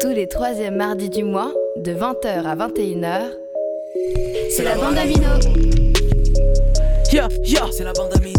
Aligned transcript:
Tous 0.00 0.10
les 0.10 0.26
troisièmes 0.28 0.76
mardis 0.76 1.08
du 1.08 1.24
mois, 1.24 1.52
de 1.78 1.92
20h 1.92 2.44
à 2.44 2.56
21h, 2.56 3.22
c'est 4.50 4.64
la 4.64 4.74
bande 4.76 4.98
Amino. 4.98 5.28
Yeah, 7.12 7.28
yeah, 7.44 7.66
c'est 7.72 7.84
la 7.84 7.92
bande 7.92 8.14
Amino. 8.14 8.35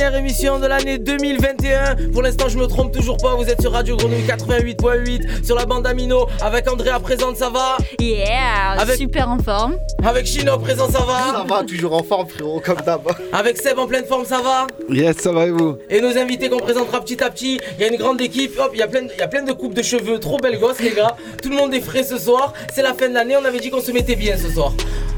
Dernière 0.00 0.18
émission 0.18 0.58
de 0.58 0.66
l'année 0.66 0.96
2021. 0.96 1.96
Pour 2.14 2.22
l'instant, 2.22 2.48
je 2.48 2.56
me 2.56 2.66
trompe 2.66 2.90
toujours 2.90 3.18
pas. 3.18 3.34
Vous 3.34 3.44
êtes 3.50 3.60
sur 3.60 3.70
Radio 3.70 3.98
Grenouille 3.98 4.22
88.8 4.26 5.44
sur 5.44 5.54
la 5.56 5.66
bande 5.66 5.86
Amino 5.86 6.26
avec 6.40 6.70
Andrea 6.72 6.98
présente, 7.02 7.36
ça 7.36 7.50
va? 7.50 7.76
Yeah, 8.00 8.76
Avec- 8.78 8.96
super 8.96 9.28
en 9.28 9.36
forme. 9.40 9.76
Avec 10.02 10.24
Chino 10.24 10.56
présent, 10.56 10.86
ça 10.86 11.00
Ça 11.00 11.04
va 11.04 11.44
va, 11.46 11.64
toujours 11.64 11.92
en 11.92 12.02
forme, 12.02 12.26
frérot, 12.28 12.62
comme 12.64 12.78
d'hab. 12.80 13.02
Avec 13.30 13.58
Seb 13.58 13.78
en 13.78 13.86
pleine 13.86 14.06
forme, 14.06 14.24
ça 14.24 14.40
va? 14.40 14.66
Yes, 14.88 15.18
ça 15.18 15.32
va 15.32 15.44
et 15.44 15.50
vous? 15.50 15.76
Et 15.90 16.00
nos 16.00 16.16
invités 16.16 16.48
qu'on 16.48 16.60
présentera 16.60 17.02
petit 17.02 17.22
à 17.22 17.28
petit. 17.28 17.60
Il 17.78 17.82
y 17.82 17.84
a 17.84 17.88
une 17.92 17.98
grande 17.98 18.22
équipe. 18.22 18.58
Hop, 18.58 18.70
il 18.72 18.78
y 18.78 18.82
a 18.82 18.88
plein, 18.88 19.02
de- 19.02 19.10
il 19.14 19.18
y 19.18 19.22
a 19.22 19.28
plein 19.28 19.42
de 19.42 19.52
coupes 19.52 19.74
de 19.74 19.82
cheveux. 19.82 20.18
Trop 20.18 20.38
belles 20.38 20.58
gosses, 20.58 20.80
les 20.80 20.92
gars. 20.92 21.14
Tout 21.42 21.50
le 21.50 21.56
monde 21.56 21.74
est 21.74 21.80
frais 21.82 22.04
ce 22.04 22.16
soir. 22.16 22.54
C'est 22.74 22.80
la 22.82 22.94
fin 22.94 23.06
de 23.10 23.12
l'année. 23.14 23.36
On 23.36 23.44
avait 23.44 23.60
dit 23.60 23.68
qu'on 23.68 23.82
se 23.82 23.92
mettait 23.92 24.16
bien 24.16 24.38
ce 24.38 24.48
soir. 24.50 24.72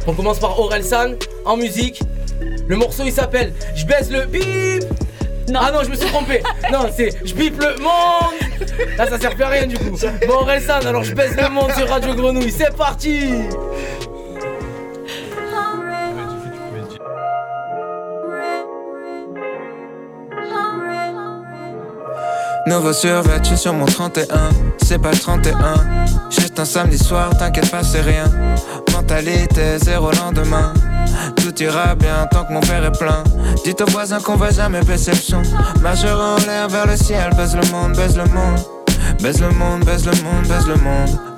On 0.09 0.12
commence 0.12 0.41
par 0.41 0.59
Aurel 0.59 0.83
San 0.83 1.14
en 1.45 1.56
musique. 1.56 2.01
Le 2.69 2.77
morceau 2.77 3.02
il 3.05 3.12
s'appelle 3.12 3.52
Je 3.75 3.84
baisse 3.87 4.11
le 4.11 4.27
bip. 4.27 4.84
Ah 5.55 5.70
non, 5.73 5.83
je 5.84 5.91
me 5.91 5.97
suis 5.97 6.09
trompé. 6.09 6.43
Non, 6.73 6.87
c'est 6.95 7.11
Je 7.27 7.34
bip 7.34 7.61
le 7.61 7.83
monde. 7.83 8.34
Là, 8.97 9.07
ça 9.07 9.19
sert 9.19 9.34
plus 9.34 9.45
à 9.45 9.48
rien 9.48 9.66
du 9.66 9.77
coup. 9.77 9.97
Bon, 10.27 10.34
Aurel 10.34 10.62
San, 10.62 10.87
alors 10.87 11.05
je 11.05 11.15
baisse 11.15 11.34
le 11.37 11.48
monde 11.48 11.73
sur 11.73 11.89
Radio 11.89 12.14
Grenouille. 12.14 12.51
C'est 12.51 12.75
parti. 12.75 13.45
Nouveau 22.64 22.92
survêt, 22.92 23.39
je 23.42 23.48
suis 23.48 23.58
sur 23.58 23.75
mon 23.75 23.86
31. 23.86 24.25
C'est 24.83 24.98
pas 24.98 25.11
le 25.11 25.19
31. 25.19 25.75
Juste 26.31 26.58
un 26.61 26.64
samedi 26.64 26.97
soir, 26.97 27.36
t'inquiète 27.36 27.70
pas, 27.70 27.83
c'est 27.83 28.01
rien. 28.01 28.25
Mentalité, 28.92 29.79
zéro 29.79 30.12
lendemain. 30.12 30.73
Tout 31.36 31.62
ira 31.62 31.95
bien 31.95 32.27
tant 32.31 32.45
que 32.45 32.53
mon 32.53 32.61
verre 32.61 32.84
est 32.84 32.98
plein. 32.98 33.22
Dites 33.64 33.81
aux 33.81 33.91
voisins 33.91 34.20
qu'on 34.20 34.36
va 34.36 34.50
jamais 34.50 34.83
baisser 34.83 35.12
le 35.12 35.17
son. 35.17 35.42
En 35.42 36.36
l'air 36.47 36.69
vers 36.69 36.86
le 36.86 36.97
ciel, 36.97 37.31
baise 37.36 37.56
le 37.56 37.70
monde, 37.70 37.97
baise 37.97 38.17
le 38.17 38.25
monde. 38.25 38.61
Baise 39.20 39.41
le 39.41 39.50
monde, 39.50 39.84
baise 39.84 40.06
le 40.06 40.12
monde, 40.23 40.47
baise 40.48 40.67
le 40.67 40.77
monde. 40.77 41.31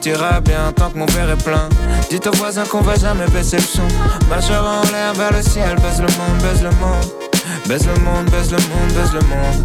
Tout 0.00 0.08
ira 0.10 0.40
bien 0.40 0.72
tant 0.76 0.90
que 0.90 0.98
mon 0.98 1.06
verre 1.06 1.30
est 1.30 1.42
plein. 1.42 1.68
Dites 2.10 2.26
aux 2.26 2.36
voisins 2.36 2.64
qu'on 2.64 2.82
va 2.82 2.94
jamais 2.94 3.26
baisser 3.28 3.56
le 3.56 3.62
son. 3.62 3.88
Marchera 4.28 4.80
en 4.80 4.92
l'air 4.92 5.12
vers 5.14 5.32
le 5.32 5.42
ciel, 5.42 5.76
baise 5.76 6.00
le 6.00 6.06
monde, 6.06 6.42
baise 6.42 6.62
le 6.62 6.70
monde. 6.70 7.04
Baise 7.66 7.86
le 7.86 8.00
monde, 8.02 8.30
baise 8.30 8.52
le 8.52 8.58
monde, 8.58 8.92
baise 8.94 9.12
le 9.12 9.20
monde. 9.28 9.64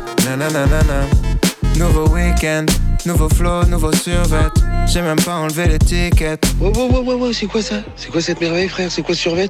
Nouveau 1.77 2.07
week-end, 2.09 2.65
nouveau 3.05 3.29
flow, 3.29 3.65
nouveau 3.65 3.91
survêt. 3.93 4.49
J'ai 4.87 5.01
même 5.01 5.21
pas 5.21 5.35
enlevé 5.35 5.67
l'étiquette. 5.67 6.45
Ouais, 6.59 6.75
ouais, 6.75 6.89
ouais, 6.89 6.99
ouais, 6.99 7.15
ouais, 7.15 7.33
c'est 7.33 7.47
quoi 7.47 7.61
ça? 7.61 7.75
C'est 7.95 8.11
quoi 8.11 8.21
cette 8.21 8.41
merveille, 8.41 8.69
frère? 8.69 8.91
C'est 8.91 9.03
quoi 9.03 9.15
survêt? 9.15 9.49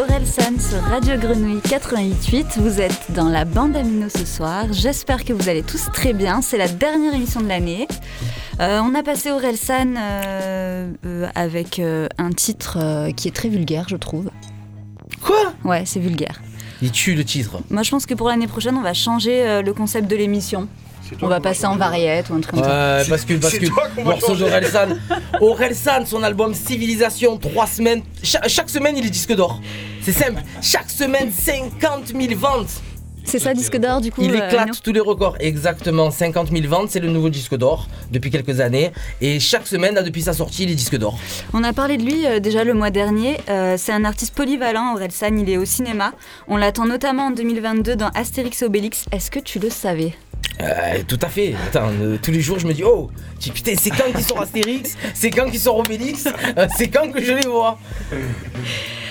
C'était 0.00 0.12
Aurel 0.12 0.26
San 0.26 0.60
sur 0.60 0.80
Radio 0.82 1.16
Grenouille 1.18 1.58
88.8. 1.58 2.58
Vous 2.58 2.80
êtes 2.80 3.10
dans 3.10 3.28
la 3.28 3.44
bande 3.44 3.76
Amino 3.76 4.08
ce 4.08 4.24
soir. 4.24 4.66
J'espère 4.72 5.24
que 5.24 5.32
vous 5.32 5.48
allez 5.48 5.62
tous 5.62 5.90
très 5.92 6.12
bien. 6.12 6.42
C'est 6.42 6.56
la 6.56 6.68
dernière 6.68 7.14
émission 7.14 7.40
de 7.40 7.48
l'année. 7.48 7.86
Euh, 8.60 8.80
on 8.82 8.94
a 8.94 9.02
passé 9.02 9.30
Aurel 9.30 9.56
San 9.56 9.96
euh, 9.98 10.92
euh, 11.04 11.28
avec 11.34 11.78
euh, 11.78 12.06
un 12.18 12.30
titre 12.30 12.78
euh, 12.80 13.10
qui 13.10 13.28
est 13.28 13.32
très 13.32 13.48
vulgaire, 13.48 13.86
je 13.88 13.96
trouve. 13.96 14.30
Quoi? 15.22 15.52
Ouais, 15.64 15.82
c'est 15.86 16.00
vulgaire. 16.00 16.40
Il 16.82 16.92
tue 16.92 17.14
le 17.14 17.24
titre. 17.24 17.58
Moi, 17.68 17.82
je 17.82 17.90
pense 17.90 18.06
que 18.06 18.14
pour 18.14 18.28
l'année 18.28 18.48
prochaine, 18.48 18.76
on 18.76 18.82
va 18.82 18.94
changer 18.94 19.60
le 19.62 19.72
concept 19.74 20.08
de 20.08 20.16
l'émission. 20.16 20.66
On 21.22 21.26
va 21.28 21.40
passer 21.40 21.66
en 21.66 21.76
variette 21.76 22.30
ou 22.30 22.34
un 22.34 22.40
truc 22.40 22.54
comme 22.54 22.64
ça. 22.64 22.98
Ouais, 22.98 23.04
parce 23.08 23.24
que, 23.24 23.34
parce 23.34 23.58
que 23.58 24.00
morceau 24.02 24.36
d'Orelsan. 24.36 24.88
Orelsan, 25.40 26.06
son 26.06 26.22
album 26.22 26.54
Civilisation, 26.54 27.36
3 27.36 27.66
semaines. 27.66 28.02
Cha- 28.22 28.46
chaque 28.48 28.70
semaine, 28.70 28.96
il 28.96 29.06
est 29.06 29.10
disque 29.10 29.34
d'or. 29.34 29.60
C'est 30.02 30.12
simple. 30.12 30.42
Chaque 30.62 30.90
semaine, 30.90 31.30
50 31.32 32.08
000 32.08 32.34
ventes. 32.38 32.80
C'est 33.22 33.38
ça, 33.38 33.52
disque 33.54 33.76
d'or 33.76 34.00
du 34.00 34.10
coup 34.10 34.22
Il 34.24 34.32
euh, 34.34 34.46
éclate 34.48 34.82
tous 34.82 34.92
les 34.92 34.98
records. 35.00 35.36
Exactement, 35.40 36.10
50 36.10 36.50
000 36.50 36.66
ventes, 36.66 36.90
c'est 36.90 36.98
le 37.00 37.08
nouveau 37.08 37.28
disque 37.28 37.54
d'or 37.54 37.86
depuis 38.10 38.30
quelques 38.30 38.58
années. 38.60 38.90
Et 39.20 39.38
chaque 39.38 39.66
semaine, 39.68 39.94
là, 39.94 40.02
depuis 40.02 40.22
sa 40.22 40.32
sortie, 40.32 40.64
il 40.64 40.70
est 40.70 40.74
disque 40.74 40.96
d'or. 40.96 41.16
On 41.52 41.62
a 41.62 41.72
parlé 41.72 41.96
de 41.96 42.02
lui 42.02 42.26
euh, 42.26 42.40
déjà 42.40 42.64
le 42.64 42.74
mois 42.74 42.90
dernier. 42.90 43.36
Euh, 43.48 43.76
c'est 43.78 43.92
un 43.92 44.04
artiste 44.04 44.34
polyvalent, 44.34 44.94
Orelsan. 44.94 45.36
Il 45.36 45.48
est 45.50 45.58
au 45.58 45.64
cinéma. 45.64 46.12
On 46.48 46.56
l'attend 46.56 46.86
notamment 46.86 47.26
en 47.26 47.30
2022 47.30 47.94
dans 47.94 48.08
Astérix 48.14 48.62
et 48.62 48.64
Obélix. 48.64 49.04
Est-ce 49.12 49.30
que 49.30 49.38
tu 49.38 49.58
le 49.58 49.70
savais? 49.70 50.14
Euh, 50.60 50.98
tout 51.08 51.18
à 51.22 51.28
fait. 51.28 51.54
Attends, 51.68 51.88
euh, 52.02 52.18
tous 52.22 52.30
les 52.30 52.40
jours, 52.42 52.58
je 52.58 52.66
me 52.66 52.74
dis, 52.74 52.84
oh, 52.84 53.10
putain, 53.54 53.72
c'est 53.78 53.88
quand 53.90 54.12
qu'ils 54.14 54.24
sort 54.24 54.42
Astérix? 54.42 54.94
C'est 55.14 55.30
quand 55.30 55.48
qu'ils 55.50 55.60
sort 55.60 55.78
Obélix? 55.78 56.26
Euh, 56.58 56.66
C'est 56.76 56.88
quand 56.88 57.10
que 57.10 57.22
je 57.24 57.32
les 57.32 57.46
vois? 57.46 57.78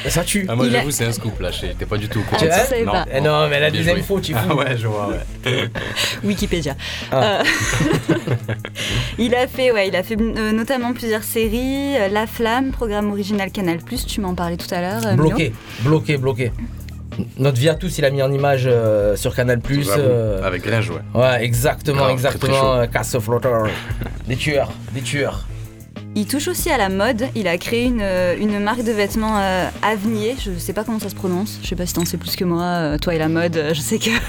Ça 0.08 0.24
tue. 0.24 0.46
Ah, 0.48 0.56
moi, 0.56 0.66
Il 0.68 0.76
a- 0.76 0.80
j'avoue, 0.80 0.92
c'est 0.92 1.06
un 1.06 1.12
scoop 1.12 1.40
là. 1.42 1.50
J'étais 1.52 1.86
pas 1.86 1.98
du 1.98 2.08
tout 2.08 2.20
au 2.20 2.24
Ah, 2.32 2.36
courant. 2.38 2.52
tu 2.78 2.86
pas. 2.86 3.06
Eh 3.14 3.20
non, 3.20 3.50
mais 3.50 3.56
elle 3.58 3.64
a 3.66 3.70
Bien 3.72 3.82
des 3.82 3.90
joué. 3.90 4.00
infos, 4.00 4.20
tu 4.22 4.34
fous. 4.34 4.40
Ah 4.50 4.56
ouais, 4.56 4.78
je 4.78 4.88
vois, 4.88 5.10
ouais. 5.10 5.70
Wikipédia. 6.24 6.76
Ah. 7.12 7.42
Euh, 7.42 7.44
il 9.18 9.36
a 9.36 9.48
fait, 9.48 9.72
ouais, 9.72 9.88
il 9.90 9.96
a 9.96 10.04
fait 10.04 10.18
euh, 10.20 10.52
notamment 10.52 10.94
plusieurs 10.94 11.24
séries. 11.24 11.98
euh, 11.98 12.08
La 12.10 12.28
Flamme, 12.28 12.72
programme 12.72 13.12
original 13.12 13.52
Canal+. 13.52 13.80
Tu 14.08 14.22
m'en 14.22 14.36
parlais 14.36 14.58
tout 14.58 14.74
à 14.74 14.82
l'heure. 14.82 15.06
euh. 15.06 15.16
Bloqué, 15.16 15.52
bloqué, 15.82 16.18
bloqué. 16.18 16.52
Notre 17.38 17.58
vie 17.58 17.70
à 17.70 17.76
tous, 17.76 17.98
il 17.98 18.06
a 18.06 18.10
mis 18.12 18.22
en 18.22 18.32
image 18.32 18.64
euh, 18.66 19.16
sur 19.16 19.36
Canal+. 19.36 19.60
J'avoue, 19.68 20.00
euh, 20.00 20.44
Avec 20.44 20.64
Gringe, 20.64 20.90
ouais. 20.92 21.02
Ouais, 21.14 21.44
exactement, 21.44 21.98
Grave, 21.98 22.22
très, 22.22 22.38
très 22.38 22.48
exactement. 22.48 22.76
euh, 22.76 22.88
Casse 22.88 23.18
flotteur. 23.20 23.68
Des 24.28 24.36
tueurs, 24.36 24.72
des 24.94 25.02
tueurs. 25.02 25.48
Il 26.16 26.26
touche 26.28 26.48
aussi 26.48 26.70
à 26.70 26.78
la 26.78 26.90
mode. 26.90 27.28
Il 27.36 27.48
a 27.48 27.58
créé 27.58 27.86
une, 27.86 28.02
euh, 28.02 28.36
une 28.38 28.60
marque 28.60 28.84
de 28.84 28.92
vêtements 28.92 29.38
euh, 29.40 29.70
Avenier. 29.84 30.36
Je 30.44 30.52
sais 30.58 30.74
pas 30.74 30.84
comment 30.84 31.00
ça 31.00 31.10
se 31.10 31.16
prononce. 31.16 31.60
Je 31.64 31.68
sais 31.68 31.76
pas 31.76 31.86
si 31.86 31.94
t'en 31.94 32.04
sais 32.06 32.18
plus 32.18 32.36
que 32.36 32.44
moi. 32.44 32.64
euh, 32.64 32.98
toi 32.98 33.16
et 33.16 33.18
la 33.18 33.30
mode, 33.30 33.56
euh, 33.58 33.74
je 33.74 33.80
sais 33.80 34.00
que. 34.00 34.10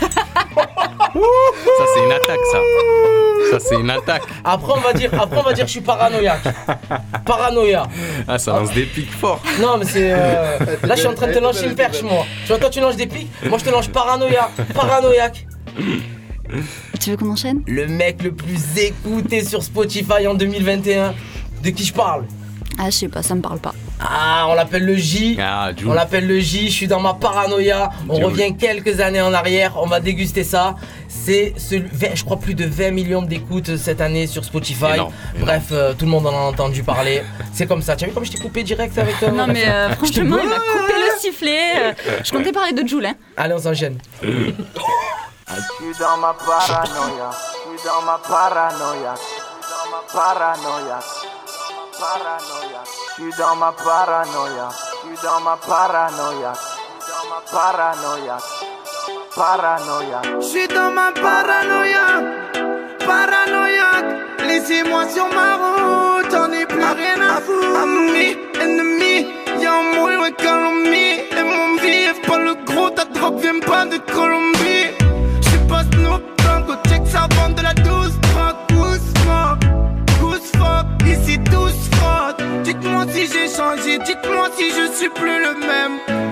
Ça, 1.13 1.85
c'est 1.95 2.05
une 2.05 2.13
attaque, 2.13 2.39
ça. 2.53 2.59
Ça, 3.51 3.59
c'est 3.59 3.75
une 3.81 3.91
attaque. 3.91 4.23
Après, 4.45 4.73
on 4.77 4.81
va 4.81 4.93
dire, 4.93 5.11
après, 5.21 5.39
on 5.39 5.43
va 5.43 5.53
dire, 5.53 5.67
je 5.67 5.73
suis 5.73 5.81
paranoïaque. 5.81 6.43
Paranoïa. 7.25 7.89
Ah, 8.29 8.39
ça 8.39 8.53
lance 8.53 8.73
des 8.73 8.85
pics 8.85 9.11
forts. 9.11 9.43
Non, 9.61 9.77
mais 9.79 9.87
c'est. 9.87 10.13
euh, 10.13 10.57
Là, 10.85 10.95
je 10.95 11.01
suis 11.01 11.09
en 11.09 11.15
train 11.15 11.27
de 11.27 11.33
te 11.33 11.39
lancer 11.41 11.67
une 11.67 11.75
perche, 11.75 12.03
moi. 12.03 12.25
Tu 12.43 12.49
vois, 12.49 12.59
toi, 12.59 12.71
tu 12.71 12.81
lances 12.81 12.97
des 12.97 13.07
pics. 13.09 13.29
Moi, 13.49 13.59
je 13.59 13.65
te 13.65 13.71
lance 13.71 13.89
paranoïa. 13.89 14.51
Paranoïaque. 14.73 15.47
tu 17.01 17.11
veux 17.11 17.17
qu'on 17.17 17.31
enchaîne? 17.31 17.63
Le 17.67 17.89
mec 17.89 18.23
le 18.23 18.31
plus 18.33 18.61
écouté 18.79 19.43
sur 19.45 19.63
Spotify 19.65 20.27
en 20.29 20.35
2021. 20.35 21.15
De 21.63 21.71
qui 21.71 21.85
je 21.85 21.93
parle 21.93 22.25
Ah, 22.79 22.87
je 22.87 22.97
sais 22.97 23.09
pas, 23.09 23.23
ça 23.23 23.35
me 23.35 23.43
parle 23.43 23.59
pas. 23.59 23.75
Ah, 24.01 24.47
on 24.49 24.55
l'appelle 24.55 24.87
le 24.87 24.97
J. 24.97 25.37
Ah. 25.39 25.71
On 25.87 25.93
l'appelle 25.93 26.27
le 26.27 26.41
J, 26.41 26.69
je 26.69 26.73
suis 26.73 26.87
dans 26.89 27.01
ma 27.01 27.13
paranoïa. 27.13 27.91
On 28.09 28.19
revient 28.19 28.57
quelques 28.57 29.01
années 29.01 29.21
en 29.21 29.35
arrière, 29.35 29.75
on 29.77 29.87
va 29.87 30.01
déguster 30.01 30.43
ça. 30.43 30.75
C'est, 31.09 31.53
ce- 31.59 31.75
20 31.75 32.15
je 32.15 32.25
crois, 32.25 32.39
plus 32.39 32.55
de 32.55 32.65
20 32.65 32.93
millions 32.93 33.21
d'écoutes 33.21 33.77
cette 33.77 34.01
année 34.01 34.27
sur 34.27 34.43
Spotify. 34.45 34.95
Énorme, 34.95 35.13
Bref, 35.41 35.65
euh, 35.73 35.93
tout 35.93 36.07
le 36.07 36.11
monde 36.11 36.27
en 36.27 36.31
a 36.33 36.41
entendu 36.49 36.83
parler. 36.83 37.23
C'est 37.53 37.67
comme 37.67 37.83
ça. 37.83 37.95
Tu 37.95 38.05
as 38.05 38.09
vu 38.09 38.15
comme 38.15 38.25
je 38.25 38.31
t'ai 38.33 38.39
coupé 38.39 38.63
direct 38.63 38.97
avec 38.97 39.19
toi 39.19 39.31
Non, 39.31 39.47
mais 39.47 39.69
euh, 39.69 39.91
franchement, 39.97 40.39
il 40.43 40.49
m'a 40.49 40.55
coupé 40.57 40.95
le 40.95 41.21
sifflet. 41.21 41.59
euh, 41.77 41.93
je 42.25 42.31
comptais 42.33 42.53
parler 42.53 42.73
de 42.73 42.89
Jules, 42.89 43.05
hein. 43.05 43.15
Allez, 43.37 43.53
on 43.55 43.59
s'enchaîne. 43.59 43.99
Je 44.23 44.29
suis 44.29 45.99
dans 46.01 46.17
ma 46.17 46.33
paranoïa, 46.35 47.31
je 47.33 47.79
suis 47.79 47.87
dans 47.89 48.03
ma 48.07 48.19
paranoïa, 48.27 49.15
je 49.17 49.21
suis 49.21 49.43
dans 49.69 49.91
ma 49.91 50.03
paranoïa, 50.13 51.01
paranoïa. 52.01 52.83
Je 53.19 53.23
suis 53.23 53.33
dans 53.39 53.57
ma 53.57 53.73
paranoïa, 53.73 54.69
je 54.71 55.09
suis 55.09 55.19
dans 55.23 55.41
ma 55.41 55.57
paranoïa, 55.57 56.53
dans 57.09 57.27
ma 57.31 57.41
paranoïa, 57.53 58.37
paranoïa. 59.37 60.21
Je 60.41 60.47
suis 60.47 60.69
dans 60.69 60.91
ma 60.91 61.13
paranoïa, 61.13 62.07
paranoïaque. 63.07 64.13
Laissez-moi 64.47 65.09
sur 65.15 65.29
ma 65.29 65.51
route, 65.61 66.31
j'en 66.31 66.51
ai 66.53 66.65
plus 66.67 66.91
rien 67.03 67.21
à 67.21 67.41
foutre. 67.41 67.79
Ami, 67.83 68.37
ennemi, 68.61 69.29
y'a 69.61 69.75
un 69.75 69.83
mot 69.95 70.09
de 70.09 70.31
Colombie. 70.45 71.17
Et 71.39 71.45
mon 71.53 71.77
vif, 71.83 72.17
pas 72.27 72.39
le 72.39 72.55
gros, 72.65 72.91
ta 72.91 73.05
drogue 73.05 73.39
vient 73.41 73.61
pas 73.61 73.85
de 73.85 73.99
Colombie. 73.99 74.89
J'suis 75.43 75.65
pas 75.69 75.83
Snoop 75.93 76.23
Dogg, 76.43 76.79
check 76.89 77.03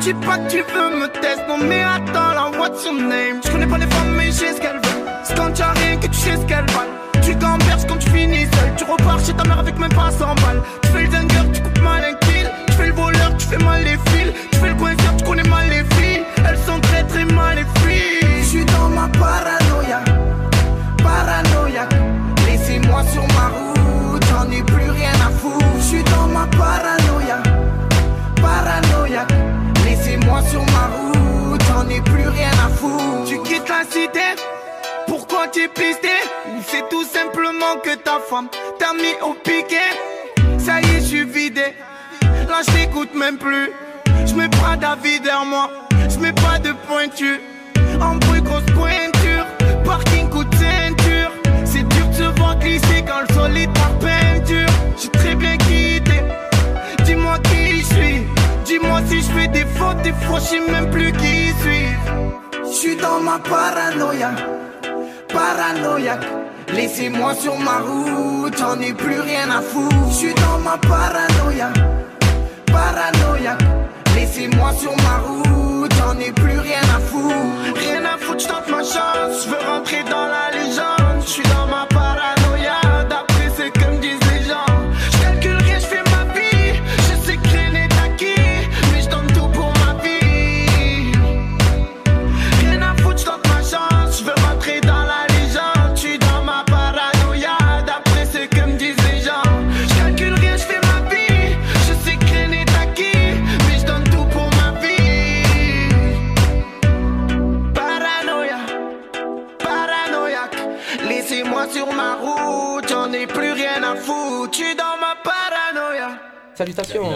Dis 0.09 0.15
pas 0.15 0.39
que 0.39 0.51
tu 0.51 0.57
veux 0.57 1.01
me 1.01 1.07
tester, 1.09 1.47
non 1.47 1.59
mais 1.59 1.83
attends 1.83 2.33
là, 2.33 2.51
what's 2.59 2.83
your 2.83 2.95
name? 2.95 3.43
J'connais 3.45 3.67
pas 3.67 3.77
les 3.77 3.87
femmes, 3.87 4.15
mais 4.17 4.29
je 4.29 4.33
sais 4.33 4.55
ce 4.55 4.59
qu'elles 4.59 4.81
veulent. 4.83 5.05
C'est 5.23 5.37
quand 5.37 5.53
tu 5.53 5.63
rien 5.63 5.99
que 5.99 6.07
tu 6.07 6.15
sais 6.15 6.37
ce 6.37 6.47
qu'elles 6.47 6.65
valent. 6.73 6.97
Tu 7.21 7.35
gamberges 7.35 7.87
quand 7.87 7.99
tu 7.99 8.09
finis 8.09 8.47
seul. 8.47 8.75
Tu 8.79 8.85
repars 8.85 9.21
chez 9.21 9.35
ta 9.35 9.45
mère 9.45 9.59
avec 9.59 9.79
même 9.79 9.93
pas 9.93 10.11
100 10.11 10.28
Ou 35.41 36.63
c'est 36.67 36.89
tout 36.89 37.05
simplement 37.05 37.77
que 37.85 37.95
ta 37.95 38.19
femme 38.19 38.49
t'a 38.77 38.93
mis 38.93 39.15
au 39.23 39.35
piquet 39.35 39.95
Ça 40.59 40.81
y 40.81 40.97
est, 40.97 41.01
je 41.01 41.07
suis 41.07 41.25
vidé. 41.25 41.75
Là, 42.49 42.61
je 42.67 42.73
t'écoute 42.73 43.15
même 43.15 43.39
plus. 43.39 43.71
Je 44.27 44.35
mets 44.35 44.49
pas 44.49 44.75
d'avis 44.77 45.21
derrière 45.21 45.45
moi. 45.45 45.71
Je 46.09 46.19
mets 46.19 46.33
pas 46.33 46.59
de 46.59 46.73
pointure. 46.89 47.39
En 48.01 48.17
bruit, 48.17 48.43
grosse 48.43 48.67
pointure. 48.75 49.47
Parking, 49.85 50.29
coup 50.29 50.43
de 50.43 50.55
ceinture. 50.57 51.31
C'est 51.65 51.87
dur 51.87 52.09
de 52.09 52.15
se 52.15 52.39
voir 52.41 52.59
glisser 52.59 53.05
quand 53.07 53.21
le 53.29 53.35
sol 53.35 53.57
est 53.57 53.73
par 53.75 53.97
peinture. 54.01 54.67
J'ai 55.01 55.09
très 55.11 55.35
bien 55.37 55.57
quitté. 55.57 56.21
Dis-moi 57.05 57.39
qui 57.45 57.79
je 57.79 57.85
suis. 57.85 58.27
Dis-moi 58.65 59.03
si 59.09 59.19
je 59.23 59.31
fais 59.31 59.47
des 59.47 59.67
fautes. 59.77 60.03
Des 60.03 60.13
fois, 60.13 60.41
je 60.41 60.45
sais 60.47 60.61
même 60.69 60.91
plus 60.91 61.13
qui 61.13 61.55
suis. 61.61 61.87
Je 62.65 62.73
suis 62.73 62.97
dans 62.97 63.21
ma 63.21 63.39
paranoïa 63.39 64.33
paranoïaque. 65.29 66.27
Laissez-moi 66.75 67.35
sur 67.35 67.57
ma 67.59 67.79
route, 67.79 68.57
j'en 68.59 68.79
ai 68.81 68.93
plus 68.93 69.21
rien 69.21 69.51
à 69.51 69.61
foutre. 69.61 69.97
Je 70.11 70.15
suis 70.15 70.35
dans 70.35 70.59
ma 70.59 70.77
paranoïa, 70.79 71.71
paranoïaque. 72.67 73.63
Laissez-moi 74.15 74.73
sur 74.73 74.95
ma 74.97 75.19
route, 75.19 75.93
j'en 75.99 76.19
ai 76.19 76.33
plus 76.33 76.59
rien 76.59 76.83
à 76.95 76.99
foutre. 76.99 77.35
Rien 77.77 78.05
à 78.05 78.19
foutre, 78.19 78.41
je 78.41 78.49
tente 78.49 78.69
ma 78.69 78.83
chance, 78.83 79.45
je 79.45 79.51
veux 79.51 79.71
rentrer 79.71 80.03
dans 80.05 80.27
la 80.27 80.51
légende. 80.53 80.98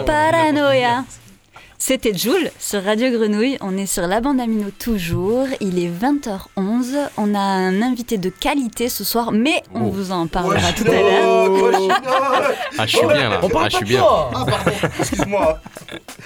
Paranoïa. 0.05 1.03
C'était 1.77 2.13
Joule 2.17 2.49
sur 2.59 2.81
Radio 2.81 3.09
Grenouille. 3.11 3.57
On 3.59 3.75
est 3.77 3.85
sur 3.87 4.07
la 4.07 4.21
bande 4.21 4.39
amino 4.39 4.69
toujours. 4.79 5.47
Il 5.59 5.77
est 5.83 5.89
20h11. 5.89 6.95
On 7.17 7.35
a 7.35 7.39
un 7.39 7.81
invité 7.81 8.17
de 8.17 8.29
qualité 8.29 8.87
ce 8.87 9.03
soir, 9.03 9.33
mais 9.33 9.61
on 9.75 9.87
Oh. 9.87 9.91
vous 9.91 10.11
en 10.13 10.27
parlera 10.27 10.71
tout 10.71 10.85
à 10.87 10.91
l'heure. 10.93 11.91
Ah, 12.77 12.85
je 12.85 12.97
suis 12.97 13.05
bien 13.05 13.29
là. 13.29 13.39
On 13.43 13.49
parle 13.49 13.65
Ah, 13.65 13.69
je 13.69 13.75
suis 13.75 13.85
bien. 13.85 13.99
toi 13.99 14.31
Ah, 14.33 14.45
pardon, 14.45 14.71
excuse-moi. 14.99 15.59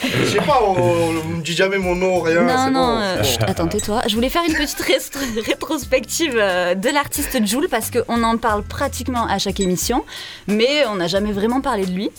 Je 0.03 0.25
sais 0.25 0.37
pas, 0.41 0.61
on, 0.63 0.73
on 0.79 1.11
me 1.37 1.41
dit 1.41 1.53
jamais 1.55 1.79
mon 1.79 1.95
nom, 1.95 2.21
rien. 2.21 2.41
Non, 2.43 2.53
c'est 2.65 2.71
non, 2.71 2.87
bon. 2.93 2.97
euh, 3.01 3.23
chut, 3.23 3.41
attends, 3.41 3.67
tais-toi. 3.67 4.03
Je 4.07 4.13
voulais 4.13 4.29
faire 4.29 4.43
une 4.47 4.53
petite 4.53 4.83
rétrospective 5.43 6.35
euh, 6.37 6.75
de 6.75 6.89
l'artiste 6.89 7.43
Joule 7.47 7.67
parce 7.67 7.89
qu'on 7.89 8.23
en 8.23 8.37
parle 8.37 8.61
pratiquement 8.61 9.25
à 9.25 9.39
chaque 9.39 9.59
émission, 9.59 10.05
mais 10.45 10.85
on 10.87 10.95
n'a 10.95 11.07
jamais 11.07 11.31
vraiment 11.31 11.61
parlé 11.61 11.87
de 11.87 11.91
lui. 11.93 12.11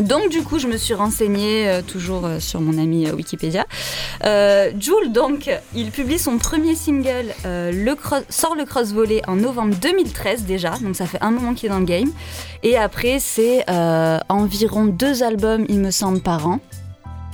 Donc 0.00 0.30
du 0.30 0.42
coup, 0.42 0.58
je 0.58 0.66
me 0.66 0.76
suis 0.76 0.94
renseignée 0.94 1.68
euh, 1.68 1.82
toujours 1.82 2.24
euh, 2.26 2.38
sur 2.40 2.60
mon 2.60 2.78
ami 2.78 3.06
euh, 3.08 3.12
Wikipédia. 3.12 3.66
Euh, 4.24 4.70
Joule, 4.78 5.12
donc, 5.12 5.50
il 5.74 5.90
publie 5.90 6.18
son 6.18 6.38
premier 6.38 6.74
single, 6.74 7.26
euh, 7.44 7.70
le 7.72 7.94
sort 8.28 8.54
le 8.54 8.64
cross 8.64 8.92
volley 8.92 9.20
en 9.26 9.36
novembre 9.36 9.74
2013 9.80 10.44
déjà, 10.44 10.70
donc 10.82 10.96
ça 10.96 11.06
fait 11.06 11.18
un 11.20 11.30
moment 11.30 11.54
qu'il 11.54 11.66
est 11.66 11.72
dans 11.72 11.80
le 11.80 11.84
game. 11.84 12.10
Et 12.62 12.76
après, 12.76 13.18
c'est 13.20 13.64
euh, 13.68 14.18
environ 14.28 14.84
deux 14.86 15.22
albums, 15.22 15.64
il 15.68 15.80
me 15.80 15.90
semble, 15.90 16.20
par 16.20 16.46
an. 16.46 16.60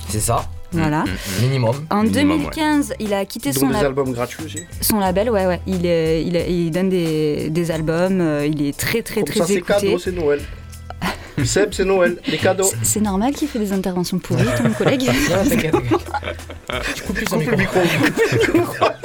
C'est 0.09 0.19
ça, 0.21 0.45
Voilà. 0.71 1.03
Mm, 1.03 1.43
minimum. 1.43 1.85
En 1.91 2.03
Minimum, 2.03 2.37
2015, 2.39 2.93
il 2.99 3.13
a 3.13 3.25
quitté 3.25 3.51
Donc 3.51 3.59
son, 3.59 3.67
des 3.67 3.73
lab- 3.73 3.85
albums 3.87 4.11
gratuits 4.13 4.43
aussi? 4.45 4.59
son 4.81 4.99
label, 4.99 5.29
ouais, 5.29 5.45
ouais. 5.45 5.61
Il, 5.67 5.85
est- 5.85 6.23
il, 6.25 6.35
est- 6.35 6.51
il 6.51 6.71
donne 6.71 6.89
des, 6.89 7.49
des 7.49 7.71
albums, 7.71 8.19
euh, 8.21 8.45
il 8.45 8.65
est 8.65 8.77
très, 8.77 9.01
très, 9.01 9.21
Comme 9.21 9.25
très 9.25 9.39
ça, 9.41 9.45
c'est 9.47 9.53
écouté. 9.55 9.73
cadeau, 9.87 9.99
c'est 9.99 10.11
Noël. 10.13 10.41
Seb, 11.45 11.73
c'est 11.73 11.85
Noël, 11.85 12.17
les 12.27 12.37
cadeaux. 12.37 12.69
C'est- 12.83 12.99
normal 12.99 13.33
qu'il 13.33 13.47
fait 13.47 13.59
des 13.59 13.71
interventions 13.71 14.17
pourries, 14.19 14.43
ton 14.57 14.71
collègue 14.71 15.03
Non, 15.29 15.49
t'inquiète, 15.49 15.71
t'inquiète. 15.71 16.35
Je 16.95 17.01
coupe 17.03 17.15
plus 17.15 17.25
son 17.27 17.39
Coupe 17.39 17.51
le 17.51 17.57
micro. 17.57 17.79
micro. 18.53 18.85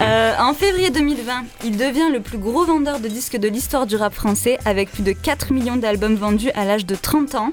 Euh, 0.00 0.32
en 0.38 0.54
février 0.54 0.88
2020, 0.90 1.44
il 1.64 1.76
devient 1.76 2.08
le 2.10 2.20
plus 2.20 2.38
gros 2.38 2.64
vendeur 2.64 2.98
de 2.98 3.08
disques 3.08 3.36
de 3.36 3.46
l'histoire 3.48 3.86
du 3.86 3.94
rap 3.96 4.14
français 4.14 4.58
avec 4.64 4.90
plus 4.90 5.02
de 5.02 5.12
4 5.12 5.52
millions 5.52 5.76
d'albums 5.76 6.14
vendus 6.16 6.50
à 6.54 6.64
l'âge 6.64 6.86
de 6.86 6.94
30 6.94 7.34
ans 7.34 7.52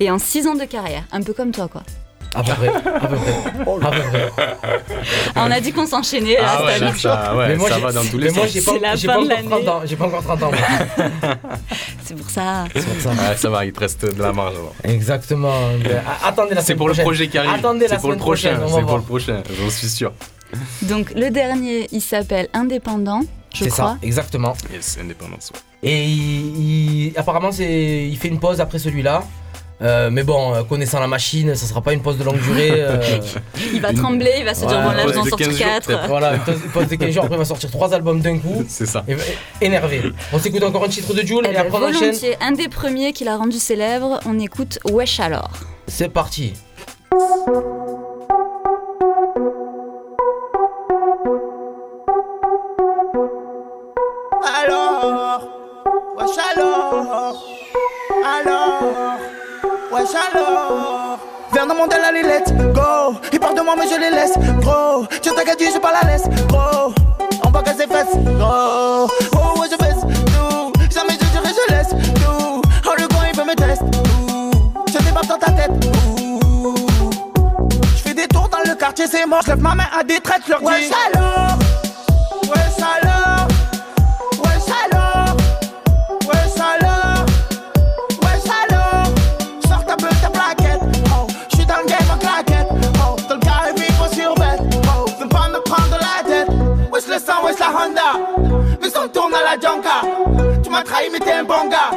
et 0.00 0.10
en 0.10 0.18
6 0.18 0.48
ans 0.48 0.56
de 0.56 0.64
carrière. 0.64 1.04
Un 1.12 1.22
peu 1.22 1.32
comme 1.32 1.52
toi, 1.52 1.68
quoi. 1.68 1.84
À 2.36 2.42
peu 2.42 2.52
près, 2.52 2.68
à 2.68 3.06
peu 3.06 3.16
près. 3.16 3.86
À 3.86 3.90
peu 3.90 4.00
près. 4.10 4.32
Ah, 5.34 5.44
on 5.46 5.50
a 5.50 5.60
dit 5.60 5.72
qu'on 5.72 5.86
s'enchaînait. 5.86 6.36
Ah 6.40 6.64
ouais, 6.64 6.78
là, 6.78 6.92
ça, 6.96 7.34
ouais, 7.36 7.48
Mais 7.48 7.56
moi, 7.56 7.68
ça 7.68 7.76
j'ai- 7.76 7.80
va 7.82 7.92
dans 7.92 8.04
tous 8.04 8.18
les 8.18 8.26
Mais 8.28 8.32
moi, 8.32 8.44
sens. 8.44 8.52
j'ai 8.52 8.60
pas, 8.62 8.72
C'est 8.72 8.78
la 8.80 8.96
fin 8.96 9.06
pas 9.06 9.12
de 9.14 9.18
encore 9.18 9.28
l'année. 9.28 9.48
30 9.64 9.68
ans. 9.68 9.80
J'ai 9.86 9.96
pas 9.96 10.04
encore 10.06 10.22
30 10.22 10.42
ans. 10.42 10.50
C'est 12.04 12.14
pour 12.16 12.30
ça. 12.30 12.64
Pour 12.72 12.82
ça. 13.00 13.10
Ouais, 13.10 13.36
ça 13.36 13.50
va, 13.50 13.64
il 13.64 13.72
te 13.72 13.80
reste 13.80 14.04
de 14.16 14.22
la 14.22 14.32
marge. 14.32 14.54
alors. 14.54 14.74
Exactement. 14.84 15.52
A- 15.52 16.28
Attendez 16.28 16.54
la 16.54 16.62
C'est 16.62 16.74
pour 16.74 16.88
le 16.88 16.94
projet 16.94 17.28
qui 17.28 17.38
arrive. 17.38 17.50
Attendez 17.52 17.88
la 17.88 17.96
C'est 17.96 18.00
pour 18.00 18.10
le 18.10 18.14
semaine 18.14 18.24
prochain. 18.24 18.54
prochaine, 18.56 18.74
C'est 18.76 18.82
pour 18.86 18.96
le 18.96 19.02
prochain, 19.02 19.42
j'en 19.60 19.70
suis 19.70 19.88
sûr. 19.88 20.12
Donc, 20.82 21.12
le 21.14 21.30
dernier, 21.30 21.88
il 21.90 22.00
s'appelle 22.00 22.48
Indépendant, 22.52 23.22
je 23.54 23.64
C'est 23.64 23.70
crois. 23.70 23.84
ça, 23.84 23.98
exactement. 24.02 24.54
Yes, 24.72 24.96
indépendance. 25.00 25.50
ouais. 25.52 25.60
Et 25.90 26.04
il, 26.04 27.06
il- 27.08 27.12
apparemment, 27.18 27.50
il 27.50 28.16
fait 28.16 28.28
une 28.28 28.38
pause 28.38 28.60
après 28.60 28.78
celui-là. 28.78 29.24
Euh, 29.82 30.08
mais 30.10 30.22
bon, 30.22 30.54
euh, 30.54 30.62
connaissant 30.62 31.00
la 31.00 31.06
machine, 31.06 31.54
ça 31.54 31.66
sera 31.66 31.82
pas 31.82 31.92
une 31.92 32.00
pause 32.00 32.16
de 32.16 32.24
longue 32.24 32.40
durée. 32.40 32.70
euh, 32.76 32.96
Il 33.74 33.80
va 33.82 33.92
trembler, 33.92 34.32
il 34.38 34.44
va 34.46 34.54
se 34.54 34.60
dire, 34.64 34.80
bon 34.80 34.90
là, 34.90 35.02
une 35.02 35.08
je 35.08 35.12
vais 35.12 35.18
en 35.18 35.22
pause 35.22 35.24
de 35.24 35.28
sortir 35.30 35.46
15 35.48 35.56
jours, 35.58 35.66
4. 35.66 35.86
peut-être. 35.86 36.08
voilà, 36.08 36.32
une 36.34 36.40
pause, 36.72 36.88
de 36.88 36.94
15 36.96 37.10
jours, 37.10 37.24
après 37.24 37.36
il 37.36 37.38
va 37.40 37.44
sortir 37.44 37.70
trois 37.70 37.92
albums 37.92 38.20
d'un 38.20 38.38
coup. 38.38 38.64
C'est 38.68 38.86
ça. 38.86 39.04
Et, 39.06 39.12
et- 39.12 39.66
énervé. 39.66 40.02
On 40.32 40.38
s'écoute 40.38 40.62
encore 40.62 40.84
un 40.84 40.88
titre 40.88 41.12
de 41.12 41.20
Jules 41.20 41.42
Eh 41.44 41.50
et 41.50 41.52
ben, 41.52 41.60
après 41.66 41.78
on 41.78 41.82
enchaîne. 41.88 41.98
volontiers, 42.00 42.36
un 42.40 42.52
des 42.52 42.68
premiers 42.68 43.12
qu'il 43.12 43.28
a 43.28 43.36
rendu 43.36 43.58
célèbre, 43.58 44.18
on 44.26 44.38
écoute 44.38 44.78
Wesh 44.90 45.20
alors. 45.20 45.50
C'est 45.86 46.08
parti. 46.08 46.54
Alors. 60.14 61.18
Viens 61.52 61.66
dans 61.66 61.74
mon 61.74 61.86
allez, 61.86 62.22
let's 62.22 62.52
go. 62.74 63.16
Ils 63.32 63.40
parlent 63.40 63.56
de 63.56 63.62
moi, 63.62 63.74
mais 63.78 63.88
je 63.88 63.98
les 63.98 64.10
laisse, 64.10 64.36
gros. 64.60 65.06
Qu'à 65.44 65.54
dire, 65.54 65.70
j'ai 65.72 65.80
pas 65.80 65.92
la 65.92 66.10
laisse, 66.10 66.28
gros. 66.48 66.92
On 67.44 67.50
va 67.50 67.62
casser 67.62 67.86
fesses, 67.86 68.16
gros. 68.16 69.06
Oh, 69.36 69.60
ouais, 69.60 69.68
je 69.70 69.76
baisse, 69.76 70.00
tout. 70.00 70.72
Jamais 70.92 71.12
je 71.12 71.26
dirais, 71.26 71.52
je 71.54 71.74
laisse, 71.74 71.90
tout. 71.90 72.62
Oh, 72.84 72.94
le 72.98 73.06
coin, 73.06 73.26
il 73.32 73.38
veut 73.38 73.44
me 73.44 73.54
tester. 73.54 73.84
Je 74.92 74.98
débarque 75.04 75.26
dans 75.26 75.38
ta 75.38 75.52
tête. 75.52 75.70
Je 77.96 78.02
fais 78.02 78.14
des 78.14 78.26
tours 78.26 78.48
dans 78.48 78.68
le 78.68 78.74
quartier, 78.74 79.06
c'est 79.06 79.24
mort. 79.26 79.42
Je 79.44 79.50
lève 79.50 79.60
ma 79.60 79.74
main 79.74 79.86
à 79.96 80.02
des 80.02 80.20
traites, 80.20 80.42
je 80.46 80.50
leur 80.50 80.60
dis. 80.60 80.90
Alors. 81.14 81.58
Sang, 97.26 97.44
wesh 97.44 97.58
la 97.58 97.70
Honda, 97.70 98.12
mais 98.80 98.88
on 98.96 99.08
tourne 99.08 99.34
à 99.34 99.42
la 99.42 99.60
Junka, 99.60 100.00
tu 100.62 100.70
m'as 100.70 100.82
trahi 100.82 101.08
mais 101.12 101.18
t'es 101.18 101.32
un 101.32 101.44
bon 101.44 101.68
gars, 101.68 101.90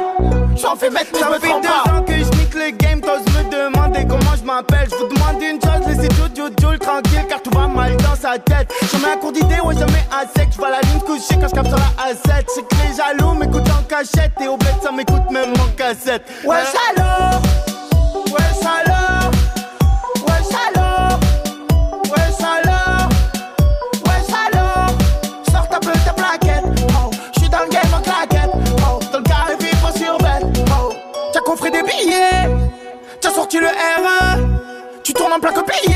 j'en 0.56 0.74
fais 0.74 0.90
mettre 0.90 1.10
mais 1.12 1.20
je 1.20 1.24
me 1.24 1.62
pas. 1.62 1.92
Ans 1.92 2.02
que 2.02 2.12
je 2.12 2.38
nique 2.38 2.54
le 2.54 2.70
game, 2.70 3.00
t'oses 3.00 3.24
me 3.34 3.50
demander 3.50 4.06
comment 4.08 4.34
je 4.36 4.44
m'appelle, 4.44 4.88
je 4.90 4.96
vous 4.96 5.06
demande 5.06 5.40
une 5.40 5.60
chose, 5.60 5.86
laissez 5.86 6.08
Jojo 6.16 6.50
Joule 6.60 6.78
tranquille 6.78 7.26
car 7.28 7.40
tout 7.42 7.50
va 7.56 7.68
mal 7.68 7.96
dans 7.98 8.16
sa 8.16 8.38
tête, 8.38 8.72
jamais 8.90 9.12
un 9.14 9.16
cours 9.18 9.32
d'idée, 9.32 9.60
ouais 9.62 9.74
jamais 9.74 10.04
à 10.10 10.22
sec, 10.36 10.48
je 10.52 10.56
vois 10.58 10.70
la 10.70 10.80
ligne 10.80 11.00
couchée 11.00 11.36
quand 11.40 11.48
je 11.48 11.54
capte 11.54 11.68
sur 11.68 11.78
la 11.78 12.12
A7, 12.12 12.44
c'est 12.48 12.66
que 12.66 12.74
les 12.74 12.96
jaloux 12.96 13.34
m'écoutent 13.34 13.70
en 13.70 13.82
cachette 13.84 14.32
et 14.40 14.48
au 14.48 14.56
bled 14.56 14.74
ça 14.82 14.90
m'écoute 14.90 15.30
même 15.30 15.52
en 15.52 15.76
cassette. 15.76 16.22
Wesh 16.44 16.74
alors, 16.96 17.40
le 33.60 33.68
R1, 33.68 34.38
tu 35.02 35.12
tournes 35.12 35.32
en 35.32 35.40
plein 35.40 35.52
copier, 35.52 35.94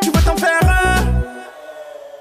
tu 0.00 0.10
veux 0.10 0.22
t'en 0.22 0.36
faire 0.36 0.60
un. 0.62 0.86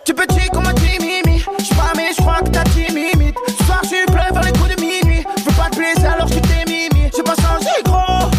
Tu 0.05 0.13
petit 0.13 0.47
comme 0.49 0.67
un 0.67 0.73
timimi 0.73 1.43
J'suis 1.59 1.73
pas 1.75 1.91
mais 1.95 2.11
j'crois 2.11 2.39
que 2.45 2.49
t'as 2.49 2.63
timimite 2.65 3.35
Ce 3.47 3.65
soir 3.65 3.81
j'suis 3.83 4.05
plein 4.05 4.31
vers 4.31 4.43
les 4.43 4.51
coups 4.51 4.75
de 4.75 4.79
minuit. 4.79 5.23
J'veux 5.37 5.51
pas 5.53 5.69
te 5.71 5.77
blesser 5.77 6.05
alors 6.05 6.27
j'suis 6.27 6.41
tes 6.41 6.63
mimi. 6.71 7.09
J'ai 7.15 7.23
pas 7.23 7.33
changé 7.35 7.71
gros. 7.83 8.29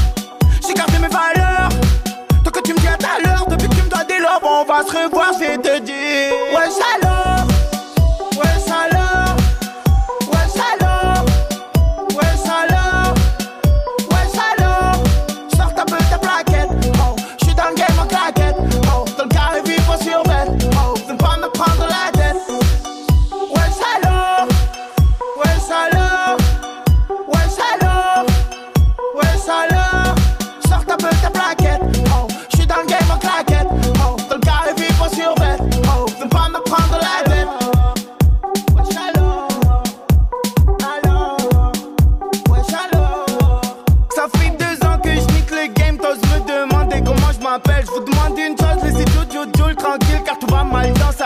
J'ai 0.65 0.75
gardé 0.75 0.99
mes 1.01 1.09
valeurs. 1.09 1.69
Tant 2.45 2.51
que 2.53 2.61
tu 2.61 2.73
me 2.73 2.79
dis 2.79 2.87
à 2.87 2.97
ta 2.97 3.19
l'heure 3.25 3.47
Depuis 3.49 3.69
que 3.69 3.75
tu 3.75 3.83
me 3.83 3.89
dois 3.89 4.05
des 4.05 4.19
lobes 4.19 4.45
On 4.45 4.65
va 4.65 4.83
se 4.83 4.97
revoir 4.97 5.33
j'vais 5.37 5.59
te 5.59 5.79
dire. 5.81 6.33
Wesh 6.55 6.79
alors 6.95 7.06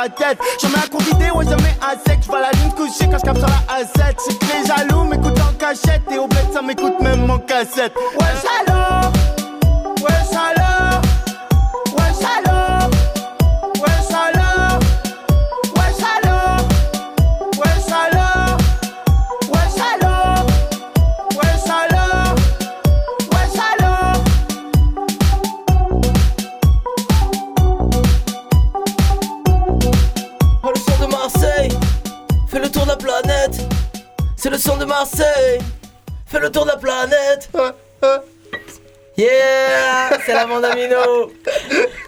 sa 0.03 0.09
tête. 0.09 0.39
Jamais 0.61 0.89
cours 0.91 1.03
d'idée, 1.03 1.31
ouais, 1.31 1.45
jamais 1.45 1.77
à 1.81 1.93
sec. 1.93 2.21
Je 2.23 2.27
vois 2.27 2.41
la 2.41 2.51
ligne 2.53 2.71
couchée 2.73 3.09
quand 3.11 3.19
je 3.19 3.25
capte 3.25 3.39
sur 3.39 3.49
la 3.49 3.83
A7. 3.83 4.15
C'est 4.19 4.39
que 4.39 4.45
les 4.47 4.67
jaloux 4.67 5.05
m'écoutent 5.05 5.41
en 5.41 5.53
cachette 5.59 6.03
et 6.11 6.19
au 6.19 6.27
bled 6.27 6.53
ça 6.53 6.63
m'écoute 6.63 7.01
même 7.01 7.31
en 7.31 7.39
cassette. 7.39 7.95
Wesh 8.19 8.45
alors, 8.67 9.13
Marseille 35.21 35.59
fait 36.27 36.41
le 36.41 36.51
tour 36.51 36.65
de 36.65 36.71
la 36.71 36.77
planète. 36.77 37.51
Yeah 39.19 40.19
C'est 40.25 40.33
la 40.33 40.47
bande 40.47 40.65
Amino 40.65 41.31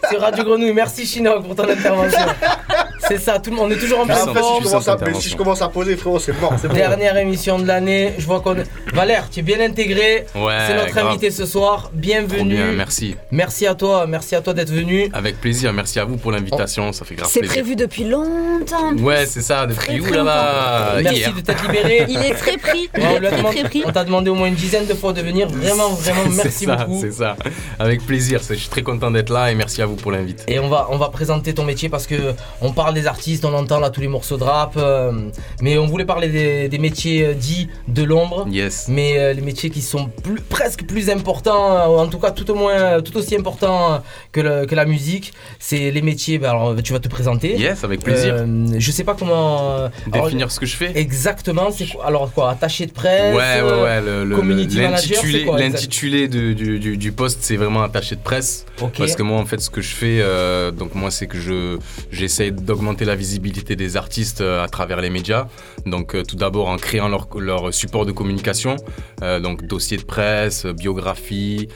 C'est 0.09 0.17
Radio 0.17 0.43
Grenouille. 0.43 0.73
Merci 0.73 1.05
Chinook 1.05 1.45
pour 1.45 1.55
ton 1.55 1.69
intervention. 1.69 2.19
C'est 3.07 3.17
ça, 3.19 3.39
tout 3.39 3.49
le 3.49 3.55
monde, 3.57 3.67
on 3.71 3.75
est 3.75 3.79
toujours 3.79 3.99
en 3.99 4.03
si 4.05 4.09
forme. 4.11 4.33
je, 4.63 4.63
commence 4.69 4.87
à, 4.87 4.93
intervention. 4.93 5.21
si 5.21 5.29
je 5.29 5.35
commence 5.37 5.61
à 5.61 5.69
poser, 5.69 5.95
frérot, 5.97 6.19
c'est 6.19 6.39
mort. 6.39 6.53
C'est. 6.61 6.71
Dernière 6.71 7.17
émission 7.17 7.59
de 7.59 7.65
l'année. 7.67 8.13
Je 8.17 8.25
vois 8.25 8.39
qu'on. 8.41 8.55
Valère, 8.93 9.29
tu 9.29 9.39
es 9.39 9.43
bien 9.43 9.59
intégré. 9.59 10.25
Ouais, 10.35 10.53
C'est 10.67 10.75
notre 10.75 10.91
grave. 10.93 11.07
invité 11.07 11.31
ce 11.31 11.45
soir. 11.45 11.89
Bienvenue. 11.93 12.55
bien, 12.55 12.71
merci. 12.73 13.15
Merci 13.31 13.67
à 13.67 13.75
toi, 13.75 14.05
merci 14.07 14.35
à 14.35 14.41
toi 14.41 14.53
d'être 14.53 14.71
venu. 14.71 15.09
Avec 15.13 15.39
plaisir, 15.41 15.73
merci 15.73 15.99
à 15.99 16.05
vous 16.05 16.17
pour 16.17 16.31
l'invitation, 16.31 16.91
ça 16.93 17.05
fait 17.05 17.15
grave 17.15 17.29
C'est 17.31 17.39
plaisir. 17.39 17.55
prévu 17.61 17.75
depuis 17.75 18.03
longtemps. 18.05 18.93
Ouais, 18.99 19.25
c'est 19.25 19.41
ça, 19.41 19.65
Très, 19.75 19.93
depuis 19.97 20.01
où 20.09 20.13
là-bas 20.13 20.95
Merci 21.03 21.17
Hier. 21.19 21.33
de 21.33 21.41
t'être 21.41 21.63
libéré. 21.67 22.05
Il 22.07 22.17
est 22.17 22.33
très 22.33 22.57
pris. 22.57 22.89
Il 22.95 23.01
Ouais, 23.03 23.07
on 23.11 23.15
est 23.15 23.19
lui 23.19 23.27
a 23.27 23.29
très 23.31 23.37
demandé- 23.39 23.59
très 23.59 23.69
pris. 23.69 23.83
on 23.85 23.91
t'a 23.91 24.03
demandé 24.03 24.29
au 24.29 24.35
moins 24.35 24.47
une 24.47 24.53
dizaine 24.55 24.85
de 24.85 24.93
fois 24.93 25.13
de 25.13 25.21
venir. 25.21 25.47
Vraiment, 25.49 25.89
vraiment, 25.89 26.21
C'est 26.29 26.43
merci 26.43 26.65
ça, 26.65 26.75
beaucoup. 26.75 26.99
C'est 27.01 27.11
ça, 27.11 27.35
avec 27.79 28.05
plaisir. 28.05 28.39
c'est- 28.43 28.53
Je 28.55 28.59
suis 28.61 28.69
très 28.69 28.83
content 28.83 29.11
d'être 29.11 29.29
là 29.31 29.51
et 29.51 29.55
merci 29.55 29.81
à 29.81 29.85
vous 29.85 29.95
pour 29.95 30.11
l'invite. 30.11 30.43
Et 30.47 30.59
on 30.59 30.69
va, 30.69 30.87
on 30.91 30.97
va 30.97 31.09
présenter 31.09 31.53
ton 31.53 31.63
métier 31.65 31.89
parce 31.89 32.07
que 32.07 32.33
on 32.61 32.71
parle 32.71 32.92
des 32.93 33.07
artistes, 33.07 33.43
on 33.45 33.53
entend 33.53 33.79
là 33.79 33.89
tous 33.89 34.01
les 34.01 34.07
morceaux 34.07 34.37
de 34.37 34.43
rap, 34.43 34.73
euh, 34.77 35.11
mais 35.61 35.77
on 35.77 35.87
voulait 35.87 36.05
parler 36.05 36.27
des, 36.29 36.69
des 36.69 36.77
métiers 36.77 37.25
euh, 37.25 37.33
dits 37.33 37.67
de 37.87 38.03
l'ombre. 38.03 38.45
Yes. 38.49 38.85
Mais 38.89 39.17
euh, 39.19 39.33
les 39.33 39.41
métiers 39.41 39.69
qui 39.69 39.81
sont 39.81 40.05
plus- 40.23 40.39
presque 40.41 40.85
plus 40.85 41.09
importants, 41.09 41.97
en 41.97 42.07
tout 42.07 42.19
cas 42.19 42.31
tout 42.31 42.49
au 42.51 42.55
moins 42.55 43.01
tout 43.01 43.15
aussi 43.17 43.35
importants 43.35 44.01
que, 44.31 44.41
le- 44.41 44.65
que 44.65 44.75
la 44.75 44.85
musique, 44.85 45.33
c'est 45.59 45.91
les 45.91 46.01
métiers. 46.01 46.37
bah, 46.37 46.51
alors 46.51 46.75
tu 46.83 46.93
vas 46.93 46.99
te 46.99 47.07
présenter. 47.09 47.55
Yes, 47.57 47.83
avec 47.83 48.01
plaisir. 48.01 48.45
Je 48.77 48.91
sais 48.91 49.03
pas 49.03 49.15
comment 49.17 49.77
euh, 49.79 49.89
alors, 50.11 50.25
Définir 50.25 50.51
ce 50.51 50.59
que 50.59 50.65
je 50.65 50.75
fais. 50.75 50.91
exactement. 50.97 51.71
C'est 51.71 51.87
quoi 51.87 52.05
Alors 52.05 52.31
quoi 52.31 52.51
Attaché 52.51 52.85
de 52.85 52.91
presse. 52.91 53.35
Ouais, 53.35 53.61
ouais, 53.61 53.81
ouais. 53.83 54.01
le- 54.25 54.35
community 54.35 54.77
l'intitulé- 54.77 56.27
du, 56.27 56.97
du, 56.97 57.11
poste, 57.11 57.39
c'est 57.41 57.55
vraiment 57.57 57.83
attaché 57.83 58.15
de 58.15 58.21
presse. 58.21 58.65
Ok. 58.81 58.97
Parce 58.97 59.15
que 59.15 59.23
moi, 59.23 59.39
en 59.39 59.45
fait, 59.45 59.59
ce 59.59 59.69
que 59.69 59.81
je 59.81 59.93
fais, 59.93 60.21
donc 60.77 60.95
moi, 60.95 61.11
c'est 61.11 61.27
que 61.27 61.39
je 61.39 61.77
j'essaie 62.11 62.51
d'augmenter 62.51 62.82
la 62.83 63.15
visibilité 63.15 63.75
des 63.75 63.95
artistes 63.97 64.41
euh, 64.41 64.63
à 64.63 64.67
travers 64.67 64.99
les 65.01 65.09
médias. 65.09 65.47
Donc, 65.85 66.15
euh, 66.15 66.23
tout 66.23 66.35
d'abord 66.35 66.67
en 66.67 66.75
créant 66.77 67.07
leur, 67.07 67.73
support 67.73 68.05
de 68.05 68.11
communication, 68.11 68.75
euh, 69.21 69.39
donc 69.39 69.65
dossier 69.65 69.97
de 69.97 70.03
presse, 70.03 70.65
biographie, 70.65 71.67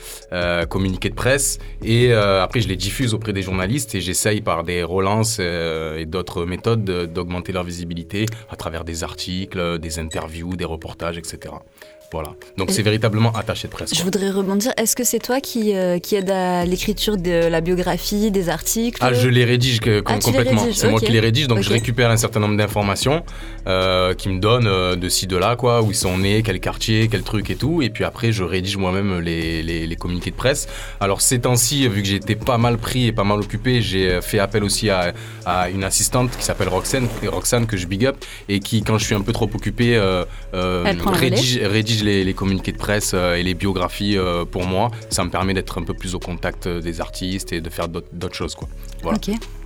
communiqué 0.69 1.09
de 1.09 1.15
presse, 1.15 1.59
et 1.83 2.11
après, 2.13 2.61
je 2.61 2.67
les 2.67 2.75
diffuse 2.75 3.13
auprès 3.13 3.33
des 3.33 3.41
journalistes 3.41 3.95
et 3.95 4.01
j'essaye 4.01 4.41
par 4.41 4.63
des 4.63 4.83
relances 4.83 5.39
et 5.39 6.05
d'autres 6.05 6.45
méthodes 6.45 6.83
de- 6.83 7.05
d'augmenter 7.05 7.51
leur 7.53 7.63
visibilité 7.63 8.25
à 8.49 8.55
travers 8.55 8.83
des 8.83 9.03
articles, 9.03 9.79
des 9.79 9.99
interviews, 9.99 10.55
des 10.55 10.65
reportages, 10.65 11.17
etc. 11.17 11.53
Voilà. 12.11 12.29
Donc, 12.57 12.71
c'est 12.71 12.81
véritablement 12.83 13.33
attaché 13.33 13.67
de 13.67 13.73
presse. 13.73 13.93
Je 13.93 14.01
voudrais 14.01 14.29
rebondir. 14.31 14.71
Est-ce 14.77 14.95
que 14.95 15.03
c'est 15.03 15.19
toi 15.19 15.41
qui, 15.41 15.75
euh, 15.75 15.99
qui 15.99 16.15
aide 16.15 16.29
à 16.29 16.63
l'écriture 16.65 17.17
de 17.17 17.47
la 17.47 17.59
biographie, 17.59 18.31
des 18.31 18.47
articles? 18.47 18.97
Ah, 19.03 19.11
je 19.13 19.27
les 19.27 19.43
rédige 19.43 19.79
que- 19.81 20.01
Ah, 20.05 20.17
complètement. 20.19 20.65
C'est 20.71 20.89
moi 20.89 20.99
qui 21.01 21.11
les 21.11 21.19
rédige, 21.19 21.47
donc 21.47 21.61
je 21.61 21.69
récupère 21.69 22.09
un 22.09 22.15
certain 22.17 22.39
nombre 22.39 22.55
d'informations 22.55 23.23
euh, 23.67 24.13
qui 24.13 24.29
me 24.29 24.39
donnent 24.39 24.67
euh, 24.67 24.95
de 24.95 25.09
ci, 25.09 25.27
de 25.27 25.35
là, 25.35 25.55
quoi, 25.57 25.81
où 25.81 25.91
ils 25.91 25.95
sont 25.95 26.17
nés, 26.17 26.43
quel 26.43 26.59
quartier, 26.61 27.09
quel 27.09 27.23
truc 27.23 27.49
et 27.49 27.55
tout. 27.55 27.81
Et 27.81 27.89
puis 27.89 28.05
après, 28.05 28.31
je 28.31 28.43
rédige 28.43 28.77
moi-même 28.77 29.19
les, 29.19 29.61
les, 29.61 29.85
les 29.85 29.95
communiqués 29.97 30.31
de 30.31 30.35
presse. 30.37 30.67
Alors 31.01 31.19
ces 31.21 31.39
temps-ci, 31.39 31.87
vu 31.89 32.01
que 32.03 32.07
j'ai 32.07 32.15
été 32.15 32.35
pas 32.35 32.57
mal 32.57 32.77
pris 32.77 33.07
et 33.07 33.11
pas 33.11 33.25
mal 33.25 33.39
occupé, 33.39 33.81
j'ai 33.81 34.21
fait 34.21 34.39
appel 34.39 34.63
aussi 34.63 34.89
à, 34.89 35.13
à 35.45 35.69
une 35.69 35.83
assistante 35.83 36.31
qui 36.37 36.43
s'appelle 36.45 36.69
Roxane, 36.69 37.07
Roxane 37.27 37.65
que 37.67 37.75
je 37.75 37.85
big 37.85 38.05
up, 38.05 38.15
et 38.47 38.59
qui, 38.61 38.81
quand 38.81 38.97
je 38.97 39.05
suis 39.05 39.15
un 39.15 39.21
peu 39.21 39.33
trop 39.33 39.49
occupé, 39.53 39.95
euh, 39.97 40.23
euh, 40.53 40.85
rédige, 41.13 41.59
les, 42.03 42.33
communiqués 42.33 42.71
de 42.71 42.77
presse 42.77 43.11
euh, 43.13 43.35
et 43.35 43.43
les 43.43 43.53
biographies 43.53 44.17
euh, 44.17 44.45
pour 44.45 44.65
moi. 44.65 44.91
Ça 45.09 45.23
me 45.23 45.29
permet 45.29 45.53
d'être 45.53 45.77
un 45.77 45.83
peu 45.83 45.93
plus 45.93 46.15
au 46.15 46.19
contact 46.19 46.67
euh, 46.67 46.81
des 46.81 47.01
artistes 47.01 47.53
et 47.53 47.61
de 47.61 47.69
faire 47.69 47.87
d'autres 47.87 48.35
choses, 48.35 48.55
quoi. 48.55 48.67
Voilà. 49.01 49.19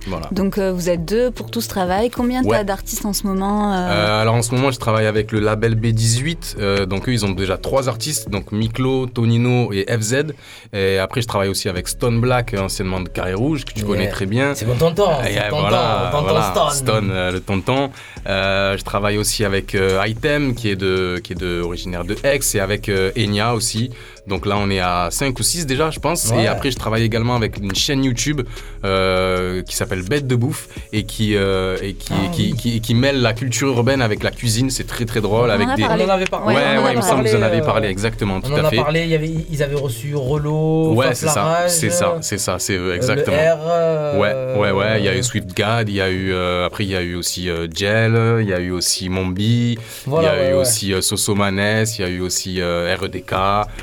Voilà. 0.06 0.28
Donc 0.32 0.58
euh, 0.58 0.72
vous 0.72 0.88
êtes 0.90 1.04
deux 1.04 1.30
pour 1.30 1.50
tout 1.50 1.60
ce 1.60 1.68
travail. 1.68 2.10
Combien 2.10 2.42
Ouais. 2.44 2.56
t'as 2.58 2.64
d'artistes 2.64 3.04
en 3.06 3.12
ce 3.12 3.26
moment 3.26 3.72
euh, 3.72 3.76
Euh, 3.76 4.22
alors 4.22 4.34
en 4.34 4.42
ce 4.42 4.54
moment, 4.54 4.70
je 4.70 4.78
travaille 4.78 5.06
avec 5.06 5.30
le 5.32 5.40
label 5.40 5.74
B18. 5.76 6.56
euh, 6.58 6.86
donc 6.86 7.08
eux, 7.08 7.12
ils 7.12 7.24
ont 7.24 7.30
déjà 7.30 7.56
trois 7.56 7.88
artistes, 7.88 8.28
donc 8.30 8.52
Miklo, 8.52 9.06
Tonino 9.06 9.72
et 9.72 9.86
FZ. 9.88 10.32
Et 10.72 10.98
après, 10.98 11.20
je 11.22 11.26
travaille 11.28 11.48
aussi 11.48 11.68
avec 11.68 11.88
Stone 11.88 12.20
Black, 12.20 12.54
anciennement 12.58 13.00
de 13.00 13.08
Carré 13.08 13.34
Rouge, 13.34 13.64
que 13.64 13.72
tu 13.72 13.80
Yeah. 13.82 13.86
connais 13.88 14.08
très 14.08 14.26
bien. 14.26 14.54
C'est 14.54 14.66
mon 14.66 14.76
tonton. 14.76 15.06
C'est 15.24 15.38
euh, 15.38 15.50
tonton. 15.50 15.60
voilà, 15.60 16.08
tonton 16.12 16.22
voilà, 16.24 16.70
Stone. 16.72 17.10
euh, 17.12 17.32
le 17.32 17.40
tonton. 17.40 17.90
Euh, 18.26 18.76
je 18.76 18.82
travaille 18.84 19.18
aussi 19.18 19.44
avec 19.44 19.74
euh, 19.74 20.00
Item, 20.06 20.54
qui 20.54 20.68
est, 20.70 20.76
de, 20.76 21.20
qui 21.22 21.32
est 21.32 21.36
de, 21.36 21.60
originaire 21.60 22.04
de 22.04 22.16
Aix, 22.24 22.40
et 22.54 22.60
avec 22.60 22.88
euh, 22.88 23.10
Enya 23.18 23.54
aussi. 23.54 23.90
Donc 24.26 24.46
là, 24.46 24.56
on 24.58 24.70
est 24.70 24.78
à 24.78 25.08
5 25.10 25.36
ou 25.38 25.42
6 25.42 25.66
déjà, 25.66 25.90
je 25.90 25.98
pense. 25.98 26.28
Ouais. 26.30 26.44
Et 26.44 26.46
après, 26.46 26.70
je 26.70 26.76
travaille 26.76 27.02
également 27.02 27.34
avec 27.34 27.58
une 27.58 27.74
chaîne 27.74 28.04
YouTube 28.04 28.42
euh, 28.84 29.62
qui 29.62 29.74
s'appelle 29.76 30.02
Bête 30.02 30.26
de 30.26 30.36
Bouffe 30.36 30.68
et 30.92 31.04
qui, 31.04 31.34
euh, 31.36 31.76
et 31.82 31.94
qui, 31.94 32.12
Ah 32.12 32.28
qui, 32.32 32.50
oui. 32.52 32.56
qui, 32.56 32.80
qui 32.80 32.94
mêle 32.94 33.20
la 33.20 33.32
culture 33.32 33.68
urbaine 33.68 34.00
avec 34.02 34.22
la 34.22 34.30
cuisine. 34.30 34.70
C'est 34.70 34.86
très 34.86 35.04
très 35.04 35.20
drôle. 35.20 35.48
On 35.50 35.52
en 35.52 35.54
avec 35.54 35.68
a 35.68 35.74
des... 35.76 35.82
On 35.84 35.86
en 35.86 36.08
avait 36.08 36.24
parlé. 36.26 36.54
Ouais, 36.54 36.62
Ouais, 36.62 36.68
on 36.76 36.80
en 36.80 36.84
ouais, 36.84 36.92
il 36.92 36.96
me 36.98 37.02
semble 37.02 37.24
que 37.24 37.30
vous 37.30 37.36
en 37.36 37.42
avez 37.42 37.60
euh, 37.60 37.64
parlé, 37.64 37.88
exactement, 37.88 38.36
On 38.36 38.40
tout 38.40 38.52
en 38.52 38.64
a 38.64 38.70
fait. 38.70 38.76
parlé, 38.76 39.00
il 39.02 39.08
y 39.10 39.14
avait, 39.14 39.30
ils 39.50 39.62
avaient 39.62 39.74
reçu 39.76 40.14
Rollo, 40.14 40.94
Ouais, 40.94 41.14
c'est 41.14 41.26
ça, 41.28 41.64
c'est 41.68 41.90
ça, 41.90 42.18
c'est 42.20 42.38
ça, 42.38 42.56
c'est 42.58 42.76
eux, 42.76 42.94
exactement. 42.94 43.36
Le 43.36 43.42
R, 43.54 43.58
euh, 43.66 44.18
Ouais, 44.18 44.60
ouais, 44.60 44.70
ouais. 44.70 44.98
Il 45.00 45.04
y 45.04 45.08
a 45.08 45.16
eu 45.16 45.22
Swift 45.22 45.56
God, 45.56 45.88
il 45.88 45.96
y 45.96 46.00
a 46.00 46.08
eu 46.10 46.32
euh, 46.32 46.66
après 46.66 46.84
il 46.84 46.90
y 46.90 46.96
a 46.96 47.02
eu 47.02 47.14
aussi 47.16 47.48
euh, 47.50 47.66
Gel, 47.74 48.16
il 48.40 48.48
y 48.48 48.52
a 48.52 48.60
eu 48.60 48.70
aussi 48.70 49.08
Mombi, 49.08 49.78
Voilà, 50.06 50.34
il 50.34 50.36
y 50.36 50.38
a 50.38 50.42
ouais, 50.42 50.50
eu 50.50 50.54
ouais. 50.54 50.60
aussi 50.60 50.92
euh, 50.94 51.00
Soso 51.00 51.34
Manes, 51.34 51.86
il 51.98 52.02
y 52.02 52.04
a 52.04 52.08
eu 52.08 52.20
aussi 52.20 52.60
euh, 52.60 52.94
REDK. 53.00 53.32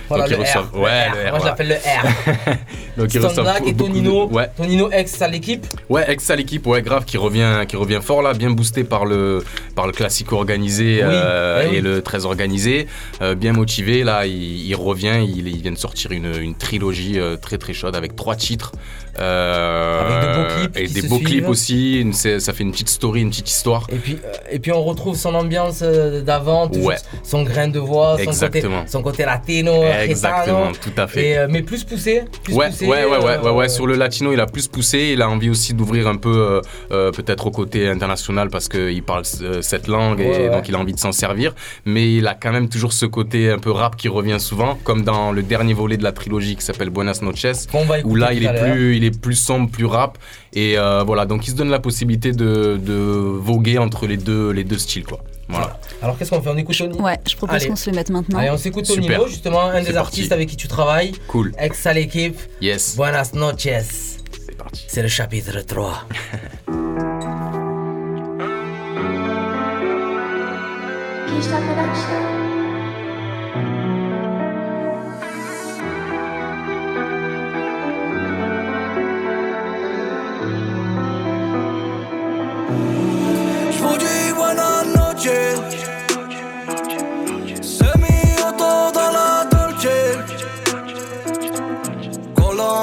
Voilà, 0.08 0.29
ils 0.30 0.36
le 0.38 0.42
reçoivent, 0.42 0.70
R, 0.74 0.80
ouais, 0.80 1.10
le 1.24 1.30
R. 1.30 1.36
Moi, 1.38 1.46
l'appelle 1.46 1.68
le 1.70 1.76
R. 1.76 2.56
Donc 2.98 3.14
ils 3.14 3.20
reçoivent 3.20 3.62
et 3.66 3.74
de- 3.74 3.78
Tonino. 3.78 4.28
Ouais, 4.30 4.48
Tonino 4.56 4.90
ex 4.92 5.22
à 5.22 5.28
l'équipe. 5.28 5.66
ouais, 5.90 6.06
ex 6.12 6.30
à 6.30 6.36
l'équipe, 6.36 6.66
ouais, 6.68 6.82
grave, 6.82 7.06
qui 7.06 7.18
revient, 7.18 7.66
qui 7.68 7.76
revient 7.76 8.00
fort 8.04 8.22
là, 8.22 8.34
bien 8.34 8.50
boosté 8.52 8.84
par 8.84 9.06
le, 9.06 9.44
par 9.76 9.88
le 9.88 9.94
classique 9.94 10.32
organisé 10.32 11.02
Oui, 11.04 11.10
euh, 11.12 11.64
eh 11.66 11.70
oui. 11.70 11.76
et 11.78 11.82
le 11.82 12.02
très 12.02 12.26
organisé, 12.26 12.88
euh, 13.22 13.36
bien 13.36 13.54
motivé. 13.54 14.04
Là, 14.04 14.26
il, 14.26 14.34
il 14.68 14.76
revient, 14.76 15.20
il, 15.28 15.48
il 15.48 15.62
vient 15.62 15.72
de 15.72 15.78
sortir 15.78 16.12
une, 16.12 16.34
une 16.42 16.56
trilogie 16.56 17.20
euh, 17.20 17.38
très 17.38 17.58
très 17.58 17.74
chaude 17.74 17.96
avec 17.96 18.16
trois 18.16 18.36
titres. 18.36 18.72
Euh, 19.20 20.02
Avec 20.06 20.22
de 20.22 20.38
beaux 20.38 20.48
clips 20.56 20.78
et 20.78 20.88
des 21.02 21.08
beaux 21.08 21.16
suivent. 21.18 21.28
clips 21.28 21.48
aussi. 21.50 22.00
Une- 22.02 22.14
ça 22.14 22.54
fait 22.54 22.64
une 22.64 22.72
petite 22.72 22.90
story, 22.90 23.22
une 23.22 23.30
petite 23.30 23.50
histoire. 23.50 23.86
Et 23.92 23.96
puis, 23.98 24.18
euh, 24.24 24.32
et 24.52 24.60
puis 24.60 24.72
on 24.72 24.84
retrouve 24.84 25.16
son 25.16 25.34
ambiance 25.36 25.80
euh, 25.84 26.22
d'avant, 26.22 26.70
Ouais. 26.72 26.96
son 27.24 27.44
grain 27.44 27.68
de 27.68 27.80
voix, 27.80 28.18
son 28.24 28.32
côté, 28.48 28.64
son 28.88 29.02
côté 29.04 29.26
latino, 29.26 29.84
Exactement, 29.84 30.72
tout 30.82 30.92
à 30.98 31.08
fait. 31.08 31.30
Et, 31.32 31.38
mais 31.50 31.62
plus 31.62 31.84
poussé. 31.84 32.24
Plus 32.44 32.54
Ouais, 32.54 32.70
poussé, 32.70 32.86
ouais, 32.88 33.06
ouais, 33.06 33.18
ouais, 33.18 33.38
ouais, 33.38 33.52
ouais. 33.52 33.70
Sur 33.70 33.88
le 33.88 33.96
latino, 33.96 34.32
il 34.34 34.40
a 34.40 34.46
plus 34.46 34.68
poussé. 34.68 35.12
Il 35.14 35.22
a 35.22 35.30
envie 35.30 35.50
aussi 35.50 35.74
d'ouvrir 35.74 36.08
un 36.08 36.16
peu, 36.18 36.62
peut-être 36.90 37.48
au 37.48 37.52
côté 37.52 37.88
international, 37.88 38.50
parce 38.50 38.68
qu'il 38.70 39.04
parle 39.04 39.24
cette 39.26 39.88
langue 39.88 40.20
et 40.22 40.30
Ouais, 40.30 40.50
donc 40.50 40.70
il 40.70 40.76
a 40.76 40.80
envie 40.80 40.94
de 40.94 41.00
s'en 41.00 41.12
servir. 41.12 41.54
Mais 41.86 42.14
il 42.14 42.28
a 42.28 42.34
quand 42.36 42.52
même 42.52 42.70
toujours 42.70 42.94
ce 42.94 43.06
côté 43.06 43.50
un 43.52 43.58
peu 43.58 43.72
rap 43.72 43.96
qui 43.96 44.08
revient 44.08 44.40
souvent, 44.40 44.78
comme 44.84 45.04
dans 45.04 45.32
le 45.32 45.42
dernier 45.44 45.74
volet 45.74 45.98
de 45.98 46.04
la 46.04 46.12
trilogie 46.12 46.56
qui 46.56 46.64
s'appelle 46.64 46.90
Buenas 46.90 47.20
Noches. 47.22 47.68
Où 48.04 48.16
là, 48.16 48.34
il 48.34 48.46
est 48.46 48.54
plus, 48.62 48.96
il 48.98 49.04
est 49.04 49.09
plus 49.18 49.36
sombre, 49.36 49.70
plus 49.70 49.86
rap, 49.86 50.18
et 50.54 50.78
euh, 50.78 51.04
voilà. 51.04 51.26
Donc, 51.26 51.48
il 51.48 51.52
se 51.52 51.56
donne 51.56 51.70
la 51.70 51.80
possibilité 51.80 52.32
de, 52.32 52.78
de 52.82 52.94
voguer 52.94 53.78
entre 53.78 54.06
les 54.08 54.18
deux, 54.18 54.52
les 54.52 54.64
deux 54.64 54.78
styles, 54.78 55.06
quoi. 55.06 55.20
Voilà. 55.52 55.80
Alors 56.04 56.16
qu'est-ce 56.16 56.30
qu'on 56.30 56.42
fait? 56.44 56.50
On 56.52 56.58
écoute 56.58 56.78
Tony? 56.78 57.00
Ouais, 57.02 57.18
je 57.28 57.36
propose 57.36 57.66
qu'on 57.66 57.76
se 57.76 57.90
le 57.90 57.96
mette 57.96 58.12
maintenant. 58.12 58.38
Allez, 58.38 58.52
on 58.52 58.58
s'écoute 58.58 58.86
Tonino, 58.86 59.14
Super. 59.14 59.28
justement, 59.28 59.62
un 59.64 59.82
des 59.82 59.98
artistes 59.98 60.32
avec 60.32 60.48
qui 60.48 60.56
tu 60.56 60.68
travailles, 60.68 61.14
Cool. 61.28 61.54
ex 61.58 61.88
à 61.88 61.94
l'équipe. 61.94 62.38
Yes. 62.62 62.96
Buenas 62.96 63.32
noches. 63.34 63.58
C'est 63.64 64.56
parti. 64.58 64.86
C'est 64.88 65.02
le 65.02 65.08
chapitre 65.08 65.60
3. 65.62 66.04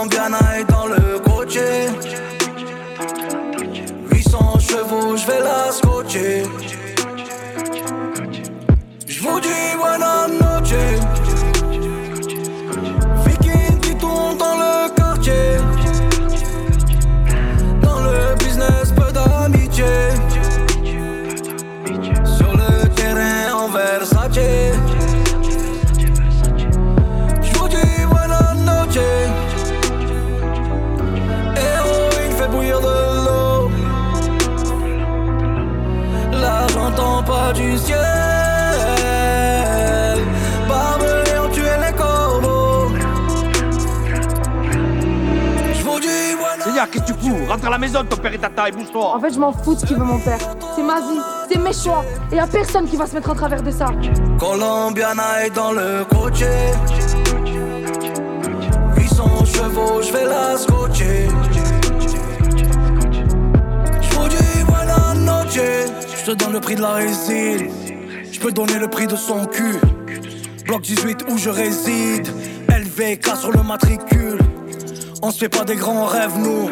Colombiana 0.08 0.45
Rentre 47.48 47.66
à 47.66 47.70
la 47.70 47.78
maison, 47.78 48.04
ton 48.04 48.16
père 48.16 48.34
et 48.34 48.38
ta 48.38 48.48
taille, 48.48 48.72
bouge-toi. 48.72 49.14
En 49.14 49.20
fait, 49.20 49.32
je 49.32 49.38
m'en 49.38 49.52
fous 49.52 49.74
de 49.76 49.80
ce 49.80 49.86
qu'il 49.86 49.96
veut 49.96 50.04
mon 50.04 50.18
père. 50.18 50.38
C'est 50.74 50.82
ma 50.82 51.00
vie, 51.00 51.20
c'est 51.48 51.58
mes 51.58 51.72
choix. 51.72 52.04
Et 52.32 52.36
y 52.36 52.38
a 52.40 52.46
personne 52.46 52.88
qui 52.88 52.96
va 52.96 53.06
se 53.06 53.14
mettre 53.14 53.30
en 53.30 53.34
travers 53.34 53.62
de 53.62 53.70
ça. 53.70 53.86
Colombiana 54.38 55.46
est 55.46 55.50
dans 55.50 55.70
le 55.70 56.04
coche. 56.04 56.42
800 58.96 59.44
chevaux, 59.44 60.02
je 60.02 60.12
vais 60.12 60.24
la 60.24 60.56
scotcher. 60.56 61.28
J'vous 64.00 64.28
dis 64.28 64.64
buena 64.66 65.14
noche. 65.14 65.60
Je 66.18 66.32
te 66.32 66.36
donne 66.36 66.52
le 66.52 66.60
prix 66.60 66.74
de 66.74 66.82
la 66.82 66.94
résine. 66.94 67.70
Je 68.32 68.40
peux 68.40 68.50
donner 68.50 68.78
le 68.80 68.88
prix 68.88 69.06
de 69.06 69.14
son 69.14 69.46
cul. 69.46 69.76
Bloc 70.66 70.82
18 70.82 71.26
où 71.30 71.38
je 71.38 71.50
réside. 71.50 72.26
LVK 72.68 73.36
sur 73.36 73.52
le 73.52 73.62
matricule. 73.62 74.38
On 75.22 75.30
se 75.30 75.38
fait 75.38 75.48
pas 75.48 75.64
des 75.64 75.76
grands 75.76 76.06
rêves 76.06 76.36
nous 76.38 76.68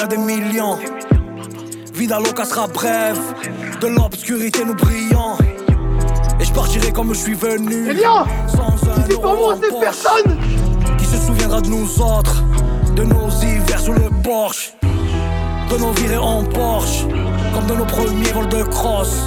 y 0.00 0.02
a 0.02 0.06
des 0.06 0.16
millions. 0.16 0.78
Vida 1.92 2.18
loca 2.18 2.44
sera 2.44 2.66
brève. 2.66 3.20
De 3.80 3.88
l'obscurité 3.88 4.64
nous 4.64 4.74
brillons. 4.74 5.36
Et 6.40 6.44
je 6.44 6.52
partirai 6.52 6.90
comme 6.92 7.12
je 7.12 7.18
suis 7.18 7.34
venu. 7.34 7.88
Eh 7.90 7.94
bien 7.94 8.24
Sans 8.48 8.88
un 8.88 9.08
euro 9.10 9.36
moi, 9.36 9.56
c'est 9.60 9.78
personne. 9.78 10.38
Qui 10.98 11.04
se 11.04 11.16
souviendra 11.18 11.60
de 11.60 11.68
nous 11.68 12.00
autres 12.00 12.42
De 12.96 13.02
nos 13.04 13.28
hivers 13.42 13.80
sous 13.80 13.92
le 13.92 14.08
porche 14.22 14.74
De 15.70 15.76
nos 15.76 15.92
virées 15.92 16.16
en 16.16 16.44
Porsche 16.44 17.06
Comme 17.54 17.66
de 17.66 17.74
nos 17.74 17.84
premiers 17.84 18.32
vols 18.32 18.48
de 18.48 18.62
crosse 18.64 19.20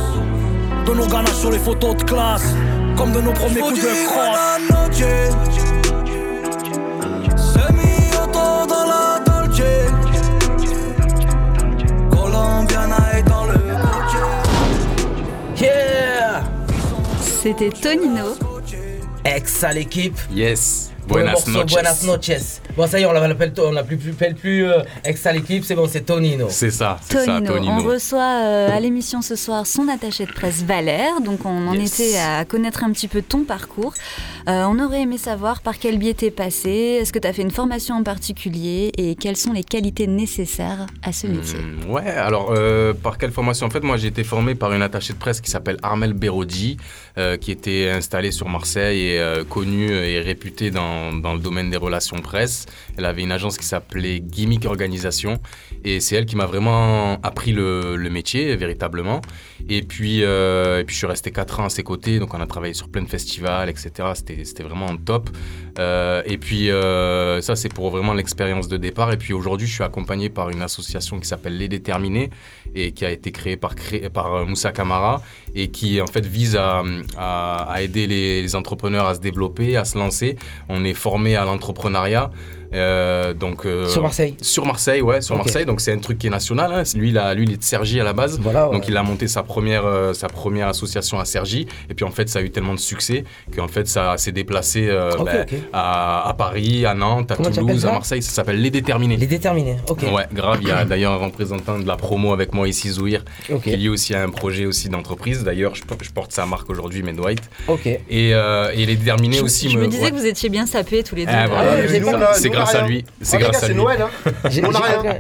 De 0.86 0.94
nos 0.94 1.08
ganaches 1.08 1.36
sur 1.36 1.52
les 1.52 1.60
photos 1.60 1.96
de 1.98 2.04
classe 2.04 2.54
Comme 2.98 3.12
de 3.12 3.22
nos 3.22 3.34
premiers 3.34 3.62
coups 3.62 3.80
de 3.80 4.06
crosse 4.08 5.63
C'était 17.44 17.72
Tonino. 17.72 18.38
Ex 19.26 19.66
à 19.66 19.74
l'équipe. 19.74 20.18
Yes. 20.34 20.94
Buenas 21.06 21.46
noches. 21.46 21.74
Buenas 21.74 22.04
noches. 22.06 22.62
Bon, 22.78 22.88
ça 22.88 22.98
y 22.98 23.04
est, 23.04 23.06
on 23.06 23.12
l'appelle 23.12 23.54
on 23.58 23.72
l'appelle 23.72 23.98
plus, 23.98 24.14
plus, 24.14 24.34
plus 24.34 24.66
euh, 24.66 24.80
ex 25.04 25.26
à 25.26 25.34
l'équipe, 25.34 25.66
c'est 25.66 25.76
bon, 25.76 25.86
c'est 25.86 26.06
Tonino. 26.06 26.48
C'est 26.50 26.72
ça, 26.72 26.98
c'est 27.02 27.26
ça, 27.26 27.26
Tonino. 27.26 27.54
Tonino. 27.54 27.74
On 27.74 27.84
reçoit 27.84 28.46
euh, 28.46 28.70
à 28.74 28.80
l'émission 28.80 29.22
ce 29.22 29.36
soir 29.36 29.68
son 29.68 29.90
attaché 29.90 30.26
de 30.26 30.32
presse 30.32 30.64
Valère, 30.64 31.20
donc 31.20 31.46
on 31.46 31.68
en 31.68 31.74
Yes. 31.74 32.00
était 32.00 32.18
à 32.18 32.46
connaître 32.46 32.86
un 32.86 32.92
petit 32.94 33.10
peu 33.10 33.22
ton 33.22 33.44
parcours. 33.44 33.94
Euh, 34.48 34.66
on 34.66 34.78
aurait 34.80 35.04
aimé 35.04 35.18
savoir 35.18 35.62
par 35.62 35.80
quel 35.80 35.98
biais 35.98 36.14
t'es 36.14 36.30
passé, 36.30 36.70
est-ce 36.70 37.14
que 37.14 37.20
tu 37.20 37.28
as 37.28 37.32
fait 37.32 37.44
une 37.44 37.52
formation 37.52 37.96
en 37.96 38.04
particulier 38.04 38.92
et 38.98 39.16
quelles 39.16 39.38
sont 39.38 39.54
les 39.54 39.64
qualités 39.64 40.06
nécessaires 40.06 40.86
à 41.02 41.14
ce 41.14 41.28
métier. 41.28 41.60
Hmm, 41.60 41.90
ouais, 41.90 42.08
alors 42.08 42.52
euh, 42.52 42.94
par 42.94 43.18
quelle 43.18 43.32
formation? 43.32 43.68
En 43.68 43.70
fait, 43.70 43.84
moi 43.84 43.96
j'ai 43.96 44.08
été 44.08 44.26
formé 44.26 44.54
par 44.54 44.74
une 44.74 44.82
attachée 44.82 45.14
de 45.14 45.18
presse 45.18 45.40
qui 45.40 45.50
s'appelle 45.50 45.78
Armel 45.82 46.12
Berodi, 46.12 46.76
euh, 47.18 47.38
qui 47.38 47.52
était 47.52 47.90
installée 47.90 48.32
sur 48.32 48.50
Marseille 48.50 49.00
et 49.00 49.44
connue 49.50 49.92
et 49.92 50.20
réputée 50.20 50.72
dans, 50.72 51.14
dans 51.14 51.34
le 51.34 51.40
domaine 51.40 51.70
des 51.70 51.78
relations 51.78 52.18
presse. 52.18 52.66
Elle 52.98 53.06
avait 53.06 53.24
une 53.24 53.32
agence 53.32 53.58
qui 53.58 53.66
s'appelait 53.66 54.20
Gimmick 54.20 54.66
Organisation 54.66 55.40
et 55.86 56.02
c'est 56.02 56.16
elle 56.16 56.26
qui 56.26 56.36
m'a 56.36 56.46
vraiment 56.46 57.14
appris 57.24 57.54
le, 57.54 57.96
le 57.96 58.10
métier 58.10 58.56
véritablement. 58.58 59.22
Et 59.70 59.84
puis, 59.84 60.20
et 60.20 60.84
puis 60.86 60.94
je 60.94 60.98
suis 60.98 61.08
resté 61.08 61.32
4 61.32 61.62
ans 61.62 61.66
à 61.66 61.70
ses 61.70 61.84
côtés, 61.84 62.20
donc 62.20 62.34
on 62.34 62.42
a 62.42 62.48
travaillé 62.48 62.74
sur 62.74 62.90
plein 62.90 63.04
de 63.04 63.10
festivals, 63.10 63.70
etc. 63.70 63.92
C'était 64.16 64.33
c'était 64.44 64.64
vraiment 64.64 64.96
top. 64.98 65.30
Euh, 65.80 66.22
et 66.26 66.38
puis 66.38 66.70
euh, 66.70 67.42
ça 67.42 67.56
c'est 67.56 67.74
pour 67.74 67.90
vraiment 67.90 68.14
l'expérience 68.14 68.68
de 68.68 68.78
départ. 68.78 69.12
Et 69.12 69.18
puis 69.18 69.34
aujourd'hui 69.34 69.68
je 69.68 69.74
suis 69.74 69.84
accompagné 69.84 70.30
par 70.30 70.50
une 70.50 70.62
association 70.62 71.20
qui 71.20 71.28
s'appelle 71.28 71.58
Les 71.58 71.68
Déterminés 71.68 72.30
et 72.76 72.92
qui 72.92 73.06
a 73.06 73.12
été 73.12 73.32
créée 73.32 73.58
par, 73.58 73.76
euh, 74.36 74.46
Moussa 74.46 74.72
Kamara 74.72 75.22
et 75.56 75.70
qui 75.70 76.02
en 76.02 76.08
fait 76.08 76.26
vise 76.26 76.58
à 76.58 77.82
aider 77.82 78.08
les, 78.08 78.42
les 78.42 78.56
entrepreneurs 78.56 79.08
à 79.08 79.16
se 79.16 79.20
développer, 79.20 79.78
à 79.78 79.86
se 79.86 79.98
lancer. 79.98 80.38
On 80.70 80.84
est 80.84 80.94
formé 80.94 81.36
à 81.36 81.46
l'entrepreneuriat. 81.46 82.32
Euh, 82.74 83.34
donc, 83.34 83.66
euh, 83.66 83.88
Sur 83.88 84.02
Marseille 84.02 84.36
Sur 84.42 84.66
Marseille, 84.66 85.02
ouais, 85.02 85.22
sur. 85.22 85.36
Marseille. 85.38 85.66
Donc 85.66 85.82
c'est 85.82 85.94
un 85.94 86.00
truc 86.00 86.18
qui 86.18 86.28
est 86.28 86.30
national. 86.32 86.72
hein. 86.74 86.84
Lui, 86.96 87.10
il 87.10 87.18
a- 87.18 87.34
lui, 87.34 87.44
il 87.46 87.54
est 87.54 87.58
de 87.58 87.64
Cergy 87.64 88.00
à 88.00 88.04
la 88.04 88.14
base. 88.14 88.40
Voilà, 88.42 88.68
ouais. 88.68 88.74
Donc 88.76 88.88
il 88.88 88.96
a 88.98 89.04
monté 89.04 89.28
sa 89.28 89.44
première, 89.44 89.86
euh, 89.86 90.14
sa 90.14 90.28
première 90.28 90.68
association 90.68 91.20
à 91.20 91.26
Cergy. 91.26 91.68
Et 91.90 91.94
puis 91.94 92.06
en 92.06 92.12
fait, 92.12 92.30
ça 92.30 92.40
a 92.40 92.42
eu 92.42 92.50
tellement 92.50 92.74
de 92.74 92.80
succès 92.80 93.24
qu'en 93.56 93.68
fait, 93.68 93.88
ça 93.88 94.18
s'est 94.18 94.32
déplacé 94.32 94.88
euh, 94.90 95.12
ben. 95.24 95.46
À, 95.72 96.28
à 96.30 96.34
Paris, 96.34 96.86
à 96.86 96.94
Nantes, 96.94 97.32
à 97.32 97.36
Comment 97.36 97.52
Toulouse, 97.52 97.86
à 97.86 97.92
Marseille. 97.92 98.22
Ça 98.22 98.32
s'appelle 98.32 98.62
Les 98.62 98.72
Déterminés. 98.72 99.18
Les 99.18 99.28
déterminés, 99.28 99.78
ok. 99.90 100.04
Ouais, 100.14 100.26
grave. 100.34 100.60
Il 100.62 100.68
y 100.68 100.72
a 100.72 100.86
d'ailleurs 100.86 101.14
un 101.14 101.26
représentant 101.26 101.78
de 101.80 101.88
la 101.88 101.96
promo 101.96 102.34
avec 102.34 102.54
moi 102.54 102.68
ici, 102.68 102.90
Zouir, 102.90 103.24
qui 103.64 103.76
lui 103.76 103.90
aussi 103.90 104.14
a 104.16 104.24
un 104.24 104.30
projet 104.30 104.66
aussi 104.66 104.90
d'entreprise. 104.90 105.44
D'ailleurs, 105.44 105.76
je, 105.76 105.84
je 106.02 106.10
porte 106.12 106.32
sa 106.32 106.46
marque 106.46 106.70
aujourd'hui, 106.70 107.04
Made 107.04 107.20
White. 107.20 107.44
Ok. 107.68 107.86
Et, 107.88 108.02
euh, 108.34 108.72
et 108.74 108.86
Les 108.86 108.96
Déterminés 108.96 109.38
Je, 109.38 109.44
aussi 109.44 109.70
je 109.70 109.78
me 109.78 109.84
me. 109.84 109.88
disais 109.88 110.04
ouais. 110.04 110.12
que 110.12 110.16
vous 110.16 110.26
étiez 110.26 110.50
bien 110.50 110.66
sapés 110.66 111.04
tous 111.04 111.16
les 111.16 111.26
deux. 111.26 111.32
Ah, 111.34 111.48
voilà. 111.48 111.72
Ah 111.72 111.76
mais 111.78 111.84
a- 111.84 111.88
C'est 111.90 112.00
nous, 112.00 112.08
grâce 112.64 112.76
à 112.76 112.88
lui. 112.88 113.06
C'est 113.22 113.38
grâce 113.38 113.52
gars, 113.52 113.58
à 113.58 113.62
c'est 113.62 113.68
lui. 113.70 113.76
Noël, 113.76 114.02
hein. 114.02 114.10
On 114.44 114.48
a 114.48 114.50
j'ai- 114.50 114.62
rien. 114.62 115.18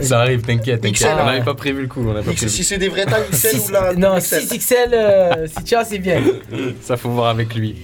Ça 0.00 0.20
arrive, 0.20 0.42
t'inquiète, 0.42 0.80
t'inquiète. 0.80 1.08
On 1.14 1.18
hein. 1.20 1.26
n'avait 1.26 1.44
pas 1.44 1.54
prévu 1.54 1.82
le 1.82 1.88
coup. 1.88 2.00
On 2.06 2.12
n'avait 2.12 2.24
pas 2.24 2.30
Si 2.32 2.36
prévu. 2.36 2.52
si 2.52 2.64
c'est 2.64 2.78
des 2.78 2.88
vrais 2.88 3.04
tailles 3.06 3.24
XL 3.30 3.56
ou 3.68 3.72
la. 3.72 3.94
Non, 3.94 4.18
XL. 4.18 4.40
6XL, 4.42 4.74
euh, 4.92 5.46
si 5.46 5.64
tu 5.64 5.74
as, 5.74 5.84
c'est 5.84 5.98
bien. 5.98 6.20
Ça 6.80 6.96
faut 6.96 7.10
voir 7.10 7.28
avec 7.28 7.54
lui. 7.54 7.76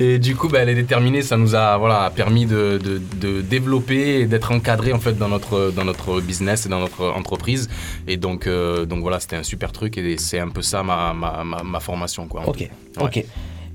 Et 0.00 0.18
du 0.18 0.36
coup, 0.36 0.48
bah, 0.48 0.64
les 0.64 0.74
déterminés, 0.74 1.22
ça 1.22 1.36
nous 1.36 1.54
a 1.54 1.76
voilà 1.78 2.10
permis 2.14 2.46
de, 2.46 2.78
de- 2.82 3.00
de 3.20 3.40
développer 3.40 4.20
et 4.20 4.26
d'être 4.26 4.52
encadré 4.52 4.92
en 4.92 4.98
fait 5.00 5.16
dans 5.16 5.28
notre 5.28 5.70
dans 5.70 5.84
notre 5.84 6.20
business 6.20 6.66
et 6.66 6.68
dans 6.68 6.80
notre 6.80 7.04
entreprise. 7.06 7.68
Et 8.06 8.16
donc 8.16 8.46
euh, 8.46 8.84
donc 8.84 9.00
voilà, 9.02 9.20
c'était 9.20 9.36
un 9.36 9.42
super 9.42 9.72
truc 9.72 9.98
et 9.98 10.16
c'est 10.18 10.38
un 10.38 10.48
peu 10.48 10.62
ça 10.62 10.82
ma, 10.82 11.12
ma, 11.12 11.44
ma, 11.44 11.62
ma 11.62 11.80
formation 11.80 12.26
quoi. 12.26 12.42
Ok, 12.46 12.68
ok. 13.00 13.16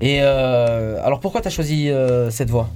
Et 0.02 0.18
euh, 0.22 0.96
alors 1.04 1.20
pourquoi 1.20 1.40
t'as 1.40 1.50
choisi 1.50 1.90
euh, 1.90 2.30
cette 2.30 2.50
voie? 2.50 2.68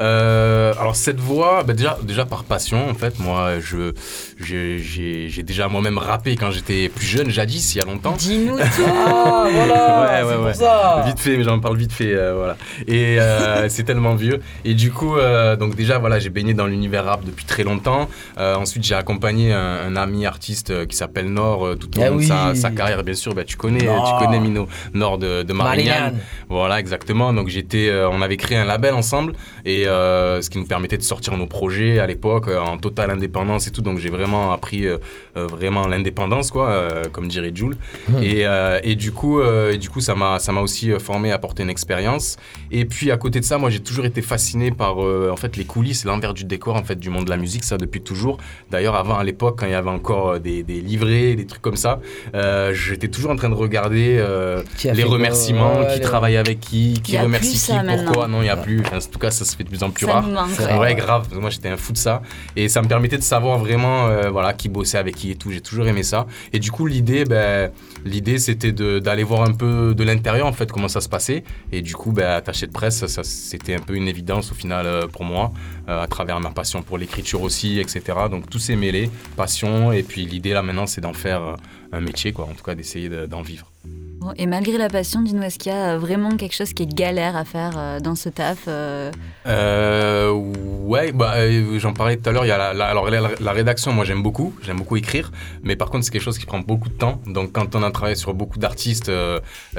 Euh, 0.00 0.72
alors 0.80 0.96
cette 0.96 1.20
voix, 1.20 1.62
bah, 1.62 1.74
déjà, 1.74 1.98
déjà 2.02 2.24
par 2.24 2.44
passion 2.44 2.88
en 2.88 2.94
fait, 2.94 3.18
moi 3.18 3.60
je 3.60 3.92
j'ai- 4.40 5.42
déjà 5.42 5.68
moi-même 5.68 5.98
rappé 5.98 6.36
quand 6.36 6.50
j'étais 6.50 6.88
plus 6.88 7.06
jeune, 7.06 7.30
jadis, 7.30 7.74
il 7.74 7.78
y 7.78 7.80
a 7.82 7.84
longtemps. 7.84 8.14
Dis-nous 8.16 8.56
tout. 8.58 8.64
Ah 9.22 9.48
voilà, 9.52 10.22
c'est 10.28 10.36
pour 10.36 10.54
ça. 10.54 11.02
Vite 11.06 11.18
fait, 11.18 11.36
mais 11.36 11.44
j'en 11.44 11.58
parle 11.60 11.76
vite 11.76 11.92
fait, 11.92 12.14
euh, 12.14 12.34
voilà. 12.36 12.56
Et 12.86 13.18
euh, 13.20 13.68
c'est 13.68 13.82
tellement 13.84 14.14
vieux. 14.14 14.40
Et 14.64 14.74
du 14.74 14.90
coup, 14.92 15.16
donc 15.58 15.74
déjà, 15.74 15.98
voilà, 15.98 16.18
j'ai 16.18 16.30
baigné 16.30 16.54
dans 16.54 16.66
l'univers 16.66 17.04
rap 17.04 17.24
depuis 17.24 17.44
très 17.44 17.64
longtemps. 17.64 18.08
Ensuite, 18.38 18.84
j'ai 18.84 18.94
accompagné 18.94 19.52
un, 19.52 19.58
un 19.88 19.96
ami 19.96 20.26
artiste 20.26 20.86
qui 20.86 20.96
s'appelle 20.96 21.30
Nord 21.32 21.76
tout 21.78 21.98
au 21.98 22.02
Ah 22.02 22.10
long 22.10 22.16
de 22.16 22.54
sa, 22.54 22.70
carrière, 22.70 23.02
bien 23.02 23.14
sûr. 23.14 23.34
Bah, 23.34 23.44
tu 23.44 23.56
connais, 23.56 23.84
Nord. 23.84 24.16
tu 24.18 24.24
connais 24.24 24.40
Mino, 24.40 24.68
Nord 24.94 25.18
de, 25.18 25.42
de 25.42 25.52
Marignane. 25.52 25.98
Marignane. 25.98 26.20
Voilà, 26.48 26.78
exactement. 26.80 27.32
Donc 27.32 27.48
j'étais, 27.48 27.90
on 28.10 28.22
avait 28.22 28.36
créé 28.36 28.58
un 28.58 28.64
label 28.64 28.94
ensemble 28.94 29.32
et 29.64 29.86
euh, 29.90 30.40
ce 30.40 30.48
qui 30.48 30.58
nous 30.58 30.66
permettait 30.66 30.96
de 30.96 31.02
sortir 31.02 31.36
nos 31.36 31.46
projets 31.46 31.98
à 31.98 32.06
l'époque 32.06 32.48
euh, 32.48 32.58
en 32.58 32.78
totale 32.78 33.10
indépendance 33.10 33.66
et 33.66 33.70
tout. 33.70 33.82
Donc 33.82 33.98
j'ai 33.98 34.10
vraiment 34.10 34.52
appris 34.52 34.86
euh, 34.86 34.98
vraiment 35.34 35.86
l'indépendance, 35.86 36.50
quoi, 36.50 36.70
euh, 36.70 37.04
comme 37.12 37.28
dirait 37.28 37.52
Jules. 37.54 37.76
Et, 38.22 38.46
euh, 38.46 38.80
et 38.82 38.94
du 38.94 39.12
coup, 39.12 39.42
et 39.42 39.78
du 39.78 39.88
coup, 39.90 40.00
ça 40.00 40.14
m'a, 40.14 40.38
ça 40.38 40.52
m'a 40.52 40.60
aussi 40.60 40.90
formé, 40.98 41.32
apporté 41.32 41.62
une 41.62 41.70
expérience. 41.70 42.36
Et 42.70 42.84
puis 42.84 43.10
à 43.10 43.16
côté 43.16 43.40
de 43.40 43.44
ça, 43.44 43.58
moi 43.58 43.70
j'ai 43.70 43.80
toujours 43.80 44.06
été 44.06 44.22
fasciné 44.22 44.70
par 44.70 44.98
en 44.98 45.36
fait 45.36 45.56
les 45.56 45.64
coulisses, 45.64 46.04
l'envers 46.04 46.34
du 46.34 46.44
décor 46.44 46.76
en 46.76 46.84
fait 46.84 46.98
du 46.98 47.10
monde 47.10 47.24
de 47.26 47.30
la 47.30 47.36
musique, 47.36 47.64
ça 47.64 47.76
depuis 47.76 48.00
toujours. 48.00 48.38
D'ailleurs, 48.70 48.94
avant 48.94 49.18
à 49.18 49.24
l'époque, 49.24 49.56
quand 49.58 49.66
il 49.66 49.72
y 49.72 49.74
avait 49.74 49.90
encore 49.90 50.40
des, 50.40 50.62
des 50.62 50.80
livrets, 50.80 51.34
des 51.34 51.46
trucs 51.46 51.62
comme 51.62 51.76
ça, 51.76 52.00
j'étais 52.72 53.08
toujours 53.08 53.30
en 53.32 53.36
train 53.36 53.50
de 53.50 53.54
regarder 53.54 54.24
les 54.84 55.04
remerciements, 55.04 55.84
qui 55.92 56.00
travaille 56.00 56.36
avec 56.36 56.60
qui, 56.60 57.00
qui 57.02 57.18
remercie 57.18 57.72
qui, 57.72 57.72
pourquoi. 58.04 58.28
Non, 58.28 58.38
il 58.40 58.44
n'y 58.44 58.50
a 58.50 58.56
plus. 58.56 58.80
Enfin, 58.80 58.98
en 58.98 59.10
tout 59.10 59.18
cas, 59.18 59.30
ça 59.30 59.44
se 59.44 59.56
fait 59.56 59.64
plus 59.70 59.82
en 59.82 59.90
plus 59.90 60.04
Ça 60.04 60.12
rare. 60.20 60.48
C'est 60.54 60.76
Ouais, 60.78 60.94
grave. 60.94 61.28
Moi, 61.40 61.48
j'étais 61.48 61.68
un 61.70 61.78
fou 61.78 61.92
de 61.94 61.98
ça. 61.98 62.20
Et 62.56 62.68
ça 62.68 62.82
me 62.82 62.88
permettait 62.88 63.16
de 63.16 63.22
savoir 63.22 63.56
vraiment 63.58 64.08
euh, 64.08 64.28
voilà, 64.28 64.52
qui 64.52 64.68
bossait 64.68 64.98
avec 64.98 65.16
qui 65.16 65.30
et 65.30 65.36
tout. 65.36 65.50
J'ai 65.50 65.62
toujours 65.62 65.86
aimé 65.86 66.02
ça. 66.02 66.26
Et 66.52 66.58
du 66.58 66.70
coup, 66.70 66.86
l'idée, 66.86 67.24
ben, 67.24 67.70
l'idée 68.04 68.38
c'était 68.38 68.72
d'aller 68.72 69.22
voir 69.24 69.42
un 69.48 69.52
peu 69.54 69.94
de 69.96 70.04
l'intérieur, 70.04 70.46
en 70.46 70.52
fait, 70.52 70.70
comment 70.70 70.88
ça 70.88 71.00
se 71.00 71.08
passait. 71.08 71.44
Et 71.72 71.80
du 71.80 71.94
coup, 71.94 72.12
ben, 72.12 72.28
attaché 72.30 72.66
de 72.66 72.72
presse, 72.72 72.98
ça, 72.98 73.08
ça, 73.08 73.22
c'était 73.24 73.74
un 73.76 73.80
peu 73.80 73.94
une 73.94 74.08
évidence 74.08 74.52
au 74.52 74.54
final 74.54 74.84
euh, 74.86 75.06
pour 75.06 75.24
moi, 75.24 75.52
euh, 75.88 76.02
à 76.02 76.06
travers 76.06 76.38
ma 76.40 76.50
passion 76.50 76.82
pour 76.82 76.98
l'écriture 76.98 77.40
aussi, 77.42 77.78
etc. 77.80 78.02
Donc, 78.30 78.50
tout 78.50 78.58
s'est 78.58 78.76
mêlé. 78.76 79.10
Passion. 79.36 79.92
Et 79.92 80.02
puis, 80.02 80.26
l'idée, 80.26 80.52
là, 80.52 80.62
maintenant, 80.62 80.86
c'est 80.86 81.00
d'en 81.00 81.12
faire 81.14 81.56
un 81.92 82.00
métier, 82.00 82.32
quoi. 82.32 82.44
En 82.44 82.54
tout 82.54 82.64
cas, 82.64 82.74
d'essayer 82.74 83.08
de- 83.08 83.26
d'en 83.26 83.42
vivre. 83.42 83.70
Bon, 84.20 84.32
et 84.36 84.44
malgré 84.46 84.76
la 84.76 84.88
passion, 84.90 85.22
dis-nous, 85.22 85.42
est-ce 85.42 85.58
qu'il 85.58 85.72
y 85.72 85.74
a 85.74 85.94
euh, 85.94 85.98
vraiment 85.98 86.36
quelque 86.36 86.54
chose 86.54 86.74
qui 86.74 86.82
est 86.82 86.94
galère 86.94 87.36
à 87.36 87.46
faire 87.46 87.72
euh, 87.78 88.00
dans 88.00 88.14
ce 88.14 88.28
taf 88.28 88.58
euh, 88.68 89.10
Euh, 89.46 90.30
ouais, 90.30 91.12
bah, 91.12 91.36
j'en 91.78 91.94
parlais 91.94 92.18
tout 92.18 92.28
à 92.28 92.32
l'heure. 92.32 92.44
Il 92.44 92.48
y 92.48 92.52
a 92.52 92.58
la, 92.58 92.74
la- 92.74 92.86
alors 92.86 93.08
la, 93.08 93.20
la 93.40 93.52
rédaction, 93.52 93.92
moi 93.92 94.04
j'aime 94.04 94.22
beaucoup, 94.22 94.54
j'aime 94.62 94.76
beaucoup 94.76 94.96
écrire, 94.98 95.32
mais 95.62 95.74
par 95.74 95.88
contre 95.88 96.04
c'est 96.04 96.10
quelque 96.10 96.20
chose 96.22 96.36
qui 96.38 96.44
prend 96.44 96.58
beaucoup 96.58 96.90
de 96.90 96.94
temps. 96.94 97.18
Donc 97.26 97.52
quand 97.52 97.74
on 97.74 97.82
a 97.82 97.90
travaillé 97.90 98.14
sur 98.14 98.34
beaucoup 98.34 98.58
d'artistes, 98.58 99.10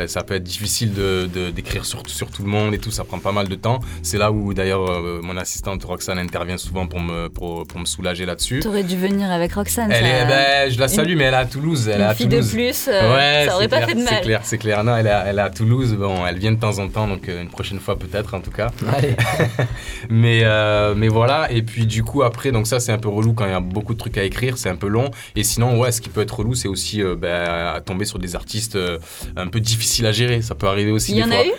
ça 0.07 0.23
peut 0.23 0.33
être 0.33 0.43
difficile 0.43 0.93
de 0.95 1.29
de- 1.31 1.51
d'écrire 1.51 1.85
sur, 1.85 2.01
sur 2.07 2.31
tout 2.31 2.41
le 2.41 2.49
monde 2.49 2.73
et 2.73 2.79
tout, 2.79 2.89
ça 2.89 3.03
prend 3.03 3.19
pas 3.19 3.31
mal 3.31 3.47
de 3.47 3.55
temps. 3.55 3.79
C'est 4.01 4.17
là 4.17 4.31
où 4.31 4.55
d'ailleurs 4.55 4.89
mon 5.21 5.37
assistante 5.37 5.83
Roxane 5.83 6.17
intervient 6.17 6.57
souvent 6.57 6.87
pour 6.87 6.99
me 6.99 7.27
pour, 7.27 7.67
pour 7.67 7.79
me 7.79 7.85
soulager 7.85 8.25
là-dessus. 8.25 8.59
T'aurais 8.61 8.83
dû 8.83 8.97
venir 8.97 9.29
avec 9.29 9.53
Roxane. 9.53 9.91
Elle 9.91 10.03
ça- 10.03 10.09
est, 10.09 10.25
ben, 10.25 10.71
je 10.71 10.79
la 10.79 10.87
salue, 10.87 11.11
une- 11.11 11.17
mais 11.19 11.25
elle 11.25 11.33
est 11.35 11.37
à 11.37 11.45
Toulouse. 11.45 11.87
Elle 11.87 11.97
une 11.97 12.01
est 12.01 12.09
à 12.09 12.15
fille 12.15 12.25
de 12.25 12.37
Toulouse. 12.37 12.51
plus, 12.51 12.87
euh, 12.87 13.15
ouais, 13.15 13.45
ça 13.47 13.55
aurait 13.55 13.67
pas 13.67 13.77
clair, 13.77 13.89
fait 13.89 13.95
de 13.95 14.03
mal. 14.03 14.30
C'est 14.31 14.37
clair, 14.37 14.41
c'est 14.45 14.57
clair. 14.57 14.83
Non, 14.83 14.95
elle 14.95 15.07
est, 15.07 15.11
à, 15.11 15.25
elle 15.27 15.39
est 15.39 15.41
à 15.41 15.49
Toulouse. 15.49 15.93
Bon, 15.95 16.25
elle 16.25 16.37
vient 16.37 16.51
de 16.51 16.59
temps 16.59 16.79
en 16.79 16.87
temps, 16.87 17.07
donc 17.07 17.27
euh, 17.27 17.41
une 17.41 17.49
prochaine 17.49 17.79
fois 17.79 17.97
peut-être, 17.97 18.33
en 18.33 18.39
tout 18.39 18.51
cas. 18.51 18.71
Allez. 18.87 19.15
mais, 20.09 20.41
euh, 20.43 20.93
mais 20.95 21.07
voilà. 21.07 21.51
Et 21.51 21.61
puis 21.61 21.85
du 21.85 22.03
coup 22.03 22.23
après, 22.23 22.51
donc 22.51 22.67
ça 22.67 22.79
c'est 22.79 22.91
un 22.91 22.97
peu 22.97 23.09
relou 23.09 23.33
quand 23.33 23.45
il 23.45 23.51
y 23.51 23.55
a 23.55 23.59
beaucoup 23.59 23.93
de 23.93 23.99
trucs 23.99 24.17
à 24.17 24.23
écrire, 24.23 24.57
c'est 24.57 24.69
un 24.69 24.75
peu 24.75 24.87
long. 24.87 25.11
Et 25.35 25.43
sinon, 25.43 25.79
ouais, 25.79 25.91
ce 25.91 26.01
qui 26.01 26.09
peut 26.09 26.21
être 26.21 26.39
relou, 26.39 26.55
c'est 26.55 26.67
aussi 26.67 27.01
euh, 27.01 27.75
à 27.75 27.81
tomber 27.81 28.05
sur 28.05 28.19
des 28.19 28.35
artistes 28.35 28.75
euh, 28.75 28.99
un 29.35 29.47
peu 29.47 29.59
difficiles 29.59 30.05
à 30.05 30.11
gérer. 30.11 30.41
Ça 30.41 30.55
peut 30.55 30.67
arriver 30.67 30.91
aussi. 30.91 31.11
Il 31.11 31.17
y 31.17 31.23
des 31.23 31.27
en 31.27 31.31
a 31.31 31.45
eu? 31.45 31.51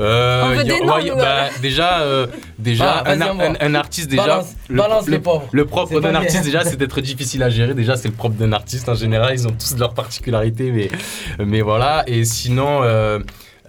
Euh, 0.00 0.42
On 0.44 0.48
veut 0.48 0.56
y 0.56 0.60
a- 0.60 0.64
des 0.64 0.80
noms, 0.80 0.94
ouais, 0.94 1.04
y- 1.06 1.10
nous, 1.10 1.16
bah, 1.16 1.44
hein. 1.44 1.48
déjà, 1.60 2.00
euh, 2.00 2.26
déjà 2.58 3.02
Ah, 3.04 3.10
un, 3.60 3.74
artiste 3.74 4.08
déjà. 4.08 4.22
Balance- 4.22 4.54
balance 4.70 5.08
les 5.08 5.18
pauvres. 5.18 5.46
Le 5.52 5.64
propre 5.66 6.00
d'un 6.00 6.14
artiste 6.14 6.44
déjà, 6.44 6.64
c'est 6.64 6.76
d'être 6.76 7.00
difficile 7.02 7.42
à 7.42 7.50
gérer. 7.50 7.74
Déjà, 7.74 7.96
c'est 7.96 8.08
le 8.08 8.14
propre 8.14 8.36
d'un 8.36 8.52
artiste 8.52 8.88
en 8.88 8.94
général. 8.94 9.34
Ils 9.34 9.46
ont 9.46 9.52
tous 9.52 9.76
leurs 9.78 9.94
particularités, 9.94 10.70
mais 10.70 10.88
mais 11.44 11.60
voilà. 11.60 12.04
Et 12.06 12.24
sinon. 12.24 12.80
euh, 12.82 13.18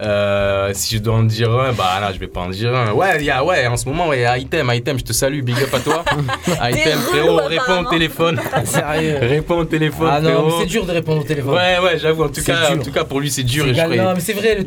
euh, 0.00 0.70
si 0.74 0.96
je 0.96 1.00
dois 1.00 1.14
en 1.14 1.22
dire 1.22 1.52
un, 1.52 1.72
bah 1.72 2.00
là 2.00 2.12
je 2.12 2.18
vais 2.18 2.26
pas 2.26 2.40
en 2.40 2.48
dire 2.48 2.74
un. 2.74 2.92
Ouais, 2.92 3.16
il 3.20 3.24
y 3.26 3.30
a, 3.30 3.44
ouais, 3.44 3.66
en 3.68 3.76
ce 3.76 3.88
moment, 3.88 4.12
il 4.12 4.20
y 4.20 4.24
a 4.24 4.36
Item, 4.36 4.68
Item, 4.74 4.98
je 4.98 5.04
te 5.04 5.12
salue, 5.12 5.40
big 5.42 5.56
up 5.62 5.72
à 5.72 5.78
toi. 5.78 6.04
Item, 6.68 6.98
frérot, 6.98 7.36
réponds 7.46 7.86
au 7.86 7.90
téléphone. 7.90 8.40
Sérieux. 8.64 9.18
réponds 9.20 9.58
au 9.58 9.64
téléphone. 9.64 10.08
Ah 10.10 10.20
non, 10.20 10.50
c'est 10.58 10.66
dur 10.66 10.84
de 10.84 10.90
répondre 10.92 11.20
au 11.20 11.24
téléphone. 11.24 11.54
Ouais, 11.54 11.78
ouais, 11.78 11.98
j'avoue. 11.98 12.24
En 12.24 12.28
tout 12.28 12.42
cas, 12.42 12.72
en 12.74 12.78
tout 12.78 12.90
cas, 12.90 13.04
pour 13.04 13.20
lui, 13.20 13.30
c'est 13.30 13.44
dur. 13.44 13.64
C'est 13.66 13.70
Et 13.70 13.74
je 13.74 14.02
Non, 14.02 14.14
mais 14.14 14.20
c'est 14.20 14.32
vrai. 14.32 14.56
Le 14.56 14.66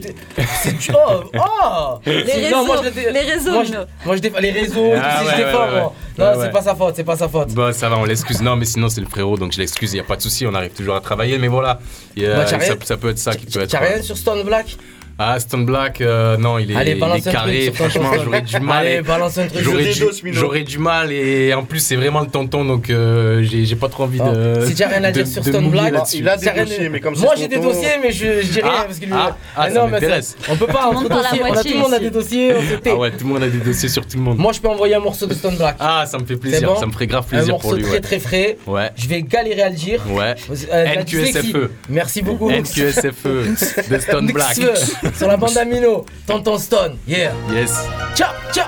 c'est 0.63 0.77
dur. 0.77 0.97
Oh, 0.97 1.23
oh 1.37 1.99
Les 2.05 2.49
non, 2.49 2.65
moi, 2.65 2.77
je 2.77 2.83
réseaux, 2.89 3.11
les 3.11 3.19
réseaux, 3.19 3.51
Moi, 3.51 3.63
je, 3.65 3.71
Bruno. 3.71 3.85
moi, 4.05 4.15
je 4.15 4.21
défends 4.21 4.39
les 4.39 4.51
réseaux. 4.51 4.91
Ah, 4.95 4.99
tout 4.99 5.01
ça, 5.01 5.25
ouais, 5.25 5.31
je 5.31 5.43
défends, 5.43 5.67
ouais, 5.67 5.73
ouais. 5.75 5.81
Non, 6.17 6.25
Ouais, 6.25 6.45
c'est 6.45 6.51
pas 6.51 6.61
sa 6.61 6.75
faute. 6.75 6.93
C'est 6.95 7.03
pas 7.03 7.15
sa 7.17 7.27
faute. 7.27 7.53
Bon, 7.53 7.73
ça 7.73 7.89
va, 7.89 7.97
on 7.97 8.05
l'excuse. 8.05 8.41
Non, 8.41 8.55
mais 8.55 8.65
sinon, 8.65 8.87
c'est 8.89 9.01
le 9.01 9.07
frérot, 9.07 9.37
donc 9.37 9.51
je 9.51 9.59
l'excuse, 9.59 9.91
il 9.91 9.95
n'y 9.95 9.99
a 10.01 10.03
pas 10.05 10.15
de 10.15 10.21
souci, 10.21 10.47
on 10.47 10.53
arrive 10.55 10.71
toujours 10.71 10.95
à 10.95 11.01
travailler. 11.01 11.37
Mais 11.37 11.47
voilà, 11.49 11.79
a- 12.17 12.21
Bah, 12.21 12.45
ça 12.83 12.97
peut 12.97 13.09
être 13.09 13.19
ça 13.19 13.35
qui 13.35 13.45
peut 13.45 13.61
être. 13.61 13.69
T'as 13.71 13.79
rien 13.79 14.01
sur 14.01 14.17
Stone 14.17 14.43
Black 14.43 14.77
Ah, 15.19 15.39
Stone 15.39 15.65
Black, 15.65 15.99
euh, 16.01 16.37
non, 16.37 16.59
il 16.59 16.71
est, 16.71 16.75
Allez, 16.75 16.91
il 16.91 16.99
balance 16.99 17.25
est 17.25 17.29
un 17.29 17.31
carré. 17.31 17.71
truc 17.73 17.75
sur 17.91 18.01
ton 18.01 18.05
Franchement, 18.07 18.23
j'aurais 18.23 18.41
du 18.41 18.59
mal. 18.59 18.85
Allez, 18.85 19.01
balance 19.01 19.37
un 19.39 19.47
truc. 19.47 19.63
J'aurais 19.63 19.83
du, 19.85 19.93
dédos, 19.99 20.11
Mino. 20.23 20.37
j'aurais 20.39 20.61
du 20.63 20.77
mal 20.77 21.11
et 21.11 21.53
en 21.55 21.63
plus, 21.63 21.79
c'est 21.79 21.95
vraiment 21.95 22.19
le 22.21 22.27
tonton, 22.27 22.63
donc 22.65 22.89
euh, 22.91 23.41
j'ai 23.43 23.65
j'ai 23.65 23.75
pas 23.75 23.89
trop 23.89 24.03
envie 24.03 24.19
de. 24.19 24.63
Si 24.67 24.75
t'as 24.75 24.87
rien 24.89 25.03
à 25.03 25.11
de- 25.11 25.15
dire 25.21 25.27
sur 25.27 25.41
de 25.41 25.49
Stone 25.49 25.63
mouiller 25.65 25.79
Black, 25.81 25.93
là-dessus. 25.93 26.17
il 26.19 26.29
a 26.29 26.37
des 26.37 26.45
t'as 26.45 26.51
rien- 26.53 26.63
dossiers, 26.65 26.89
mais 26.89 26.99
comme 26.99 27.17
Moi 27.17 27.31
c'est 27.35 27.41
j'ai 27.41 27.47
des 27.47 27.57
dossiers, 27.59 27.89
mais 28.01 28.11
je, 28.11 28.41
je 28.41 28.47
dis 28.47 28.61
rien 28.61 28.71
Ah, 28.77 28.83
parce 28.85 28.99
que 28.99 29.05
lui. 29.05 29.13
ah, 29.15 29.35
ah, 29.55 29.63
Mais 29.67 29.73
ça 29.73 29.79
non, 29.79 29.85
mais 29.85 29.91
m'intéresse. 29.93 30.35
c'est- 30.39 30.51
on 30.51 30.55
peut 30.55 30.67
pas 30.67 30.73
Tout 30.83 30.89
le 30.91 30.95
monde 30.99 31.07
parle 31.09 31.25
à 31.25 31.29
dossiers. 31.29 31.41
On 31.41 31.45
a, 31.45 31.47
moitié 31.53 31.71
tout 31.71 31.77
le 31.77 31.83
monde 31.83 31.93
a 31.93 31.95
ici. 31.97 32.03
des 32.05 32.09
dossiers, 32.11 32.53
on 32.55 32.61
se 32.61 32.75
tait. 32.81 32.89
Ah 32.91 32.95
ouais, 32.95 33.11
tout 33.11 33.27
le 33.27 33.33
monde 33.33 33.43
a 33.43 33.47
des 33.49 33.57
dossiers 33.57 33.89
sur 33.89 34.05
tout 34.05 34.17
le 34.17 34.23
monde. 34.23 34.37
Moi 34.37 34.53
je 34.53 34.59
peux 34.59 34.67
envoyer 34.69 34.93
un 34.95 34.99
morceau 34.99 35.25
de 35.25 35.33
Stone 35.33 35.55
Black. 35.55 35.77
Ah, 35.79 36.05
ça 36.05 36.19
me 36.19 36.25
fait 36.25 36.37
plaisir, 36.37 36.67
bon 36.69 36.79
ça 36.79 36.85
me 36.85 36.91
ferait 36.91 37.07
grave 37.07 37.23
Un 37.25 37.29
plaisir 37.37 37.53
morceau 37.53 37.69
pour 37.69 37.75
lui. 37.77 37.83
très 37.83 37.93
ouais. 37.93 38.01
très 38.01 38.19
frais. 38.19 38.57
Ouais. 38.67 38.91
Je 38.95 39.07
vais 39.07 39.23
galérer 39.23 39.63
à 39.63 39.69
le 39.69 39.75
dire. 39.75 40.01
Ouais. 40.11 40.35
Euh, 40.71 40.83
la 40.95 41.03
dyslexie. 41.03 41.49
NQSFE. 41.53 41.69
Merci 41.89 42.21
beaucoup. 42.21 42.51
NQSFE 42.51 43.89
de 43.89 43.97
Stone 43.99 44.27
Black. 44.31 44.57
Sur 45.17 45.27
la 45.27 45.37
bande 45.37 45.57
Amino. 45.57 46.05
Tonton 46.25 46.57
Stone. 46.57 46.97
Yeah. 47.07 47.33
Yes. 47.51 47.73
Ciao, 48.15 48.31
ciao. 48.51 48.67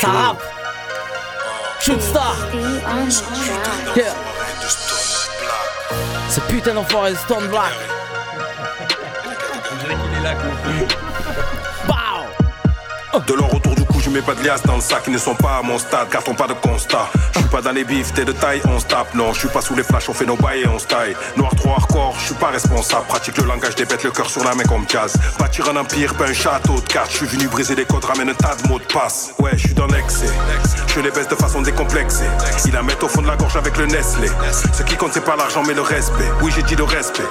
Ça 0.00 0.08
rappe. 0.08 0.42
Shoot 1.80 2.00
star. 2.00 2.34
Yeah. 3.96 4.14
Ce 6.28 6.40
putain 6.40 6.74
d'enfoiré 6.74 7.12
de 7.12 7.16
Stone 7.16 7.46
Black. 7.48 7.72
De 13.26 13.34
leur 13.34 13.54
autour 13.54 13.71
du 13.71 13.71
cou, 13.71 13.71
je 14.02 14.10
mets 14.10 14.22
pas 14.22 14.34
de 14.34 14.42
liasses 14.44 14.62
dans 14.64 14.74
le 14.74 14.80
sac, 14.80 15.02
ils 15.06 15.12
ne 15.12 15.18
sont 15.18 15.34
pas 15.34 15.58
à 15.58 15.62
mon 15.62 15.78
stade, 15.78 16.08
carton 16.10 16.34
pas 16.34 16.48
de 16.48 16.54
constat. 16.54 17.08
Je 17.34 17.38
suis 17.38 17.48
pas 17.48 17.62
dans 17.62 17.70
les 17.70 17.84
bifs, 17.84 18.12
t'es 18.12 18.24
de 18.24 18.32
taille, 18.32 18.60
on 18.64 18.80
se 18.80 18.86
tape. 18.86 19.14
Non, 19.14 19.32
je 19.32 19.40
suis 19.40 19.48
pas 19.48 19.60
sous 19.60 19.74
les 19.74 19.84
flashs, 19.84 20.08
on 20.08 20.14
fait 20.14 20.26
nos 20.26 20.36
bails 20.36 20.62
et 20.62 20.68
on 20.68 20.78
se 20.78 20.86
taille. 20.86 21.14
Noir 21.36 21.54
trop 21.54 21.70
hardcore, 21.70 22.14
je 22.18 22.26
suis 22.26 22.34
pas 22.34 22.48
responsable. 22.48 23.06
Pratique 23.06 23.38
le 23.38 23.44
langage 23.44 23.76
des 23.76 23.84
bêtes, 23.84 24.02
le 24.02 24.10
cœur 24.10 24.28
sur 24.28 24.42
la 24.42 24.54
main 24.54 24.64
comme 24.64 24.84
jazz. 24.88 25.14
Bâtir 25.38 25.68
un 25.70 25.76
empire, 25.76 26.14
pas 26.14 26.26
un 26.26 26.32
château 26.32 26.74
de 26.74 26.80
cartes. 26.80 27.12
Je 27.12 27.18
suis 27.18 27.26
venu 27.26 27.46
briser 27.46 27.74
les 27.76 27.84
codes, 27.84 28.04
ramène 28.04 28.30
un 28.30 28.34
tas 28.34 28.56
de 28.56 28.68
mots 28.68 28.80
de 28.80 28.84
passe. 28.84 29.34
Ouais, 29.38 29.52
je 29.54 29.66
suis 29.66 29.74
dans 29.74 29.86
l'excès. 29.86 30.30
Je 30.88 31.00
les 31.00 31.10
baisse 31.10 31.28
de 31.28 31.36
façon 31.36 31.62
décomplexée. 31.62 32.24
Ils 32.66 32.72
la 32.72 32.82
mettent 32.82 33.02
au 33.02 33.08
fond 33.08 33.22
de 33.22 33.28
la 33.28 33.36
gorge 33.36 33.56
avec 33.56 33.76
le 33.78 33.86
Nestlé. 33.86 34.28
Ce 34.72 34.82
qui 34.82 34.96
compte, 34.96 35.12
c'est 35.14 35.24
pas 35.24 35.36
l'argent, 35.36 35.62
mais 35.66 35.74
le 35.74 35.82
respect. 35.82 36.30
Oui, 36.42 36.52
j'ai 36.54 36.62
dit 36.62 36.76
le 36.76 36.84
respect. 36.84 37.22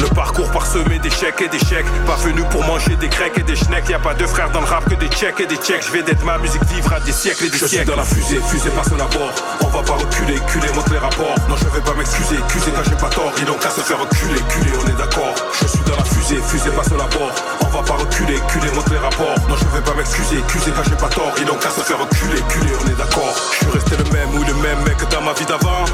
Le 0.00 0.08
parcours 0.08 0.50
parsemé 0.50 0.98
d'échecs 0.98 1.40
et 1.42 1.48
d'échecs. 1.48 1.86
Pas 2.06 2.16
venu 2.16 2.42
pour 2.50 2.64
manger 2.64 2.96
des 2.96 3.08
grecs 3.08 3.36
et 3.36 3.42
des 3.42 3.56
schnecks. 3.56 3.88
Y 3.88 3.94
a 3.94 3.98
pas 3.98 4.14
de 4.14 4.26
frères 4.26 4.50
dans 4.50 4.60
le 4.60 4.66
rap 4.66 4.88
que 4.88 4.94
des 4.94 5.08
tchèques 5.08 5.40
et 5.40 5.46
des 5.46 5.56
tchèques. 5.56 5.84
Ma 6.22 6.38
musique 6.38 6.62
vivre 6.64 6.92
à 6.92 7.00
des 7.00 7.12
siècles 7.12 7.46
et 7.46 7.50
des 7.50 7.58
Je 7.58 7.66
suis 7.66 7.84
dans 7.84 7.96
la 7.96 8.04
fusée, 8.04 8.40
fusée 8.48 8.70
passe 8.70 8.90
la 8.90 9.06
bord. 9.06 9.32
On 9.62 9.68
va 9.68 9.82
pas 9.82 9.94
reculer, 9.94 10.38
culer, 10.46 10.68
montre 10.74 10.92
les 10.92 10.98
rapports. 10.98 11.34
Non, 11.48 11.56
je 11.56 11.64
vais 11.68 11.80
pas 11.80 11.94
m'excuser, 11.94 12.36
accuser 12.36 12.70
quand 12.70 12.84
j'ai 12.84 12.96
pas 12.96 13.08
tort. 13.08 13.32
Ils 13.38 13.44
n'ont 13.46 13.58
qu'à 13.58 13.70
se 13.70 13.80
faire 13.80 13.98
reculer, 13.98 14.40
culer, 14.48 14.72
on 14.84 14.88
est 14.88 14.98
d'accord. 14.98 15.34
Je 15.60 15.66
suis 15.66 15.80
dans 15.80 15.96
la 15.96 16.04
fusée, 16.04 16.40
fusée 16.46 16.70
passe 16.70 16.90
la 16.90 17.08
bord. 17.16 17.32
On 17.62 17.68
va 17.68 17.82
pas 17.82 17.94
reculer, 17.94 18.38
culer, 18.48 18.70
montre 18.74 18.92
les 18.92 18.98
rapports. 18.98 19.34
Non, 19.48 19.56
je 19.56 19.64
vais 19.76 19.84
pas 19.84 19.94
m'excuser, 19.94 20.38
accuser 20.38 20.70
quand 20.70 20.84
j'ai 20.84 20.96
pas 20.96 21.08
tort. 21.08 21.32
Ils 21.38 21.46
n'ont 21.46 21.58
qu'à 21.58 21.70
se 21.70 21.80
faire 21.80 21.98
reculer, 21.98 22.40
culer, 22.48 22.72
on 22.84 22.88
est 22.88 22.98
d'accord. 22.98 23.34
Je 23.52 23.56
suis 23.64 23.72
resté 23.72 23.96
le 23.96 24.04
même 24.12 24.34
ou 24.34 24.44
le 24.44 24.54
même 24.54 24.80
mec 24.84 24.98
dans 25.10 25.22
ma 25.22 25.32
vie 25.32 25.46
d'avant. 25.46 25.84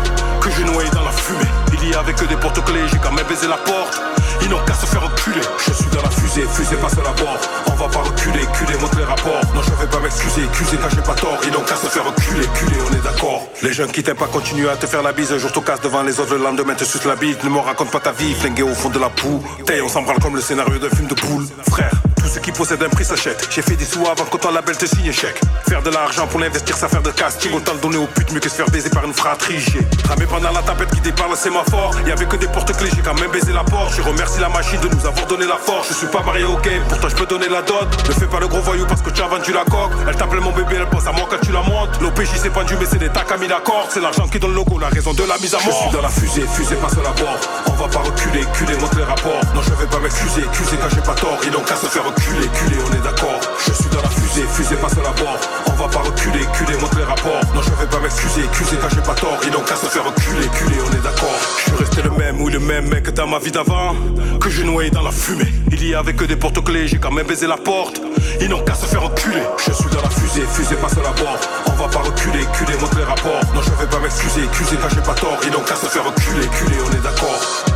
Que 0.40 0.50
j'ai 0.50 0.64
noyé 0.64 0.90
dans 0.90 1.04
la 1.04 1.12
fumée. 1.12 1.69
Avait 1.80 2.12
que 2.12 2.24
des 2.24 2.36
porte-clés, 2.36 2.86
j'ai 2.90 2.98
quand 2.98 3.12
même 3.12 3.26
baisé 3.26 3.48
la 3.48 3.56
porte. 3.56 4.00
Ils 4.42 4.48
n'ont 4.48 4.62
qu'à 4.64 4.74
se 4.74 4.86
faire 4.86 5.02
reculer. 5.02 5.40
Je 5.66 5.72
suis 5.72 5.90
dans 5.90 6.02
la 6.02 6.10
fusée, 6.10 6.46
fusée 6.48 6.76
passe 6.76 6.96
la 6.96 7.12
bord. 7.22 7.36
On 7.66 7.74
va 7.74 7.88
pas 7.88 7.98
reculer, 7.98 8.46
culer, 8.54 8.78
montre 8.80 8.96
les 8.96 9.04
rapports. 9.04 9.40
Non, 9.54 9.60
je 9.62 9.70
vais 9.72 9.90
pas 9.90 9.98
m'excuser, 9.98 10.44
accuser 10.44 10.76
quand 10.76 10.88
j'ai 10.90 11.02
pas 11.02 11.14
tort. 11.14 11.38
Ils 11.44 11.52
n'ont 11.52 11.60
qu'à 11.60 11.76
se 11.76 11.86
faire 11.86 12.04
reculer, 12.04 12.46
culer, 12.54 12.76
on 12.88 12.94
est 12.94 13.02
d'accord. 13.02 13.42
Les 13.62 13.72
jeunes 13.72 13.90
qui 13.90 14.02
t'aiment 14.02 14.16
pas 14.16 14.28
continuent 14.28 14.68
à 14.68 14.76
te 14.76 14.86
faire 14.86 15.02
la 15.02 15.12
bise. 15.12 15.32
Un 15.32 15.38
jour 15.38 15.52
te 15.52 15.58
casse 15.58 15.80
devant 15.80 16.02
les 16.02 16.20
autres, 16.20 16.36
le 16.36 16.42
lendemain 16.42 16.74
te 16.74 16.84
suce 16.84 17.04
la 17.04 17.16
bite. 17.16 17.42
Ne 17.44 17.50
me 17.50 17.58
raconte 17.58 17.90
pas 17.90 18.00
ta 18.00 18.12
vie, 18.12 18.34
flingué 18.34 18.62
au 18.62 18.74
fond 18.74 18.90
de 18.90 18.98
la 18.98 19.08
boue. 19.08 19.42
T'es, 19.66 19.80
on 19.80 19.88
s'embralle 19.88 20.20
comme 20.20 20.36
le 20.36 20.42
scénario 20.42 20.78
d'un 20.78 20.90
film 20.90 21.08
de 21.08 21.14
poule. 21.14 21.46
Frère, 21.70 21.90
tout 22.20 22.28
ce 22.28 22.38
qui 22.38 22.52
possède 22.52 22.82
un 22.82 22.88
prix 22.88 23.04
s'achète. 23.04 23.48
J'ai 23.50 23.62
fait 23.62 23.76
des 23.76 23.84
sous 23.84 24.06
avant 24.06 24.24
que 24.24 24.36
ton 24.36 24.50
label 24.52 24.76
te 24.76 24.86
signe 24.86 25.12
chèque. 25.12 25.40
Faire 25.68 25.82
de 25.82 25.90
l'argent 25.90 26.26
pour 26.26 26.40
l'investir, 26.40 26.76
ça 26.76 26.88
faire 26.88 27.02
de 27.02 27.10
casting. 27.10 27.52
Autant 27.54 27.72
le 27.74 27.80
donner 27.80 27.96
aux 27.96 28.06
putes, 28.06 28.32
mieux 28.32 28.40
que 28.40 28.48
se 28.48 28.54
faire 28.54 28.70
baiser 28.70 28.90
par 28.90 29.04
une 29.04 29.14
fratrie. 29.14 29.58
J'ai 29.58 29.80
ramé 30.08 30.26
pendant 30.26 30.52
la 30.52 30.62
tapette 30.62 30.90
qui 30.90 31.00
déparle 31.00 31.30
le 31.30 31.36
sémaphore. 31.36 31.94
Y 32.06 32.12
avait 32.12 32.26
que 32.26 32.36
des 32.36 32.48
porte-clés, 32.48 32.90
j'ai 32.94 33.02
quand 33.02 33.18
même 33.18 33.30
baisé 33.30 33.52
la 33.52 33.64
porte. 33.64 33.94
Je 33.96 34.02
remercie 34.02 34.40
la 34.40 34.48
machine 34.48 34.80
de 34.80 34.88
nous 34.88 35.06
avoir 35.06 35.26
donné 35.26 35.46
la 35.46 35.56
force. 35.56 35.88
Je 35.88 35.94
suis 35.94 36.06
pas 36.08 36.22
marié 36.22 36.44
au 36.44 36.56
game, 36.58 36.82
pourtant 36.88 37.08
je 37.08 37.16
peux 37.16 37.26
donner 37.26 37.48
la 37.48 37.62
dot. 37.62 37.88
Ne 38.08 38.12
fais 38.12 38.26
pas 38.26 38.40
le 38.40 38.48
gros 38.48 38.60
voyou 38.60 38.84
parce 38.86 39.00
que 39.00 39.10
tu 39.10 39.22
as 39.22 39.28
vendu 39.28 39.52
la 39.52 39.64
coque. 39.64 39.92
Elle 40.06 40.16
t'appelle 40.16 40.40
mon 40.40 40.52
bébé, 40.52 40.76
elle 40.78 40.88
pense 40.88 41.06
à 41.06 41.12
moi 41.12 41.26
quand 41.30 41.40
tu 41.40 41.52
la 41.52 41.62
montes. 41.62 42.00
L'OPJ 42.00 42.36
s'est 42.36 42.50
pendu, 42.50 42.74
mais 42.78 42.86
c'est 42.90 42.98
des 42.98 43.08
tacs 43.08 43.32
à 43.32 43.36
mis 43.38 43.48
d'accord. 43.48 43.88
C'est 43.90 44.00
l'argent 44.00 44.26
qui 44.28 44.38
donne 44.38 44.50
le 44.50 44.56
logo, 44.56 44.78
la 44.78 44.88
raison 44.88 45.14
de 45.14 45.24
la 45.24 45.38
mise 45.38 45.54
à 45.54 45.58
mort. 45.58 45.66
Je 45.66 45.88
suis 45.88 45.90
dans 45.90 46.02
la 46.02 46.08
fusée, 46.08 46.44
fusée 46.52 46.76
passe 46.76 46.96
la 46.96 47.10
bord. 47.10 47.38
On 47.66 47.72
va 47.72 47.88
pas 47.88 48.00
reculer, 48.00 48.44
culer, 48.54 48.76
montre 48.76 48.96
les 48.96 49.04
rapports. 49.04 49.40
Non, 49.54 49.62
je 49.62 49.70
vais 49.74 49.86
pas 49.86 49.98
m'excuser, 49.98 50.42
accuser 50.42 50.76
quand 50.76 50.90
j'ai 50.90 51.02
pas 51.02 51.14
tort. 51.14 51.38
Ils 51.44 51.52
n'ont 51.52 51.60
qu'à 51.60 51.76
se 51.76 51.86
faire 51.86 52.06
on 52.10 52.94
est 52.94 53.04
d'accord. 53.04 53.40
Je 53.66 53.72
suis 53.72 53.90
dans 53.90 54.02
la 54.02 54.08
fusée, 54.08 54.46
fusée 54.54 54.76
passe 54.76 54.96
la 54.96 55.10
bord. 55.22 55.38
On 55.66 55.72
va 55.72 55.88
pas 55.88 56.00
reculer, 56.00 56.44
culer, 56.54 56.76
montre 56.80 56.96
les 56.98 57.04
rapports. 57.04 57.40
Non, 57.54 57.62
je 57.62 57.70
vais 57.70 57.86
pas 57.86 58.00
m'excuser, 58.00 58.42
accuser 58.44 58.76
quand 58.80 58.88
j'ai 58.90 59.02
pas 59.02 59.14
tort. 59.14 59.38
Ils 59.44 59.50
n'ont 59.50 59.60
qu'à 59.60 59.76
se 59.76 59.86
faire 59.86 60.04
reculer, 60.04 60.48
culer, 60.48 60.76
on 60.86 60.92
est 60.92 61.02
d'accord. 61.02 61.38
Je 61.58 61.70
suis 61.70 61.76
resté 61.76 62.02
le 62.02 62.10
même 62.10 62.40
ou 62.40 62.48
le 62.48 62.58
même 62.58 62.88
mec 62.88 63.10
dans 63.10 63.26
ma 63.26 63.38
vie 63.38 63.50
d'avant. 63.50 63.94
Que 64.40 64.50
j'ai 64.50 64.64
noyé 64.64 64.90
dans 64.90 65.02
la 65.02 65.10
fumée. 65.10 65.52
Il 65.70 65.86
y 65.86 65.94
avait 65.94 66.14
que 66.14 66.24
des 66.24 66.36
porte-clés, 66.36 66.88
j'ai 66.88 66.98
quand 66.98 67.12
même 67.12 67.26
baisé 67.26 67.46
la 67.46 67.56
porte. 67.56 68.00
Ils 68.40 68.48
n'ont 68.48 68.62
qu'à 68.62 68.74
se 68.74 68.86
faire 68.86 69.02
reculer. 69.02 69.42
Je 69.58 69.72
suis 69.72 69.90
dans 69.90 70.02
la 70.02 70.10
fusée, 70.10 70.46
fusée 70.52 70.76
passe 70.76 70.96
la 70.96 71.12
bord. 71.22 71.38
On 71.66 71.72
va 71.72 71.88
pas 71.88 72.00
reculer, 72.00 72.44
culer, 72.54 72.76
montre 72.80 72.96
les 72.96 73.04
rapports. 73.04 73.40
Non, 73.54 73.60
je 73.62 73.70
vais 73.70 73.90
pas 73.90 73.98
m'excuser, 73.98 74.42
accuser 74.44 74.76
quand 74.80 74.88
j'ai 74.90 75.02
pas 75.02 75.14
tort. 75.14 75.38
Ils 75.44 75.50
n'ont 75.50 75.60
qu'à 75.60 75.76
se 75.76 75.86
faire 75.86 76.04
reculer, 76.04 76.46
culer, 76.58 76.78
on 76.86 76.92
est 76.92 77.02
d'accord. 77.02 77.69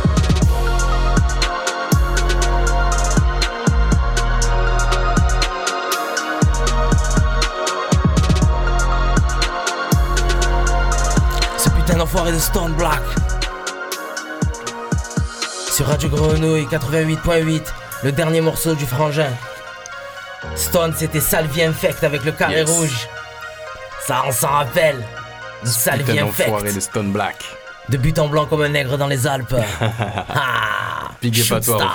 D'enfoiré 12.05 12.33
de 12.33 12.37
Stone 12.37 12.73
Black. 12.73 13.01
Sur 15.71 15.87
Radio 15.87 16.07
Grenouille 16.07 16.67
88.8, 16.67 17.63
le 18.03 18.11
dernier 18.11 18.41
morceau 18.41 18.75
du 18.75 18.85
frangin. 18.85 19.31
Stone, 20.53 20.93
c'était 20.95 21.19
Salvie 21.19 21.63
Infect 21.63 22.03
avec 22.03 22.23
le 22.23 22.31
carré 22.31 22.57
Yes. 22.57 22.69
rouge. 22.69 23.07
Ça, 24.05 24.21
on 24.27 24.31
s'en 24.31 24.49
rappelle. 24.49 25.03
D'enfoiré 25.63 26.21
Infect. 26.21 26.75
de 26.75 26.79
Stone 26.79 27.11
Black. 27.11 27.43
De 27.89 27.97
but 27.97 28.19
en 28.19 28.27
blanc 28.27 28.45
comme 28.45 28.61
un 28.61 28.69
nègre 28.69 28.99
dans 28.99 29.07
les 29.07 29.25
Alpes. 29.25 29.55
ah, 29.81 31.09
à 31.55 31.59
toi. 31.59 31.91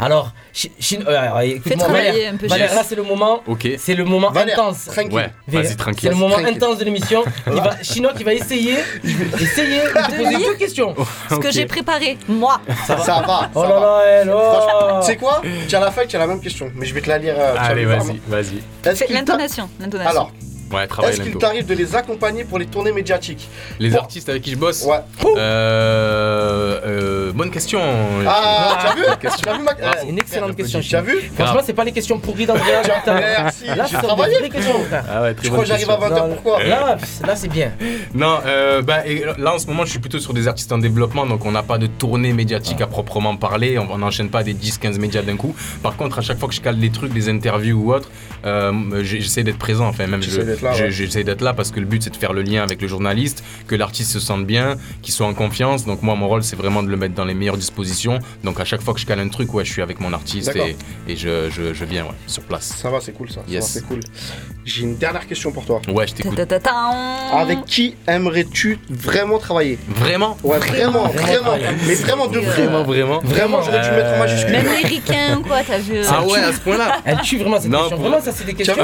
Alors, 0.00 0.32
Chine- 0.80 1.04
euh, 1.06 1.38
écoute-moi, 1.40 1.84
travailler 1.84 2.10
Valère, 2.10 2.32
un 2.32 2.36
peu 2.36 2.46
Valère, 2.48 2.74
là 2.74 2.82
c'est 2.84 2.94
le 2.96 3.04
moment, 3.04 3.42
Ok. 3.46 3.68
c'est 3.78 3.94
le 3.94 4.04
moment 4.04 4.30
Valère, 4.32 4.58
intense. 4.58 4.86
tranquille. 4.86 5.12
Ouais, 5.14 5.30
Valère, 5.46 5.68
vas-y, 5.68 5.76
tranquille. 5.76 6.00
C'est 6.02 6.08
le 6.08 6.14
moment 6.16 6.34
Tranquille. 6.34 6.56
intense 6.56 6.78
de 6.78 6.84
l'émission. 6.84 7.22
Il 7.46 7.52
va, 7.60 7.76
Chinois 7.82 8.12
qui 8.12 8.24
va 8.24 8.34
essayer, 8.34 8.74
essayer 9.40 9.80
de 9.82 9.88
te 9.92 10.16
poser 10.16 10.36
lire 10.36 10.48
deux 10.48 10.54
questions. 10.56 10.94
Ce 11.30 11.34
que 11.36 11.46
Ok. 11.46 11.52
j'ai 11.52 11.66
préparé, 11.66 12.18
moi. 12.28 12.60
Ça 12.86 12.96
va. 12.96 13.04
Ça 13.04 13.22
va. 13.24 13.50
Oh 13.54 13.62
ça 13.62 13.68
là 13.68 13.74
va. 13.74 13.80
là, 13.80 14.02
elle, 14.06 14.30
oh. 14.34 14.38
Franchement, 14.38 15.00
tu 15.00 15.06
sais 15.06 15.16
quoi? 15.16 15.42
Tu 15.68 15.76
as 15.76 15.80
la 15.80 15.90
tu 16.06 16.16
as 16.16 16.18
la 16.18 16.26
même 16.26 16.40
question. 16.40 16.72
Mais 16.74 16.86
je 16.86 16.94
vais 16.94 17.00
te 17.02 17.08
la 17.08 17.18
lire. 17.18 17.34
euh, 17.38 17.52
tu 17.52 17.58
vas 17.58 17.64
Allez, 17.64 17.82
me 17.84 17.94
voir, 17.94 18.04
vas-y, 18.04 18.20
vas-y. 18.26 18.52
moi. 18.54 18.62
Est-ce 18.84 18.94
C'est 18.96 19.06
qu'il 19.06 19.14
t'a- 19.14 19.20
l'intonation. 19.20 19.70
l'intonation. 19.78 20.10
Alors, 20.10 20.32
Ouais, 20.72 20.86
est-ce 21.08 21.20
qu'il 21.22 21.36
t'arrive 21.36 21.66
de 21.66 21.74
les 21.74 21.94
accompagner 21.96 22.44
pour 22.44 22.58
les 22.58 22.66
tournées 22.66 22.92
médiatiques 22.92 23.48
Les 23.78 23.90
Bon. 23.90 23.98
artistes 23.98 24.28
avec 24.28 24.42
qui 24.42 24.50
je 24.52 24.56
bosse 24.56 24.84
Ouais. 24.84 24.98
Euh, 25.36 26.80
euh, 26.84 27.32
bonne 27.32 27.50
question. 27.50 27.80
Ah, 28.26 28.78
tu 28.80 28.86
as 28.86 28.94
vu 28.94 29.02
Bonne 29.08 29.16
question. 29.18 29.42
Tu 29.42 29.48
as 29.48 29.56
vu 29.58 29.62
ma 29.64 29.70
Ah, 29.82 29.94
c'est 30.00 30.08
une 30.08 30.18
excellente 30.18 30.56
question. 30.56 30.80
Tu 30.80 30.96
as 30.96 31.00
vu 31.02 31.30
Franchement, 31.34 31.60
c'est 31.64 31.72
pas 31.72 31.84
les 31.84 31.92
questions 31.92 32.18
pourries 32.18 32.46
d'Andrea. 32.46 32.82
Merci, 33.06 33.66
Là, 33.66 33.84
j'ai 33.90 33.96
des 33.96 34.02
travaillé. 34.02 34.48
questions. 34.50 34.74
Ah 35.08 35.22
ouais, 35.22 35.34
très 35.34 35.44
Je 35.46 35.50
bonne 35.50 35.64
crois 35.64 35.64
que 35.64 35.68
j'arrive 35.68 35.90
à 35.90 35.96
question. 35.96 36.16
20h, 36.28 36.34
pourquoi 36.34 36.64
Là, 36.64 36.96
là 37.26 37.36
c'est 37.36 37.48
bien. 37.48 37.72
Non, 38.14 38.38
euh, 38.46 38.82
bah, 38.82 39.06
et 39.06 39.24
là 39.38 39.54
en 39.54 39.58
ce 39.58 39.66
moment 39.66 39.84
je 39.84 39.90
suis 39.90 39.98
plutôt 39.98 40.18
sur 40.18 40.32
des 40.34 40.48
artistes 40.48 40.72
en 40.72 40.78
développement, 40.78 41.26
donc 41.26 41.44
on 41.44 41.52
n'a 41.52 41.62
pas 41.62 41.78
de 41.78 41.86
tournée 41.86 42.32
médiatique 42.32 42.80
à 42.80 42.86
proprement 42.86 43.36
parler, 43.36 43.78
on 43.78 43.98
n'enchaîne 43.98 44.30
pas 44.30 44.42
des 44.42 44.54
10-15 44.54 44.98
médias 44.98 45.22
d'un 45.22 45.36
coup. 45.36 45.54
Par 45.82 45.96
contre, 45.96 46.18
à 46.18 46.22
chaque 46.22 46.38
fois 46.38 46.48
que 46.48 46.54
je 46.54 46.60
cale 46.60 46.78
des 46.78 46.90
trucs, 46.90 47.12
des 47.12 47.28
interviews 47.28 47.78
ou 47.80 47.92
autre, 47.94 48.10
euh, 48.44 49.02
j'essaie 49.02 49.42
d'être 49.42 49.58
présent, 49.58 49.86
enfin 49.86 50.06
même 50.06 50.22
je- 50.22 50.40
d'être 50.60 50.70
là, 50.70 50.72
je- 50.78 50.84
ouais. 50.84 50.90
j'essaie 50.90 51.24
d'être 51.24 51.40
là 51.42 51.52
parce 51.54 51.70
que 51.70 51.80
le 51.80 51.86
but 51.86 52.02
c'est 52.02 52.10
de 52.10 52.16
faire 52.16 52.32
le 52.32 52.42
lien 52.42 52.62
avec 52.62 52.80
le 52.82 52.88
journaliste, 52.88 53.42
que 53.66 53.74
l'artiste 53.74 54.10
se 54.12 54.20
sente 54.20 54.46
bien, 54.46 54.76
qu'il 55.02 55.12
soit 55.14 55.26
en 55.26 55.34
confiance. 55.34 55.84
Donc 55.86 56.02
moi 56.02 56.14
mon 56.14 56.28
rôle 56.28 56.42
c'est 56.42 56.56
vraiment 56.56 56.82
de 56.82 56.88
le 56.88 56.96
mettre 56.96 57.14
dans 57.14 57.24
les 57.24 57.34
meilleures 57.34 57.56
dispositions. 57.56 58.18
Donc 58.44 58.60
à 58.60 58.64
chaque 58.64 58.82
fois 58.82 58.94
que 58.94 59.00
je 59.00 59.06
cale 59.06 59.20
un 59.20 59.28
truc, 59.28 59.52
ouais, 59.54 59.64
je 59.64 59.72
suis 59.72 59.82
avec 59.82 60.00
mon 60.00 60.12
artiste 60.12 60.54
et, 60.56 60.76
et 61.10 61.16
je, 61.16 61.48
je, 61.50 61.72
je 61.74 61.84
viens 61.84 62.04
ouais, 62.04 62.10
sur 62.26 62.42
place. 62.42 62.74
Ça 62.76 62.90
va, 62.90 63.00
c'est 63.00 63.12
cool 63.12 63.28
ça. 63.30 63.36
Ça 63.36 63.40
Yes. 63.48 63.62
va, 63.64 63.68
c'est 63.80 63.86
cool. 63.86 64.00
J'ai 64.64 64.82
une 64.82 64.96
dernière 64.96 65.26
question 65.26 65.50
pour 65.50 65.64
toi. 65.64 65.80
Ouais, 65.88 66.06
je 66.06 66.14
t'écoute. 66.14 66.38
Avec 67.32 67.64
qui 67.64 67.94
aimerais-tu 68.06 68.78
vraiment 68.90 69.38
travailler 69.38 69.78
Vraiment 69.88 70.36
Ouais, 70.42 70.58
vraiment, 70.58 71.06
vraiment. 71.08 71.56
Mais 71.86 71.94
vraiment 71.94 72.26
de 72.26 72.38
vrai. 72.38 72.62
Vraiment, 72.66 72.82
vraiment 72.84 73.20
Vraiment, 73.20 73.62
j'aurais 73.62 73.80
dû 73.82 73.90
mettre 73.90 74.14
en 74.14 74.18
majuscule. 74.18 74.52
Même 74.52 74.66
les 74.82 74.88
ricains 74.88 75.38
ou 75.38 75.42
quoi, 75.42 75.58
t'as 75.66 75.78
vu 75.78 75.94
Ah 76.08 76.24
ouais, 76.24 76.38
à 76.40 76.52
ce 76.52 76.60
point-là 76.60 76.98
Elle 77.04 77.20
tue 77.20 77.38
vraiment 77.38 77.60
cette 77.60 77.70
Non, 77.70 77.80
question. 77.80 77.96
Vraiment, 77.98 78.20
ça, 78.20 78.32
c'est 78.32 78.44
des 78.44 78.54
questions. 78.54 78.74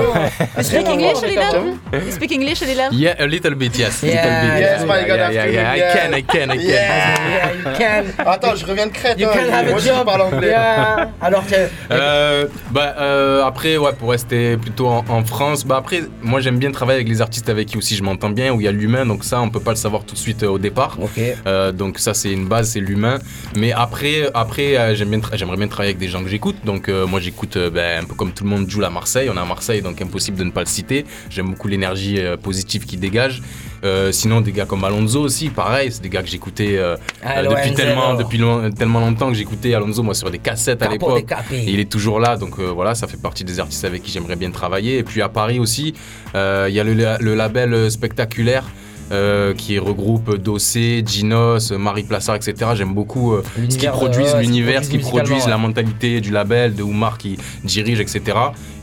Speak 0.60 0.86
English, 0.88 1.22
Alila 1.22 1.42
T'as 1.50 1.58
vu 1.64 2.06
You 2.06 2.12
speak 2.12 2.32
English, 2.32 2.62
Alila 2.62 2.88
Yeah, 2.92 3.14
a 3.18 3.26
little 3.26 3.54
bit, 3.54 3.76
yes. 3.76 4.02
Yeah, 4.02 4.10
little 4.10 4.50
bit. 4.50 4.60
yes, 4.60 4.80
my 4.82 5.08
God, 5.08 5.16
yeah, 5.18 5.30
yeah, 5.32 5.46
yeah, 5.46 5.72
I 5.74 5.80
can, 5.94 6.14
I 6.14 6.22
can, 6.22 6.50
I 6.50 6.56
can. 6.56 6.60
Yeah, 6.74 7.52
you 7.54 7.78
can. 7.78 8.04
Attends, 8.26 8.56
je 8.56 8.66
reviens 8.66 8.86
de 8.86 8.92
Crète. 8.92 9.18
You 9.18 9.28
hein. 9.28 9.32
can 9.34 9.52
have 9.52 9.68
Moi, 9.68 9.76
a 9.76 9.80
je 9.80 9.86
job. 9.88 10.04
parle 10.04 10.22
anglais. 10.22 10.48
Yeah. 10.48 11.10
Alors 11.20 11.46
que. 11.46 11.54
Euh, 11.90 12.46
bah, 12.70 12.94
euh, 12.98 13.44
après, 13.44 13.76
ouais, 13.76 13.92
pour 13.98 14.10
rester 14.10 14.56
plutôt 14.56 14.88
en, 14.88 15.04
en 15.08 15.24
France, 15.24 15.64
bah 15.64 15.76
après, 15.76 16.02
moi 16.22 16.40
j'aime 16.40 16.58
bien 16.58 16.70
travailler 16.72 16.96
avec 16.98 17.08
les 17.08 17.20
artistes 17.20 17.48
avec 17.48 17.68
qui 17.68 17.76
aussi 17.78 17.94
je 17.96 18.02
m'entends 18.02 18.30
bien, 18.30 18.52
où 18.52 18.60
il 18.60 18.64
y 18.64 18.68
a 18.68 18.72
l'humain, 18.72 19.06
donc 19.06 19.24
ça 19.24 19.40
on 19.40 19.50
peut 19.50 19.60
pas 19.60 19.70
le 19.70 19.76
savoir 19.76 20.04
tout 20.04 20.14
de 20.14 20.18
suite 20.20 20.42
euh, 20.42 20.48
au 20.48 20.58
départ. 20.58 20.98
Ok. 21.00 21.20
Euh, 21.46 21.72
donc 21.72 21.98
ça 21.98 22.14
c'est 22.14 22.30
une 22.32 22.46
base, 22.46 22.70
c'est 22.70 22.80
l'humain. 22.80 23.18
Mais 23.56 23.72
après, 23.72 24.30
après 24.34 24.76
euh, 24.76 24.94
j'aime 24.94 25.10
bien 25.10 25.18
tra- 25.18 25.36
j'aimerais 25.36 25.56
bien 25.56 25.68
travailler 25.68 25.90
avec 25.90 25.98
des 25.98 26.08
gens 26.08 26.22
que 26.22 26.28
j'écoute. 26.28 26.56
Donc 26.64 26.88
euh, 26.88 27.06
moi 27.06 27.20
j'écoute 27.20 27.56
euh, 27.56 27.70
ben, 27.70 28.02
un 28.02 28.06
peu 28.06 28.14
comme 28.14 28.32
tout 28.32 28.44
le 28.44 28.50
monde 28.50 28.68
joue 28.68 28.82
à 28.84 28.90
Marseille. 28.90 29.28
On 29.32 29.36
est 29.36 29.40
à 29.40 29.44
Marseille, 29.44 29.82
donc 29.82 30.00
impossible 30.00 30.36
de 30.38 30.44
ne 30.44 30.50
pas 30.50 30.60
le 30.60 30.66
citer. 30.66 31.04
J'aime 31.30 31.53
beaucoup 31.54 31.68
l'énergie 31.68 32.18
euh, 32.18 32.36
positive 32.36 32.84
qui 32.84 32.96
dégage. 32.96 33.42
Euh, 33.84 34.12
sinon 34.12 34.40
des 34.40 34.52
gars 34.52 34.64
comme 34.64 34.82
Alonso 34.84 35.20
aussi, 35.20 35.50
pareil, 35.50 35.92
c'est 35.92 36.02
des 36.02 36.08
gars 36.08 36.22
que 36.22 36.28
j'écoutais 36.28 36.76
euh, 36.76 36.96
Ah, 37.22 37.42
depuis 37.42 37.74
tellement, 37.74 38.14
depuis 38.14 38.40
tellement 38.76 39.00
longtemps 39.00 39.28
que 39.28 39.34
j'écoutais 39.34 39.74
Alonso 39.74 40.02
moi 40.02 40.14
sur 40.14 40.30
des 40.30 40.38
cassettes 40.38 40.82
à 40.82 40.88
l'époque. 40.88 41.24
Et 41.52 41.70
il 41.70 41.80
est 41.80 41.90
toujours 41.90 42.18
là, 42.18 42.36
donc 42.36 42.58
voilà, 42.58 42.94
ça 42.94 43.06
fait 43.06 43.20
partie 43.20 43.44
des 43.44 43.60
artistes 43.60 43.84
avec 43.84 44.02
qui 44.02 44.10
j'aimerais 44.10 44.36
bien 44.36 44.50
travailler. 44.50 44.98
Et 44.98 45.02
puis 45.02 45.22
à 45.22 45.28
Paris 45.28 45.58
aussi, 45.58 45.94
il 46.34 46.74
y 46.74 46.80
a 46.80 46.84
le, 46.84 46.94
le 47.20 47.34
label 47.34 47.90
spectaculaire. 47.90 48.64
Euh, 49.12 49.54
qui 49.54 49.78
regroupe 49.78 50.36
Dossé, 50.36 51.02
Ginos, 51.06 51.70
Marie 51.72 52.04
Plassard, 52.04 52.36
etc. 52.36 52.54
J'aime 52.74 52.94
beaucoup 52.94 53.34
euh, 53.34 53.42
ce 53.68 53.76
qu'ils 53.76 53.90
produisent, 53.90 54.34
l'univers, 54.36 54.84
ce 54.84 54.90
qu'ils 54.90 55.00
produisent 55.00 55.46
la 55.48 55.58
mentalité 55.58 56.20
du 56.20 56.30
label, 56.30 56.74
de 56.74 56.82
Oumar 56.82 57.18
qui 57.18 57.38
dirige, 57.64 58.00
etc. 58.00 58.22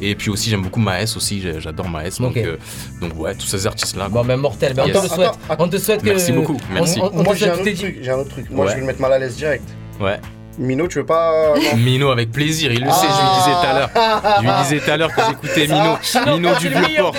Et 0.01 0.15
puis 0.15 0.29
aussi, 0.29 0.49
j'aime 0.49 0.61
beaucoup 0.61 0.79
Maes 0.79 1.15
aussi, 1.15 1.43
j'adore 1.59 1.89
Maes. 1.89 2.17
Donc, 2.19 2.37
euh, 2.37 2.57
donc 3.01 3.11
ouais, 3.19 3.33
tous 3.35 3.45
ces 3.47 3.65
artistes-là. 3.67 4.09
Bon, 4.09 4.23
ben 4.23 4.37
mortel. 4.37 4.73
Ben, 4.73 4.85
Yes. 4.85 4.97
On 4.97 4.99
te 5.01 5.03
le 5.07 5.09
souhaite. 5.15 5.31
Attends, 5.49 5.63
On 5.63 5.67
te 5.69 5.77
souhaite 5.77 6.01
que. 6.01 6.09
Merci 6.09 6.31
beaucoup, 6.31 6.57
merci. 6.71 6.99
On, 7.01 7.05
on- 7.05 7.19
on 7.19 7.23
Moi, 7.23 7.35
j'ai 7.35 7.49
un 7.49 7.53
un 7.53 8.19
autre 8.19 8.29
truc. 8.29 8.49
Moi, 8.51 8.65
Ouais. 8.65 8.71
je 8.71 8.75
vais 8.75 8.81
le 8.81 8.87
mettre 8.87 9.01
mal 9.01 9.13
à 9.13 9.19
l'aise 9.19 9.35
direct. 9.35 9.63
Ouais. 9.99 10.19
Mino, 10.57 10.85
tu 10.87 10.99
veux 10.99 11.05
pas. 11.05 11.53
non 11.55 11.77
Mino 11.77 12.09
avec 12.11 12.31
plaisir, 12.31 12.71
il 12.73 12.83
le 12.83 12.91
sait, 12.91 13.07
je 13.07 13.21
lui 13.21 13.29
disais 13.39 13.51
tout 13.51 13.67
à 13.67 13.73
l'heure. 13.73 13.89
Je 14.37 14.41
lui 14.43 14.51
disais 14.63 14.79
tout 14.85 14.91
à 14.91 14.97
l'heure 14.97 15.13
que 15.15 15.21
j'écoutais 15.27 15.67
Mino, 15.67 15.97
Mino 16.27 16.55
du 16.59 16.67
Vieux-Port. 16.67 17.15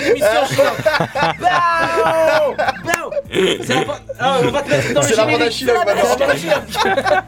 C'est 3.33 3.73
la 3.73 3.83
Ah, 4.19 4.39
on 4.43 4.51
va 4.51 4.61
te 4.61 4.69
mettre 4.69 4.93
dans 4.93 5.01
le 5.01 5.07
C'est 5.07 5.15
la. 5.15 5.25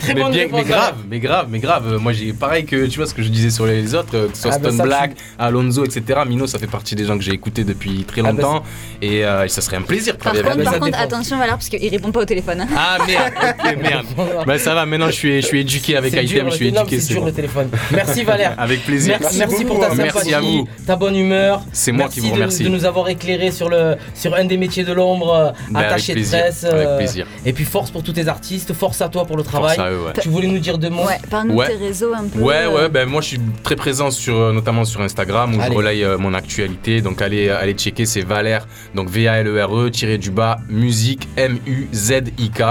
Très 0.00 0.14
mais 0.14 0.22
bonne 0.22 0.32
bien, 0.32 0.42
réponse, 0.42 0.60
mais 0.60 0.64
grave, 0.64 0.94
mais 1.10 1.18
grave, 1.18 1.46
mais 1.50 1.58
grave. 1.58 1.96
Moi, 2.00 2.12
j'ai 2.12 2.32
pareil 2.32 2.64
que 2.64 2.86
tu 2.86 2.96
vois 2.98 3.06
ce 3.06 3.14
que 3.14 3.22
je 3.22 3.28
disais 3.28 3.50
sur 3.50 3.66
les 3.66 3.94
autres, 3.94 4.10
que 4.28 4.30
ce 4.34 4.42
soit 4.42 4.52
Ah, 4.54 4.58
bah, 4.58 4.68
Stone 4.70 4.76
ça, 4.78 4.84
Black, 4.84 5.10
Alonso, 5.38 5.84
etc. 5.84 6.20
Mino, 6.26 6.46
ça 6.46 6.58
fait 6.58 6.66
partie 6.66 6.94
des 6.94 7.04
gens 7.04 7.18
que 7.18 7.24
j'ai 7.24 7.32
écoutés 7.32 7.64
depuis 7.64 8.04
très 8.04 8.20
Ah, 8.20 8.24
bah, 8.24 8.30
longtemps, 8.32 8.62
et, 9.02 9.24
euh, 9.24 9.44
et 9.44 9.48
ça 9.48 9.60
serait 9.60 9.76
un 9.76 9.82
plaisir 9.82 10.14
de 10.14 10.18
Par 10.22 10.32
travailler 10.32 10.54
contre, 10.54 10.64
par 10.64 10.72
ça 10.72 10.78
contre 10.78 10.92
dépend. 10.92 11.02
attention, 11.04 11.38
Valère, 11.38 11.54
parce 11.56 11.68
qu'il 11.68 11.88
répond 11.90 12.12
pas 12.12 12.20
au 12.20 12.24
téléphone. 12.24 12.60
hein. 12.62 12.68
Ah 12.76 12.98
merde, 13.06 13.32
ok, 13.64 13.76
merde. 13.82 14.06
bah 14.46 14.58
ça 14.58 14.74
va, 14.74 14.86
maintenant 14.86 15.06
je 15.08 15.12
suis, 15.12 15.42
je 15.42 15.46
suis 15.46 15.60
éduqué 15.60 15.96
avec 15.96 16.12
C'est 16.14 16.24
dur, 16.24 16.36
Item, 16.38 16.50
je 16.50 16.56
suis 16.56 16.72
non, 16.72 16.80
éduqué, 16.82 16.96
C'est 17.00 17.02
c'est 17.08 17.12
dur 17.14 17.20
bon. 17.20 17.26
le 17.26 17.32
téléphone. 17.32 17.68
Merci 17.92 18.22
Valère. 18.24 18.54
Avec 18.58 18.84
plaisir. 18.84 19.16
Merci, 19.20 19.38
merci 19.38 19.64
pour 19.64 19.78
ta 19.80 19.86
hein. 19.86 19.90
sympathie, 19.90 20.12
Merci 20.30 20.34
à 20.34 20.40
vous. 20.40 20.68
ta 20.86 20.96
bonne 20.96 21.16
humeur. 21.16 21.62
C'est 21.72 21.92
moi 21.92 22.08
qui 22.08 22.20
vous 22.20 22.32
remercie. 22.32 22.62
De, 22.64 22.68
de 22.68 22.74
nous 22.74 22.84
avoir 22.84 23.08
éclairé 23.08 23.50
sur, 23.50 23.68
le, 23.68 23.96
sur 24.14 24.34
un 24.34 24.44
des 24.44 24.56
métiers 24.56 24.84
de 24.84 24.92
l'ombre, 24.92 25.25
euh, 25.34 25.50
Ben, 25.70 25.76
avec 25.80 25.90
attaché 25.92 26.14
de 26.14 26.22
presse. 26.24 26.64
avec 26.64 26.86
euh, 26.86 26.96
plaisir. 26.98 27.26
Et 27.44 27.52
puis 27.52 27.64
force 27.64 27.90
pour 27.90 28.02
tous 28.02 28.12
tes 28.12 28.28
artistes, 28.28 28.72
force 28.72 29.00
à 29.00 29.08
toi 29.08 29.24
pour 29.24 29.36
le 29.36 29.42
travail. 29.42 29.76
Force 29.76 29.88
à 29.88 29.92
eux, 29.92 30.00
ouais. 30.06 30.12
Tu 30.20 30.28
voulais 30.28 30.48
nous 30.48 30.58
dire 30.58 30.78
deux 30.78 30.90
mots 30.90 31.06
Ouais, 31.06 31.18
parle-nous 31.30 31.54
Ouais. 31.56 31.68
tes 31.68 31.76
réseaux 31.76 32.12
un 32.14 32.24
peu. 32.24 32.40
Ouais, 32.40 32.66
ouais, 32.66 32.88
ben 32.88 33.08
moi 33.08 33.20
je 33.20 33.28
suis 33.28 33.40
très 33.62 33.76
présent 33.76 34.10
sur, 34.10 34.36
euh, 34.36 34.52
notamment 34.52 34.84
sur 34.84 35.00
Instagram 35.00 35.54
où 35.54 35.60
Allez. 35.60 35.72
je 35.72 35.76
relaye 35.76 36.04
euh, 36.04 36.18
mon 36.18 36.34
actualité. 36.34 37.00
Donc 37.00 37.22
allez, 37.22 37.48
allez 37.48 37.72
checker, 37.74 38.06
c'est 38.06 38.22
Valère, 38.22 38.66
donc 38.94 39.08
V-A-L-E-R-E, 39.10 39.90
tiré 39.90 40.18
du 40.18 40.30
bas, 40.30 40.58
musique, 40.68 41.28
M-U-Z-I-K. 41.36 42.62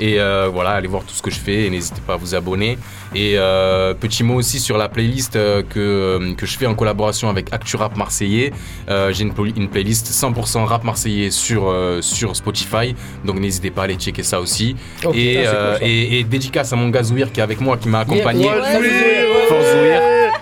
Et 0.00 0.18
euh, 0.18 0.48
voilà, 0.52 0.70
allez 0.70 0.88
voir 0.88 1.04
tout 1.04 1.14
ce 1.14 1.20
que 1.22 1.30
je 1.30 1.38
fais 1.38 1.66
et 1.66 1.70
n'hésitez 1.70 2.00
pas 2.06 2.14
à 2.14 2.16
vous 2.16 2.34
abonner. 2.34 2.78
Et 3.14 3.34
euh, 3.36 3.92
petit 3.92 4.24
mot 4.24 4.34
aussi 4.34 4.58
sur 4.58 4.78
la 4.78 4.88
playlist 4.88 5.36
euh, 5.36 5.62
que, 5.62 6.34
que 6.34 6.46
je 6.46 6.56
fais 6.56 6.66
en 6.66 6.74
collaboration 6.74 7.28
avec 7.28 7.52
Actu 7.52 7.76
Rap 7.76 7.96
Marseillais. 7.96 8.52
Euh, 8.88 9.12
J'ai 9.12 9.24
une, 9.24 9.68
playlist 9.68 10.06
100% 10.06 10.64
rap 10.64 10.84
marseillais 10.84 11.30
sur, 11.30 11.72
sur 12.00 12.34
Spotify. 12.34 12.94
Donc 13.24 13.38
n'hésitez 13.38 13.70
pas 13.70 13.82
à 13.82 13.84
aller 13.84 13.96
checker 13.96 14.22
ça 14.22 14.40
aussi. 14.40 14.74
Ok, 15.04 15.14
et, 15.16 15.36
putain, 15.36 15.50
c'est 15.50 15.56
cool, 15.56 15.78
ça. 15.78 15.86
et, 15.86 16.18
et 16.18 16.24
dédicace 16.24 16.72
à 16.72 16.76
mon 16.76 16.88
gars 16.88 17.02
Zouir 17.02 17.30
qui 17.30 17.40
est 17.40 17.42
avec 17.42 17.60
moi, 17.60 17.76
qui 17.76 17.88
m'a 17.88 18.00
accompagné. 18.00 18.46
Ouais, 18.46 18.52
ouais, 18.52 18.78
ouais. 18.78 19.19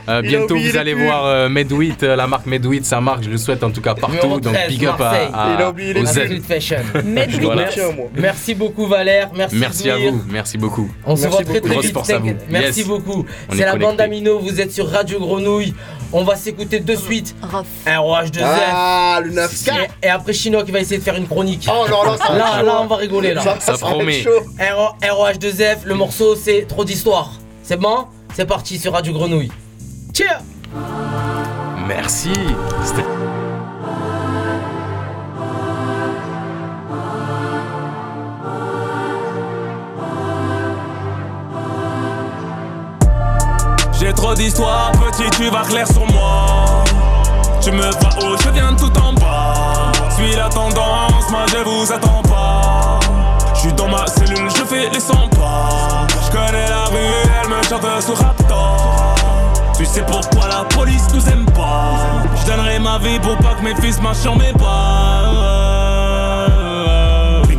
Euh, 0.08 0.22
bientôt, 0.22 0.56
vous 0.56 0.76
allez 0.76 0.94
voir 0.94 1.26
euh, 1.26 1.48
Medwit, 1.48 2.02
euh, 2.02 2.16
la 2.16 2.26
marque 2.26 2.46
Medwit, 2.46 2.84
sa 2.84 3.00
marque, 3.00 3.24
je 3.24 3.30
le 3.30 3.36
souhaite 3.36 3.62
en 3.62 3.70
tout 3.70 3.80
cas 3.82 3.94
partout. 3.94 4.26
Donc 4.40 4.42
13, 4.54 4.68
big 4.68 4.86
up 4.86 4.94
à, 4.94 4.98
Marseille. 4.98 5.28
à- 5.34 6.00
aux. 6.00 6.06
Z. 6.06 6.42
Fashion. 6.46 6.76
Medwit. 7.04 7.40
Voilà. 7.42 7.68
Merci 8.16 8.54
beaucoup 8.54 8.86
Valère, 8.86 9.30
merci, 9.34 9.56
Merci 9.56 9.90
à 9.90 9.96
vous, 9.98 10.22
merci 10.30 10.56
beaucoup. 10.58 10.90
On 11.04 11.14
se 11.16 11.22
Merci 11.22 11.36
voit 11.36 11.44
très 11.44 11.60
beaucoup. 11.60 11.72
très 11.74 11.82
vite. 11.82 11.92
force 11.92 12.10
à 12.10 12.18
vous. 12.18 12.32
Merci 12.48 12.78
Yes. 12.80 12.88
beaucoup. 12.88 13.26
C'est 13.50 13.58
est 13.60 13.64
la 13.66 13.76
bande 13.76 14.00
Amino, 14.00 14.38
vous 14.38 14.60
êtes 14.60 14.72
sur 14.72 14.88
Radio 14.88 15.18
Grenouille. 15.20 15.74
On 16.12 16.24
va 16.24 16.36
s'écouter 16.36 16.80
de 16.80 16.94
suite 16.96 17.34
un 17.42 18.00
ROH2F. 18.00 18.42
Ah, 18.42 19.20
le 19.22 19.30
9 19.32 19.68
Et, 20.02 20.06
et 20.06 20.10
après 20.10 20.32
Chino 20.32 20.62
qui 20.64 20.70
va 20.70 20.80
essayer 20.80 20.96
de 20.98 21.02
faire 21.02 21.16
une 21.16 21.26
chronique. 21.28 21.68
Oh 21.70 21.84
non, 21.90 22.02
là, 22.02 22.16
ça 22.16 22.32
là, 22.34 22.62
là, 22.62 22.78
on 22.80 22.86
va 22.86 22.96
rigoler 22.96 23.34
là. 23.34 23.42
Ça, 23.42 23.56
Ça 23.60 23.72
va 23.72 23.78
promet. 23.78 24.18
être 24.20 24.24
chaud. 24.24 24.40
RO 25.02 25.24
ROH2F, 25.26 25.78
le 25.84 25.94
morceau 25.94 26.34
c'est 26.34 26.66
trop 26.66 26.84
d'histoire. 26.84 27.32
C'est 27.62 27.78
bon? 27.78 28.06
C'est 28.34 28.46
parti 28.46 28.78
sur 28.78 28.92
Radio 28.94 29.12
Grenouille. 29.12 29.50
Tiens 30.18 30.40
Merci. 31.86 32.32
C'était- 32.82 33.04
J'ai 44.00 44.12
trop 44.12 44.34
d'histoires, 44.34 44.90
petit, 44.90 45.30
tu 45.36 45.48
vas 45.50 45.62
clair 45.62 45.86
sur 45.86 46.04
moi. 46.12 46.82
Tu 47.60 47.70
me 47.70 47.82
vois 47.82 48.10
haut, 48.20 48.36
je 48.42 48.48
viens 48.50 48.74
tout 48.74 48.90
en 48.98 49.12
bas. 49.12 49.92
Suis 50.16 50.34
la 50.34 50.48
tendance, 50.48 51.30
moi 51.30 51.46
je 51.52 51.58
vous 51.58 51.92
attends 51.92 52.22
pas. 52.22 52.98
Je 53.54 53.60
suis 53.60 53.72
dans 53.72 53.86
ma 53.86 54.04
cellule, 54.08 54.50
je 54.50 54.64
fais 54.64 54.90
les 54.90 54.98
100 54.98 55.28
pas. 55.28 56.08
Je 56.26 56.30
connais 56.36 56.68
la 56.68 56.86
rue, 56.86 56.96
elle 57.40 57.48
me 57.50 57.62
chante 57.62 58.02
sous 58.02 58.14
Raptor. 58.14 58.98
Tu 59.78 59.86
sais 59.86 60.02
pourquoi 60.02 60.48
la 60.48 60.64
police 60.64 61.06
nous 61.14 61.24
aime 61.28 61.46
pas. 61.52 62.24
Je 62.34 62.50
donnerai 62.50 62.80
ma 62.80 62.98
vie 62.98 63.20
pour 63.20 63.36
pas 63.36 63.54
que 63.54 63.62
mes 63.62 63.76
fils 63.76 64.02
marchent 64.02 64.18
sur 64.18 64.34
mes 64.34 64.52
pas. 64.54 65.77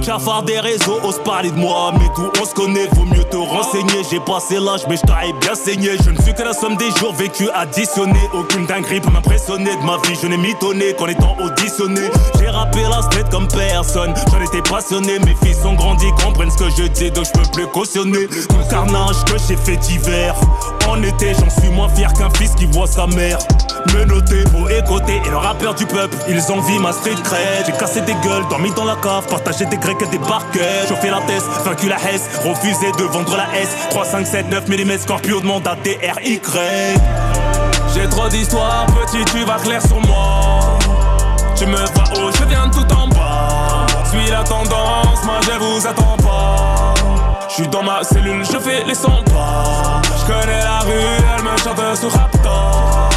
Cafard 0.10 0.42
des 0.42 0.60
réseaux 0.60 1.00
osent 1.04 1.22
parler 1.24 1.52
de 1.52 1.56
moi. 1.60 1.92
Mais 1.94 2.10
d'où 2.16 2.32
on 2.42 2.44
se 2.44 2.56
connaît, 2.56 2.88
vaut 2.94 3.06
mieux 3.06 3.24
te 3.26 3.38
renseigner. 3.38 4.02
J'ai 4.10 4.20
passé 4.20 4.56
l'âge, 4.60 4.82
mais 4.90 4.96
je 4.98 5.06
bien 5.40 5.54
saigné. 5.54 5.98
Je 6.04 6.10
ne 6.10 6.20
suis 6.20 6.34
que 6.34 6.42
la 6.42 6.54
somme 6.54 6.76
des 6.78 6.90
jours 6.98 7.14
vécus 7.14 7.48
additionnés. 7.54 8.28
Aucune 8.34 8.66
dinguerie 8.66 9.02
peut 9.02 9.12
m'impressionner 9.12 9.76
de 9.76 9.86
ma 9.86 9.98
vie. 9.98 10.18
Je 10.20 10.26
n'ai 10.26 10.38
mitonné 10.38 10.96
qu'en 10.98 11.06
étant 11.06 11.38
auditionné. 11.40 12.10
J'ai 12.40 12.50
rappé 12.50 12.82
la 12.90 13.04
street 13.04 13.26
comme 13.30 13.48
personne. 13.50 14.16
J'en 14.32 14.42
étais 14.42 14.68
passionné. 14.68 15.20
Mes 15.20 15.36
fils 15.44 15.64
ont 15.64 15.76
grandi, 15.76 16.08
comprennent 16.24 16.50
ce 16.50 16.58
que 16.58 16.70
je 16.72 16.88
dis, 16.88 17.12
donc 17.12 17.26
je 17.26 17.40
peux 17.40 17.52
plus 17.52 17.68
cautionner. 17.68 18.26
Tout 18.26 18.58
le 18.58 18.68
carnage 18.68 19.24
que 19.26 19.38
j'ai 19.48 19.58
fait 19.58 19.80
hiver. 19.92 20.34
En 20.88 21.04
été, 21.04 21.36
j'en 21.36 21.52
suis 21.62 21.70
moins 21.70 21.90
fier 21.90 22.12
qu'un 22.14 22.32
fils 22.32 22.56
qui 22.56 22.66
voit 22.66 22.88
sa 22.88 23.06
mère. 23.06 23.38
Me 23.94 24.06
noter, 24.06 24.44
beau 24.46 24.68
écouter 24.70 25.22
et 25.24 25.30
le 25.30 25.38
rappeur 25.38 25.76
du 25.76 25.86
peuple. 25.86 26.18
Ils 26.28 26.52
envient 26.52 26.80
ma 26.80 26.94
street 26.94 27.22
cred. 27.24 27.68
J'ai 27.68 27.74
cassé 27.74 28.02
des 28.02 28.16
gueules, 28.24 28.48
dormi 28.50 28.72
dans 28.72 28.86
la 28.86 28.96
cave, 28.96 29.28
partagé 29.28 29.66
des 29.66 29.78
grecs 29.78 29.99
des 30.08 30.18
barquettes. 30.20 30.88
Chauffé 30.88 31.10
la 31.10 31.22
tête, 31.22 31.44
vaincu 31.66 31.90
la 31.90 31.98
Hesse, 31.98 32.30
refusé 32.44 32.92
de 32.98 33.04
vendre 33.04 33.36
la 33.36 33.60
S. 33.60 33.70
3, 33.90 34.06
5, 34.06 34.28
7, 34.28 34.50
9 34.50 34.68
mm 34.68 34.98
Scorpio 35.00 35.42
demande 35.42 35.68
à 35.68 35.76
TRY. 35.76 36.42
J'ai 37.94 38.08
trop 38.10 38.28
d'histoires, 38.30 38.86
petit, 38.88 39.24
tu 39.26 39.44
vas 39.46 39.58
clair 39.58 39.82
sur 39.82 40.00
moi. 40.08 40.78
Tu 41.56 41.66
me 41.66 41.76
vois 41.76 42.04
haut, 42.16 42.32
je 42.32 42.46
viens 42.46 42.70
tout 42.70 42.94
en 42.94 43.08
bas. 43.08 43.86
Suis 44.10 44.30
la 44.30 44.44
tendance, 44.44 45.24
moi 45.26 45.40
je 45.44 45.52
vous 45.60 45.88
attends 45.88 46.18
pas. 46.18 46.94
Je 47.50 47.54
suis 47.56 47.68
dans 47.68 47.84
ma 47.84 48.04
cellule, 48.04 48.44
je 48.46 48.58
fais 48.58 48.84
les 48.86 48.96
sons 48.96 49.24
pas. 49.26 50.02
Je 50.04 50.32
connais 50.32 50.64
la 50.64 50.80
rue, 50.80 50.92
elle 51.36 51.44
me 51.44 51.58
chante 51.58 51.98
sur 51.98 52.12
Raptor. 52.12 53.10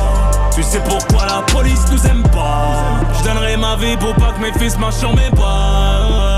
Tu 0.55 0.63
sais 0.63 0.81
pourquoi 0.81 1.27
la 1.27 1.43
police 1.53 1.85
nous 1.91 2.07
aime 2.07 2.23
pas. 2.25 3.01
Je 3.19 3.25
donnerai 3.29 3.57
ma 3.57 3.77
vie 3.77 3.97
pour 3.97 4.15
pas 4.15 4.33
que 4.33 4.41
mes 4.41 4.53
fils 4.59 4.77
marchent 4.79 4.97
sur 4.97 5.15
mes 5.15 5.31
pas. 5.31 6.32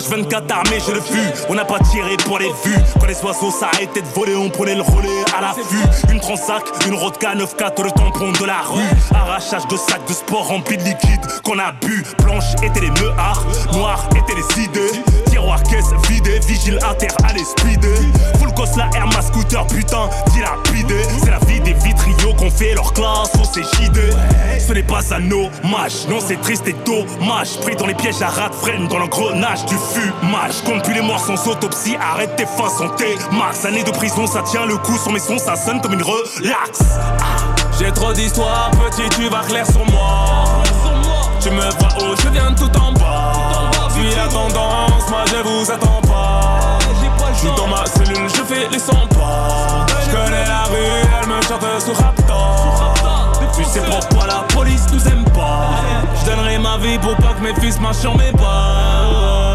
H24 0.00 0.50
armé, 0.50 0.78
je 0.86 0.92
le 0.92 1.00
vu. 1.00 1.20
On 1.50 1.54
n'a 1.54 1.64
pas 1.64 1.78
tiré 1.80 2.16
pour 2.24 2.38
les 2.38 2.48
vues. 2.64 2.76
Quand 2.98 3.06
les 3.06 3.20
oiseaux 3.22 3.50
s'arrêtaient 3.50 4.00
de 4.00 4.06
voler, 4.14 4.34
on 4.34 4.48
prenait 4.48 4.74
le 4.74 4.82
relais 4.82 5.24
à 5.36 5.42
l'affût. 5.42 6.10
Une 6.10 6.20
transac, 6.20 6.62
une 6.86 6.94
rodka 6.94 7.34
9-4, 7.34 7.82
le 7.82 7.90
tampon 7.90 8.32
de 8.32 8.44
la 8.46 8.60
rue. 8.62 8.80
Arrachage 9.14 9.66
de 9.68 9.76
sacs 9.76 10.06
de 10.08 10.14
sport 10.14 10.48
remplis 10.48 10.78
de 10.78 10.84
liquide 10.84 11.20
qu'on 11.44 11.58
a 11.58 11.72
bu. 11.72 12.02
Blanche 12.22 12.54
étaient 12.62 12.80
les 12.80 12.90
meuhards, 13.02 13.44
noirs 13.74 14.08
étaient 14.16 14.34
les 14.34 14.64
idées. 14.64 15.02
Tiroir 15.50 15.62
caisse 15.64 16.08
vidé, 16.08 16.38
vigile 16.46 16.78
à 16.88 16.94
terre, 16.94 17.14
allez 17.28 17.44
speeder. 17.44 17.96
Full 18.38 18.52
cost 18.54 18.76
la 18.76 18.88
Air 18.94 19.06
ma 19.08 19.20
scooter, 19.20 19.66
putain, 19.66 20.08
dilapidé. 20.32 21.02
C'est 21.18 21.30
la 21.30 21.38
vie 21.40 21.60
des 21.60 21.72
vitriaux 21.72 22.34
qu'on 22.34 22.50
fait 22.50 22.74
leur 22.74 22.92
classe 22.92 23.32
au 23.34 23.42
CJD. 23.42 23.98
Ce 24.64 24.72
n'est 24.72 24.84
pas 24.84 25.00
un 25.12 25.30
hommage, 25.30 26.06
non 26.08 26.18
c'est 26.20 26.40
triste 26.40 26.68
et 26.68 26.76
dommage. 26.84 27.58
Pris 27.62 27.74
dans 27.74 27.86
les 27.86 27.94
pièges 27.94 28.22
à 28.22 28.28
rat 28.28 28.50
freine 28.52 28.86
dans 28.86 28.98
l'engrenage 28.98 29.64
du 29.66 29.74
fumage. 29.74 30.62
Compte 30.64 30.84
plus 30.84 30.94
les 30.94 31.02
morts 31.02 31.18
sans 31.18 31.48
autopsie, 31.48 31.96
arrête 32.00 32.36
tes 32.36 32.46
fins 32.46 32.68
santé. 32.68 33.16
Max, 33.32 33.64
année 33.64 33.82
de 33.82 33.90
prison, 33.90 34.28
ça 34.28 34.42
tient 34.42 34.66
le 34.66 34.76
coup 34.76 34.96
sur 34.98 35.10
mes 35.10 35.18
sons, 35.18 35.38
ça 35.38 35.56
sonne 35.56 35.80
comme 35.80 35.94
une 35.94 36.02
relax. 36.02 36.80
J'ai 37.78 37.90
trop 37.90 38.12
d'histoires, 38.12 38.70
petit, 38.70 39.08
tu 39.16 39.28
vas 39.28 39.40
clair 39.40 39.66
sur 39.66 39.84
moi. 39.86 40.59
Tu 41.40 41.50
me 41.50 41.62
vois 41.62 41.88
haut, 42.00 42.14
je 42.22 42.28
viens 42.28 42.52
tout 42.52 42.70
en 42.78 42.92
bas. 42.92 43.70
Suis 43.90 44.14
la 44.14 44.28
tendance, 44.28 45.08
moi 45.08 45.24
je 45.26 45.36
vous 45.36 45.70
attends 45.70 46.00
pas. 46.02 46.78
Je 47.32 47.38
suis 47.38 47.56
dans 47.56 47.66
ma 47.66 47.86
cellule, 47.86 48.28
je 48.28 48.42
fais 48.42 48.68
les 48.68 48.78
100 48.78 48.92
pas. 49.08 49.86
Je 50.04 50.10
connais 50.10 50.44
la 50.44 50.64
rue, 50.64 51.08
elle 51.22 51.28
me 51.28 51.40
chante 51.42 51.80
sous 51.80 51.94
Raptor. 51.94 52.94
Tu 53.56 53.64
sais 53.64 53.80
pourquoi 53.80 54.26
la 54.26 54.44
police 54.54 54.86
nous 54.92 55.08
aime 55.08 55.24
pas. 55.32 55.70
Je 56.20 56.30
donnerai 56.30 56.58
ma 56.58 56.76
vie 56.76 56.98
pour 56.98 57.16
pas 57.16 57.32
que 57.32 57.42
mes 57.42 57.54
fils 57.60 57.80
marchent 57.80 57.98
sur 57.98 58.16
mes 58.16 58.32
pas. 58.32 59.49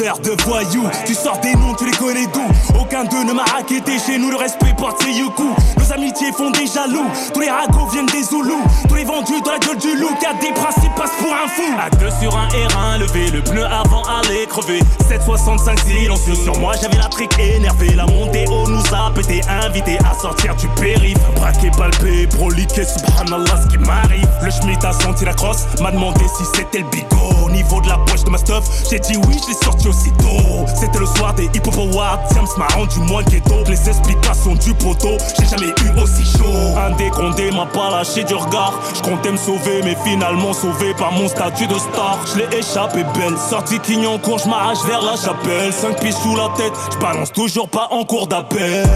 De 0.00 0.34
voyous, 0.44 0.88
tu 1.04 1.12
sors 1.12 1.38
des 1.40 1.54
noms, 1.56 1.74
tu 1.74 1.84
les 1.84 1.90
connais 1.90 2.26
d'où? 2.32 2.40
Aucun 2.80 3.04
d'eux 3.04 3.22
ne 3.22 3.34
m'a 3.34 3.44
raquetté 3.44 3.98
chez 3.98 4.16
nous, 4.16 4.30
le 4.30 4.36
respect 4.36 4.72
porte 4.74 5.02
ses 5.02 5.20
coups. 5.36 5.54
Nos 5.76 5.92
amitiés 5.92 6.32
font 6.32 6.50
des 6.50 6.66
jaloux, 6.66 7.04
tous 7.34 7.40
les 7.40 7.50
ragots 7.50 7.84
viennent 7.92 8.06
des 8.06 8.22
Zoulous. 8.22 8.62
Tous 8.88 8.94
les 8.94 9.04
vendus 9.04 9.42
dans 9.44 9.52
la 9.52 9.58
gueule 9.58 9.76
du 9.76 9.94
loup, 9.98 10.08
a 10.26 10.32
des 10.40 10.52
principes 10.52 10.94
passe 10.96 11.10
pour 11.18 11.30
un 11.34 11.46
fou. 11.48 11.74
À 11.78 11.90
deux 11.90 12.08
sur 12.18 12.34
un 12.34 12.48
R1 12.48 12.98
levé, 12.98 13.30
le 13.30 13.42
pneu 13.42 13.66
avant 13.66 14.02
allait 14.04 14.46
crever. 14.46 14.80
765 15.06 15.78
silencieux 15.80 16.34
sur 16.34 16.58
moi, 16.58 16.72
j'avais 16.80 16.96
la 16.96 17.08
trique 17.08 17.38
énervée. 17.38 17.94
La 17.94 18.06
montée 18.06 18.46
haut 18.48 18.66
nous 18.68 18.82
a 18.94 19.12
pété, 19.14 19.42
invité 19.48 19.98
à 20.10 20.18
sortir 20.18 20.56
du 20.56 20.66
périph. 20.80 21.18
Palpé, 21.76 22.26
proliqué, 22.26 22.84
subhanallah 22.84 23.62
ce 23.62 23.68
qui 23.68 23.78
m'arrive. 23.78 24.28
Le 24.42 24.50
schmitt 24.50 24.84
a 24.84 24.92
senti 24.92 25.24
la 25.24 25.34
crosse, 25.34 25.66
m'a 25.80 25.90
demandé 25.90 26.24
si 26.36 26.44
c'était 26.54 26.78
le 26.78 26.84
bigot. 26.90 27.16
Au 27.44 27.50
niveau 27.50 27.80
de 27.80 27.88
la 27.88 27.98
poche 27.98 28.24
de 28.24 28.30
ma 28.30 28.38
stuff, 28.38 28.64
j'ai 28.90 28.98
dit 28.98 29.16
oui, 29.16 29.36
je 29.42 29.48
l'ai 29.48 29.58
sorti 29.64 29.88
aussitôt. 29.88 30.66
C'était 30.74 30.98
le 30.98 31.06
soir 31.06 31.34
des 31.34 31.44
hip 31.44 31.66
hop 31.66 31.76
awards, 31.76 32.20
Siams 32.32 32.48
m'a 32.56 32.66
rendu 32.68 32.98
moins 33.00 33.22
ghetto. 33.22 33.64
Les 33.66 33.88
explications 33.88 34.54
du 34.54 34.74
poteau, 34.74 35.16
j'ai 35.38 35.46
jamais 35.46 35.72
eu 35.84 36.00
aussi 36.00 36.24
chaud. 36.24 36.76
Un 36.76 36.96
décondé 36.96 37.50
m'a 37.50 37.66
pas 37.66 37.90
lâché 37.90 38.24
du 38.24 38.34
regard. 38.34 38.74
Je 38.94 39.02
comptais 39.02 39.32
me 39.32 39.36
sauver, 39.36 39.80
mais 39.84 39.96
finalement 40.04 40.52
sauvé 40.52 40.94
par 40.94 41.12
mon 41.12 41.28
statut 41.28 41.66
de 41.66 41.78
star. 41.78 42.18
Je 42.32 42.38
l'ai 42.38 42.58
échappé 42.58 43.04
belle, 43.14 43.36
sorti 43.36 43.78
Clignancourt, 43.80 44.38
je 44.38 44.48
m'arrache 44.48 44.84
vers 44.86 45.02
la 45.02 45.16
chapelle. 45.16 45.72
5 45.72 46.00
pieds 46.00 46.12
sous 46.12 46.36
la 46.36 46.48
tête, 46.56 46.72
je 46.92 46.98
balance 46.98 47.32
toujours 47.32 47.68
pas 47.68 47.88
en 47.90 48.04
cours 48.04 48.26
d'appel. 48.26 48.86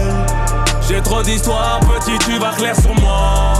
J'ai 0.87 1.01
trop 1.01 1.23
d'histoires, 1.23 1.79
petit, 1.79 2.17
tu 2.19 2.37
vas 2.37 2.51
clair 2.51 2.75
sur 2.75 2.93
moi. 3.01 3.53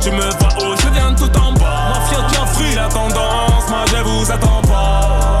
Tu 0.00 0.10
me 0.10 0.20
vois 0.20 0.54
haut, 0.60 0.76
je 0.76 0.88
viens 0.90 1.14
tout 1.14 1.30
en 1.38 1.52
bas. 1.52 1.92
Ma 1.94 2.00
fière 2.08 2.26
qui 2.26 2.36
a 2.36 2.46
fruit 2.46 2.74
la 2.74 2.88
tendance, 2.88 3.68
moi 3.70 3.84
je 3.90 3.96
vous 4.02 4.30
attends 4.30 4.62
pas. 4.68 5.38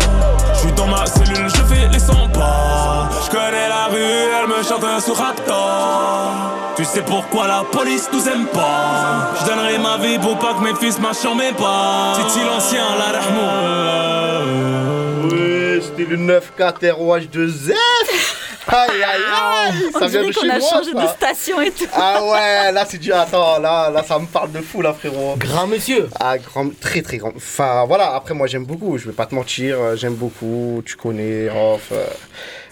Je 0.54 0.58
suis 0.60 0.72
dans 0.72 0.86
ma 0.86 1.04
cellule, 1.06 1.48
je 1.48 1.62
fais 1.74 1.88
les 1.88 1.98
100 1.98 2.30
pas. 2.30 3.10
Je 3.24 3.30
connais 3.30 3.68
la 3.68 3.86
rue, 3.90 4.30
elle 4.40 4.48
me 4.48 4.62
chante 4.62 5.02
sur 5.04 5.16
Raptor. 5.16 6.32
Tu 6.76 6.84
sais 6.84 7.02
pourquoi 7.02 7.46
la 7.46 7.62
police 7.70 8.08
nous 8.12 8.26
aime 8.28 8.46
pas. 8.46 9.32
Je 9.40 9.46
donnerai 9.46 9.78
ma 9.78 9.98
vie 9.98 10.18
pour 10.18 10.38
pas 10.38 10.54
que 10.54 10.64
mes 10.64 10.74
fils 10.74 10.98
mes 10.98 11.52
pas. 11.52 12.14
Titi 12.16 12.40
l'ancien, 12.44 12.84
la 12.98 13.18
rahmou. 13.18 13.48
Ouais, 15.30 15.80
c'était 15.82 16.10
le 16.10 16.16
9-4 16.16 16.90
ROH2Z. 16.90 17.74
Aïe 18.68 19.02
aïe 19.02 19.22
aïe, 19.32 19.74
On 19.94 19.98
ça 20.00 20.06
vient 20.06 20.20
dirait 20.20 20.26
de 20.26 20.32
chez 20.32 20.40
qu'on 20.40 20.48
a 20.50 20.58
moi, 20.58 20.68
changé 20.70 20.92
ça. 20.92 21.02
de 21.02 21.06
station 21.08 21.60
et 21.60 21.70
tout. 21.70 21.86
Ah 21.92 22.22
ouais, 22.24 22.72
là 22.72 22.84
c'est 22.88 22.98
du. 22.98 23.12
Attends, 23.12 23.58
là, 23.60 23.90
là 23.90 24.02
ça 24.02 24.18
me 24.18 24.26
parle 24.26 24.50
de 24.52 24.60
fou 24.60 24.82
là, 24.82 24.92
frérot. 24.92 25.36
Grand 25.38 25.66
monsieur. 25.68 26.08
Ah, 26.18 26.36
grand, 26.38 26.68
très 26.80 27.02
très 27.02 27.18
grand. 27.18 27.32
Enfin 27.36 27.84
voilà, 27.86 28.14
après 28.14 28.34
moi 28.34 28.46
j'aime 28.48 28.64
beaucoup, 28.64 28.98
je 28.98 29.06
vais 29.06 29.12
pas 29.14 29.26
te 29.26 29.34
mentir, 29.34 29.78
euh, 29.80 29.96
j'aime 29.96 30.14
beaucoup. 30.14 30.82
Tu 30.84 30.96
connais, 30.96 31.48
Rof. 31.48 31.88
euh, 31.92 32.06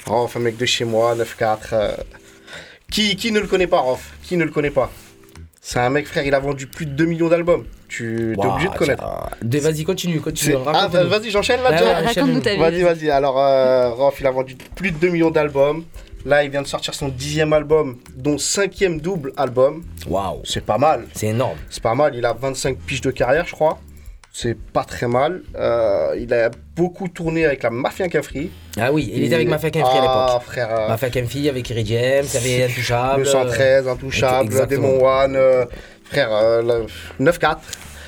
Rof, 0.07 0.37
un 0.37 0.41
mec 0.41 0.57
de 0.57 0.67
chez 0.67 0.85
moi, 0.85 1.15
9-4. 1.15 1.59
euh. 1.73 1.93
Qui, 2.91 3.17
qui 3.17 3.31
ne 3.33 3.41
le 3.41 3.47
connaît 3.47 3.67
pas, 3.67 3.79
Rof 3.79 4.01
Qui 4.23 4.37
ne 4.37 4.45
le 4.45 4.51
connaît 4.51 4.71
pas? 4.71 4.91
C'est 5.67 5.79
un 5.79 5.89
mec, 5.89 6.07
frère, 6.07 6.27
il 6.27 6.35
a 6.35 6.41
vendu 6.41 6.67
plus 6.67 6.85
de 6.85 6.91
2 6.91 7.07
millions 7.07 7.31
d'albums. 7.31 7.65
Tu 7.89 8.35
es 8.35 8.47
obligé 8.47 8.69
de 8.69 8.75
connaître. 8.75 9.03
Vas-y, 9.43 9.85
continue, 9.85 10.21
continue. 10.21 10.57
Ah, 10.67 10.89
vas-y, 10.89 11.31
j'enchaîne 11.31 11.63
là 11.63 11.73
déjà 11.73 12.01
Raconte-nous 12.01 12.41
ta 12.41 12.51
vie, 12.51 12.59
vas-y. 12.59 12.83
vas-y. 12.83 13.11
Alors, 13.11 13.39
euh, 13.41 13.89
Rof, 13.89 14.21
il 14.21 14.27
a 14.27 14.31
vendu 14.31 14.59
plus 14.77 14.91
de 14.91 14.99
2 14.99 15.09
millions 15.09 15.31
d'albums. 15.31 15.85
Là, 16.27 16.45
il 16.45 16.51
vient 16.51 16.61
de 16.61 16.67
sortir 16.67 16.93
son 16.93 17.09
dixième 17.09 17.55
album, 17.55 17.97
dont 18.15 18.37
cinquième 18.37 19.01
double 19.01 19.33
album. 19.39 19.83
Waouh. 20.07 20.43
C'est 20.45 20.67
pas 20.67 20.77
mal. 20.77 21.07
C'est 21.15 21.29
énorme. 21.29 21.57
C'est 21.71 21.83
pas 21.83 21.95
mal. 21.95 22.15
Il 22.15 22.27
a 22.27 22.35
25 22.35 22.77
piges 22.77 23.01
de 23.01 23.11
carrière, 23.11 23.47
je 23.47 23.53
crois. 23.53 23.79
C'est 24.37 24.59
pas 24.59 24.83
très 24.83 25.07
mal. 25.07 25.43
Euh, 25.57 26.17
il 26.19 26.35
a 26.35 26.51
beaucoup 26.75 27.07
tourné 27.07 27.45
avec 27.47 27.63
la 27.63 27.71
Mafia 27.71 28.09
Cafri. 28.09 28.51
Ah 28.77 28.91
oui, 28.93 29.09
il 29.15 29.23
était 29.23 29.37
avec 29.37 29.49
Mafia 29.49 29.71
Kemfri 29.71 29.97
à 29.97 30.01
l'époque. 30.01 30.29
Ah, 30.29 30.41
frère. 30.45 30.69
euh, 30.77 30.89
Mafia 30.89 31.09
Kemfri 31.11 31.49
avec 31.49 31.65
Kerry 31.65 31.87
James, 31.87 32.25
il 32.35 32.51
y 32.51 32.55
avait 32.57 32.65
Intouchable. 32.65 33.23
213, 33.23 33.87
Intouchable. 33.89 34.67
Demon 34.67 35.05
One. 35.07 35.37
euh, 35.37 35.65
frère, 36.11 36.31
euh, 36.35 36.63
le- 36.63 36.87
9-4. 37.25 37.59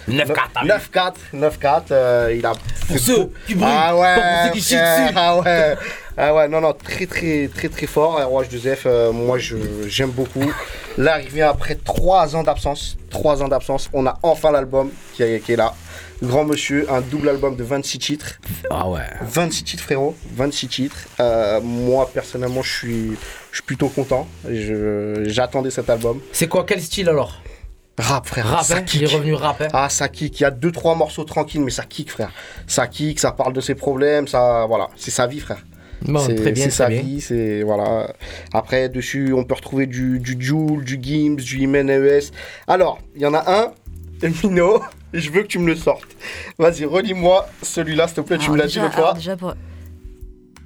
9-4, 0.09 0.35
ah 0.57 0.61
oui. 0.65 0.69
9-4, 0.69 1.13
9-4, 1.33 1.83
euh, 1.93 2.35
il 2.37 2.45
a 2.45 2.53
Pour 2.89 2.99
ceux 2.99 3.31
qui 3.47 3.55
brûlent, 3.55 3.69
ah 3.71 3.97
ouais, 3.97 4.15
pour 4.15 4.47
ceux 4.47 4.53
qui 4.61 4.61
frère, 4.75 5.05
dessus. 5.07 5.15
Ah 5.17 5.37
ouais, 5.39 5.75
ah 6.17 6.35
ouais, 6.35 6.49
non, 6.49 6.61
non, 6.61 6.73
très, 6.73 7.07
très, 7.07 7.49
très, 7.55 7.69
très 7.69 7.87
fort. 7.87 8.19
ROH2F, 8.21 8.79
euh, 8.87 9.13
moi, 9.13 9.39
j'aime 9.87 10.11
beaucoup. 10.11 10.51
Là, 10.99 11.21
il 11.21 11.27
revient 11.27 11.43
après 11.43 11.75
3 11.75 12.35
ans 12.37 12.43
d'absence. 12.43 12.97
3 13.11 13.43
ans 13.43 13.49
d'absence. 13.49 13.91
On 13.93 14.07
a 14.07 14.19
enfin 14.23 14.51
l'album 14.51 14.91
qui, 15.15 15.23
est- 15.23 15.41
qui 15.45 15.53
est 15.53 15.57
là. 15.57 15.75
Grand 16.23 16.45
Monsieur, 16.45 16.87
un 16.91 17.03
double 17.03 17.29
album 17.29 17.57
de 17.57 17.63
26 17.63 17.99
titres. 17.99 18.39
Ah 18.71 18.89
ouais. 18.89 19.03
26 19.21 19.65
titres, 19.65 19.83
frérot. 19.83 20.15
26 20.35 20.69
titres. 20.69 20.97
Euh, 21.21 21.61
moi, 21.61 22.09
personnellement, 22.13 22.63
je 22.63 22.73
suis, 22.73 23.11
je 23.51 23.57
suis 23.57 23.63
plutôt 23.65 23.89
content. 23.91 24.27
J'attendais 25.27 25.71
cet 25.71 25.91
album. 25.91 26.21
C'est 26.33 26.49
quoi, 26.49 26.65
quel 26.65 26.81
style 26.81 27.09
alors? 27.11 27.35
Rap, 27.99 28.27
frère. 28.27 28.47
Rap, 28.47 28.65
ça 28.65 28.77
hein 28.79 28.85
Il 28.95 29.03
est 29.05 29.07
revenu 29.07 29.35
rap, 29.35 29.61
hein 29.61 29.69
Ah, 29.73 29.89
ça 29.89 30.09
kick. 30.09 30.41
Il 30.41 30.43
y 30.43 30.47
a 30.47 30.51
deux, 30.51 30.73
trois 30.73 30.95
morceaux 30.95 31.25
tranquilles, 31.25 31.63
mais 31.63 31.71
ça 31.71 31.85
kick, 31.85 32.11
frère. 32.11 32.31
Ça 32.67 32.87
kick, 32.87 33.19
ça 33.21 33.33
parle 33.33 33.53
de 33.55 33.61
ses 33.61 33.75
problèmes, 33.75 34.29
ça, 34.29 34.67
voilà. 34.67 34.89
C'est 34.97 35.11
sa 35.11 35.27
vie, 35.27 35.41
frère. 35.41 35.59
Bon, 36.03 36.19
c'est 36.21 36.35
très 36.35 36.53
bien, 36.53 36.65
c'est 36.65 36.69
très 36.71 36.77
sa 36.77 36.89
bien. 36.89 37.01
vie, 37.01 37.21
c'est 37.21 37.63
voilà. 37.63 38.13
Après, 38.53 38.89
dessus, 38.89 39.33
on 39.33 39.45
peut 39.45 39.55
retrouver 39.55 39.87
du, 39.87 40.19
du 40.21 40.37
Joule, 40.39 40.85
du 40.85 40.99
Gims, 41.03 41.37
du 41.37 41.59
Imen 41.61 41.89
ES. 41.91 42.31
Alors, 42.67 42.99
il 43.15 43.23
y 43.23 43.27
en 43.27 43.35
a 43.35 43.45
un, 43.51 43.73
Mino. 44.45 44.83
Et 45.15 45.21
je 45.21 45.31
veux 45.31 45.43
que 45.43 45.47
tu 45.47 45.59
me 45.59 45.67
le 45.69 45.77
sortes. 45.77 46.05
Vas-y, 46.59 46.85
relis-moi 46.85 47.47
celui-là, 47.63 48.07
s'il 48.09 48.17
te 48.17 48.21
plaît. 48.23 48.39
tu 48.39 48.51
me 48.51 48.57
l'as 48.57 48.67
dit 48.67 48.79
l'autre 48.79 48.95
fois. 48.95 49.15
Déjà 49.15 49.37
pour... 49.37 49.55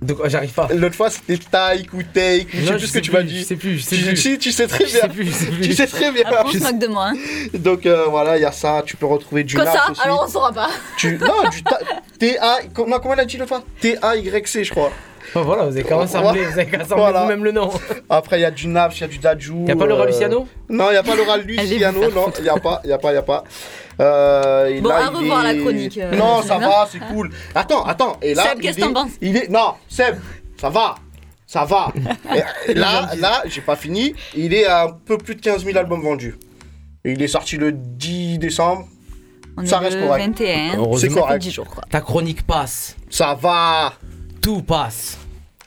Donc 0.02 0.16
j'arrive 0.28 0.52
pas. 0.54 0.66
L'autre 0.74 0.94
fois 0.96 1.10
c'était 1.10 1.36
take 1.36 1.88
ou 1.92 2.02
take, 2.02 2.46
je 2.54 2.64
sais 2.64 2.72
plus 2.78 2.86
ce 2.86 2.92
que 2.94 2.98
tu 3.00 3.12
m'as 3.12 3.22
dit. 3.22 3.40
Je 3.40 3.44
sais 3.44 3.56
plus, 3.56 3.76
je 3.76 3.82
sais 3.84 3.96
Tu, 3.96 4.02
plus. 4.04 4.16
si, 4.16 4.38
tu 4.38 4.50
sais 4.50 4.66
très 4.66 4.86
Je 4.86 4.92
bien. 4.92 5.00
sais 5.02 5.08
plus, 5.10 5.26
je 5.26 5.30
sais 5.32 5.46
plus. 5.46 5.60
Tu 5.60 5.72
sais 5.74 5.86
très 5.86 6.10
bien. 6.10 6.22
Après, 6.24 6.42
on 6.46 6.50
se 6.50 6.58
moque 6.58 6.78
de 6.78 6.86
moi. 6.86 7.08
hein. 7.12 7.58
Donc 7.58 7.84
euh, 7.84 8.06
voilà, 8.06 8.38
il 8.38 8.40
y 8.40 8.46
a 8.46 8.50
ça. 8.52 8.82
Tu 8.86 8.96
peux 8.96 9.04
retrouver 9.04 9.44
du 9.44 9.58
aussi. 9.60 9.68
Alors 10.02 10.24
on 10.26 10.30
saura 10.30 10.52
pas. 10.52 10.70
Tu... 10.96 11.18
Non, 11.18 11.50
du 11.50 11.62
ta... 11.62 11.78
T-A. 12.18 12.60
Comment 12.72 12.98
comment 12.98 13.12
elle 13.12 13.20
a 13.20 13.24
dit 13.26 13.36
l'autre 13.36 13.50
fois? 13.50 13.62
T-A-Y-C, 13.80 14.64
je 14.64 14.70
crois. 14.70 14.90
Oh, 15.34 15.42
voilà, 15.44 15.64
vous 15.64 15.72
avez 15.76 15.82
quand 15.84 15.96
même 15.98 16.04
assemblé, 16.06 16.44
vous 16.44 16.58
avez 16.58 16.66
qu'à 16.70 16.78
assembler 16.80 17.02
Voilà. 17.02 17.22
vous-même 17.22 17.44
le 17.44 17.52
nom. 17.52 17.70
Après, 18.08 18.38
il 18.38 18.42
y 18.42 18.44
a 18.44 18.50
du 18.50 18.66
Naps, 18.66 18.96
il 18.98 19.00
y 19.02 19.04
a 19.04 19.08
du 19.08 19.18
Dajou. 19.18 19.64
Y 19.66 19.70
a 19.70 19.76
pas 19.76 19.86
le 19.86 19.94
euh, 19.94 20.06
Luciano 20.06 20.48
Non, 20.68 20.86
il 20.88 20.92
n'y 20.92 20.96
a 20.96 21.02
pas 21.02 21.14
le 21.14 21.22
Ral 21.22 21.42
Luciano, 21.46 22.00
non, 22.10 22.32
il 22.38 22.42
n'y 22.42 22.48
a 22.48 22.56
pas, 22.56 22.80
il 22.84 22.88
n'y 22.88 22.92
a 22.92 22.98
pas, 22.98 23.08
il 23.10 23.12
n'y 23.12 23.18
a 23.18 23.22
pas. 23.22 23.44
Euh, 24.00 24.66
et 24.66 24.80
Bon, 24.80 24.88
là, 24.88 24.96
à 24.96 25.00
il 25.10 25.16
revoir 25.16 25.46
est- 25.46 25.54
la 25.54 25.60
chronique, 25.60 25.98
euh, 25.98 26.16
non, 26.16 26.42
ça 26.42 26.58
va, 26.58 26.88
c'est 26.90 26.98
cool. 27.12 27.30
Attends, 27.54 27.84
attends, 27.84 28.16
et 28.22 28.34
là. 28.34 28.42
Seb, 28.44 28.52
il 28.58 28.62
qu'est-ce 28.62 28.76
que 28.78 28.82
est- 28.82 28.86
t'en 28.86 28.92
penses 28.94 29.12
Il 29.20 29.36
est. 29.36 29.48
Non, 29.48 29.74
Seb, 29.88 30.16
ça 30.60 30.68
va. 30.70 30.94
Ça 31.46 31.64
va. 31.64 31.92
Et 32.68 32.74
là, 32.74 33.10
là, 33.18 33.42
j'ai 33.46 33.60
pas 33.60 33.74
fini. 33.74 34.14
Il 34.36 34.54
est 34.54 34.66
à 34.66 34.84
un 34.84 34.92
peu 34.92 35.18
plus 35.18 35.34
de 35.34 35.40
15 35.40 35.64
000 35.64 35.76
albums 35.76 36.00
vendus. 36.00 36.36
Et 37.04 37.10
il 37.10 37.20
est 37.22 37.26
sorti 37.26 37.56
le 37.56 37.72
10 37.72 38.38
décembre. 38.38 38.86
On 39.58 39.66
ça 39.66 39.76
est 39.76 39.78
reste 39.80 39.96
le 39.98 40.06
correct. 40.06 40.26
21. 40.38 40.96
C'est 40.96 41.08
correct. 41.08 41.38
10 41.40 41.50
jours, 41.50 41.66
quoi. 41.66 41.82
Ta 41.90 42.00
chronique 42.02 42.46
passe. 42.46 42.94
Ça 43.10 43.34
va. 43.34 43.94
Tout 44.42 44.62
passe. 44.62 45.18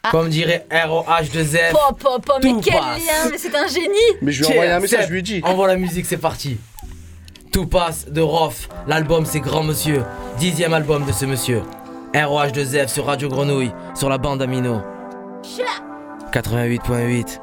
Ah. 0.04 0.10
Comme 0.12 0.30
dirait 0.30 0.66
ROH2F. 0.70 1.72
Pop, 1.72 2.00
pop, 2.00 2.26
pop, 2.26 2.40
mais 2.44 2.50
Tout 2.52 2.62
quel 2.62 2.74
passe. 2.74 2.98
lien 3.00 3.30
Mais 3.32 3.38
c'est 3.38 3.56
un 3.56 3.68
génie 3.68 3.88
Mais 4.22 4.32
je 4.32 4.44
lui 4.44 4.50
ai 4.50 4.52
envoyé 4.54 4.72
un 4.72 4.80
message, 4.80 5.06
je 5.08 5.12
lui 5.12 5.20
ai 5.20 5.22
dit. 5.22 5.42
Envoie 5.44 5.68
la 5.68 5.78
musique, 5.78 6.06
c'est 6.06 6.18
parti. 6.18 6.58
Tout 7.52 7.68
passe 7.68 8.08
de 8.10 8.22
Rof. 8.22 8.68
L'album, 8.88 9.26
c'est 9.26 9.40
Grand 9.40 9.64
Monsieur. 9.64 10.04
Dixième 10.40 10.74
album 10.74 11.06
de 11.06 11.12
ce 11.12 11.26
monsieur. 11.26 11.62
ROH2F 12.14 12.88
sur 12.88 13.06
Radio 13.06 13.30
Grenouille, 13.30 13.72
sur 13.96 14.10
la 14.10 14.18
bande 14.18 14.42
Amino. 14.42 14.82
88.8. 16.32 17.40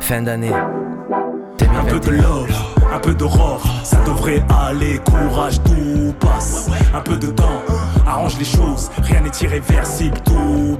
Fin 0.00 0.22
d'année. 0.22 0.52
Un 0.52 1.84
peu 1.84 2.00
de 2.00 2.10
love, 2.10 2.54
un 2.92 2.98
peu 2.98 3.14
d'aurore, 3.14 3.62
ça 3.82 3.96
devrait 4.04 4.42
aller, 4.68 4.98
courage, 4.98 5.62
tout 5.62 5.91
passe. 6.12 6.68
Un 6.94 7.00
peu 7.00 7.16
de 7.16 7.28
temps, 7.28 7.62
arrange 8.06 8.38
les 8.38 8.44
choses, 8.44 8.90
rien 9.02 9.20
n'est 9.20 9.30
irréversible, 9.40 10.18
tout 10.24 10.78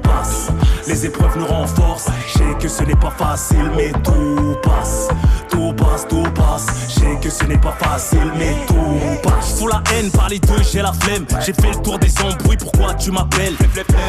Les 0.87 1.07
épreuves 1.07 1.39
nous 1.39 1.47
renforcent, 1.47 2.09
je 2.27 2.39
sais 2.39 2.55
que 2.61 2.69
ce 2.69 2.83
n'est 2.83 2.97
pas 2.97 3.13
facile, 3.17 3.71
mais 3.77 3.93
tout 4.05 4.57
passe. 4.63 5.09
Tout 5.49 5.73
passe, 5.75 6.07
tout 6.09 6.25
passe, 6.35 6.67
je 6.89 7.01
sais 7.01 7.19
que 7.21 7.31
ce 7.31 7.45
n'est 7.45 7.59
pas 7.59 7.75
facile, 7.79 8.33
mais 8.37 8.57
tout 8.67 8.99
passe. 9.23 9.59
Sous 9.59 9.69
la 9.69 9.83
haine 9.95 10.11
par 10.11 10.29
les 10.29 10.39
deux, 10.39 10.63
j'ai 10.71 10.83
la 10.83 10.93
flemme. 10.93 11.25
J'ai 11.45 11.53
fait 11.53 11.71
le 11.71 11.83
tour 11.83 11.99
des 11.99 12.13
embrouilles, 12.21 12.57
pourquoi 12.57 12.95
tu 12.95 13.11
m'appelles? 13.11 13.55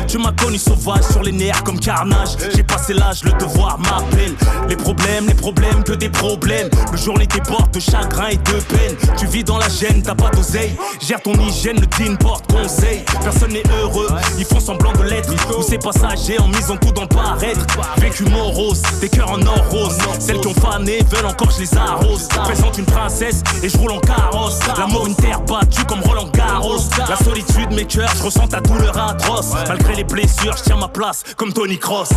Tu 0.07 0.17
m'as 0.17 0.31
connu 0.31 0.57
sauvage 0.57 1.03
sur 1.03 1.21
les 1.21 1.31
nerfs 1.31 1.63
comme 1.63 1.79
carnage. 1.79 2.29
J'ai 2.55 2.63
passé 2.63 2.93
l'âge, 2.93 3.23
le 3.23 3.31
devoir 3.33 3.77
m'appelle. 3.79 4.33
Les 4.67 4.75
problèmes, 4.75 5.27
les 5.27 5.33
problèmes, 5.33 5.83
que 5.83 5.93
des 5.93 6.09
problèmes. 6.09 6.69
Le 6.91 6.97
jour 6.97 7.17
les 7.17 7.27
porte 7.41 7.73
de 7.73 7.79
chagrin 7.79 8.27
et 8.27 8.37
de 8.37 8.59
peine. 8.63 8.95
Tu 9.17 9.25
vis 9.27 9.43
dans 9.43 9.57
la 9.57 9.69
gêne, 9.69 10.01
t'as 10.01 10.15
pas 10.15 10.29
d'oseille. 10.29 10.75
Gère 11.01 11.21
ton 11.21 11.33
hygiène, 11.33 11.79
le 11.79 11.87
team 11.87 12.17
porte 12.17 12.51
conseil. 12.51 13.03
Personne 13.23 13.53
n'est 13.53 13.63
heureux, 13.81 14.07
ils 14.37 14.45
font 14.45 14.59
semblant 14.59 14.93
de 14.93 15.03
l'être. 15.03 15.29
Ou 15.57 15.61
c'est 15.61 15.81
passager 15.93 16.39
en 16.39 16.47
misant 16.47 16.77
tout 16.77 16.91
dans 16.91 17.03
le 17.03 17.07
paraître. 17.07 17.65
Vécu 17.97 18.23
morose, 18.25 18.81
des 19.01 19.09
cœurs 19.09 19.31
en 19.31 19.41
or 19.41 19.63
rose. 19.69 19.97
Celles 20.19 20.39
qui 20.39 20.47
ont 20.47 20.53
fané 20.53 20.99
veulent 21.09 21.25
encore 21.25 21.51
je 21.51 21.61
les 21.61 21.77
arrose. 21.77 22.27
Présente 22.27 22.77
une 22.77 22.85
princesse 22.85 23.43
et 23.61 23.69
je 23.69 23.77
roule 23.77 23.91
en 23.91 23.99
carrosse. 23.99 24.59
L'amour, 24.77 25.07
une 25.07 25.15
terre 25.15 25.41
battue 25.41 25.85
comme 25.85 26.01
Roland 26.01 26.29
Garros. 26.33 26.81
La 27.09 27.15
solitude, 27.15 27.71
mes 27.71 27.85
cœurs, 27.85 28.11
je 28.17 28.23
ressens 28.23 28.47
ta 28.47 28.59
douleur 28.59 28.97
atroce. 28.97 29.53
Malgré 29.67 29.95
les 29.95 30.03
blessures, 30.03 30.55
je 30.57 30.63
tiens 30.63 30.77
ma 30.77 30.87
place 30.87 31.23
comme 31.37 31.53
Tony 31.53 31.77
Cross. 31.77 32.09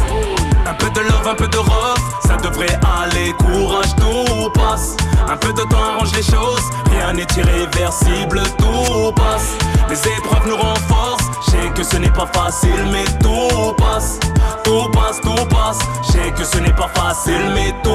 Un 0.67 0.75
peu 0.75 0.91
de 0.91 1.01
love, 1.01 1.29
un 1.29 1.35
peu 1.35 1.49
de 1.49 1.59
rose, 1.59 2.01
ça 2.27 2.37
devrait 2.37 2.79
aller. 3.03 3.33
Courage, 3.39 3.95
tout 3.97 4.51
passe. 4.51 4.97
Un 5.29 5.37
peu 5.37 5.53
de 5.53 5.63
temps 5.63 5.83
arrange 5.83 6.13
les 6.15 6.23
choses, 6.23 6.63
rien 6.91 7.13
n'est 7.13 7.27
irréversible, 7.37 8.43
tout 8.59 9.13
passe. 9.13 9.57
Les 9.89 9.99
épreuves 9.99 10.47
nous 10.47 10.57
renforcent, 10.57 11.31
je 11.47 11.51
sais 11.51 11.71
que 11.75 11.83
ce 11.83 11.97
n'est 11.97 12.11
pas 12.11 12.29
facile, 12.33 12.85
mais 12.93 13.05
tout 13.21 13.66
passe. 13.75 14.19
Tout 14.65 14.91
passe, 14.91 15.21
tout 15.21 15.47
passe, 15.49 15.79
je 16.07 16.13
sais 16.13 16.33
que 16.37 16.45
ce 16.45 16.59
n'est 16.59 16.75
pas 16.75 16.91
facile, 16.95 17.53
mais 17.55 17.73
tout 17.85 17.91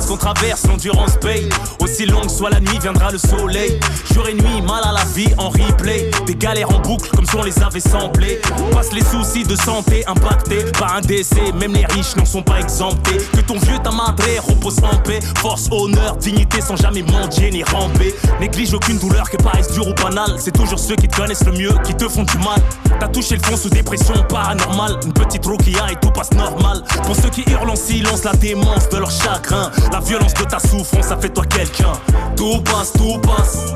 ce 0.00 0.08
qu'on 0.08 0.16
traverse, 0.16 0.66
l'endurance 0.66 1.16
paye. 1.20 1.48
Aussi 1.80 2.04
longue 2.06 2.28
soit 2.28 2.50
la 2.50 2.60
nuit, 2.60 2.78
viendra 2.80 3.10
le 3.10 3.18
soleil. 3.18 3.80
Jour 4.12 4.28
et 4.28 4.34
nuit, 4.34 4.62
mal 4.62 4.82
à 4.84 4.92
la 4.92 5.04
vie 5.14 5.32
en 5.38 5.48
replay. 5.48 6.10
Des 6.26 6.34
galères 6.34 6.70
en 6.70 6.80
boucle, 6.80 7.08
comme 7.10 7.24
si 7.24 7.36
on 7.36 7.42
les 7.42 7.58
avait 7.62 7.80
samplés. 7.80 8.40
Passe 8.72 8.92
les 8.92 9.02
soucis 9.04 9.44
de 9.44 9.56
santé 9.56 10.04
impactés 10.06 10.64
par 10.78 10.96
un 10.96 11.00
décès, 11.00 11.52
même 11.58 11.72
les 11.72 11.86
riches 11.86 12.16
n'en 12.16 12.24
sont 12.24 12.42
pas 12.42 12.60
exemptés. 12.60 13.16
Que 13.34 13.40
ton 13.40 13.58
vieux 13.58 13.78
ta 13.82 13.90
madré 13.90 14.38
repose 14.38 14.78
en 14.82 14.96
paix. 14.98 15.20
Force, 15.38 15.68
honneur, 15.70 16.16
dignité 16.16 16.60
sans 16.60 16.76
jamais 16.76 17.02
mendier 17.02 17.50
ni 17.50 17.62
ramper. 17.64 18.14
Néglige 18.40 18.74
aucune 18.74 18.98
douleur 18.98 19.30
que 19.30 19.38
paraisse 19.38 19.72
dure 19.72 19.88
ou 19.88 19.94
banale. 19.94 20.36
C'est 20.38 20.52
toujours 20.52 20.78
ceux 20.78 20.96
qui 20.96 21.08
te 21.08 21.16
connaissent 21.16 21.44
le 21.46 21.52
mieux 21.52 21.72
qui 21.84 21.94
te 21.94 22.08
font 22.08 22.24
du 22.24 22.38
mal. 22.38 22.60
T'as 23.00 23.08
touché 23.08 23.36
le 23.36 23.42
fond 23.42 23.56
sous 23.56 23.70
dépression 23.70 24.14
paranormale. 24.28 24.93
Une 25.04 25.12
petite 25.12 25.44
roquilla 25.44 25.90
et 25.90 25.96
tout 25.96 26.10
passe 26.10 26.32
normal. 26.32 26.82
Pour 27.04 27.16
ceux 27.16 27.30
qui 27.30 27.44
hurlent 27.50 27.70
en 27.70 27.76
silence, 27.76 28.24
la 28.24 28.32
démence 28.32 28.88
de 28.88 28.98
leur 28.98 29.10
chagrin. 29.10 29.70
La 29.92 30.00
violence 30.00 30.34
de 30.34 30.44
ta 30.44 30.58
souffrance, 30.58 31.06
ça 31.06 31.16
fait 31.16 31.28
toi 31.28 31.44
quelqu'un. 31.44 31.92
Tout 32.36 32.60
passe, 32.62 32.92
tout 32.92 33.18
passe. 33.18 33.74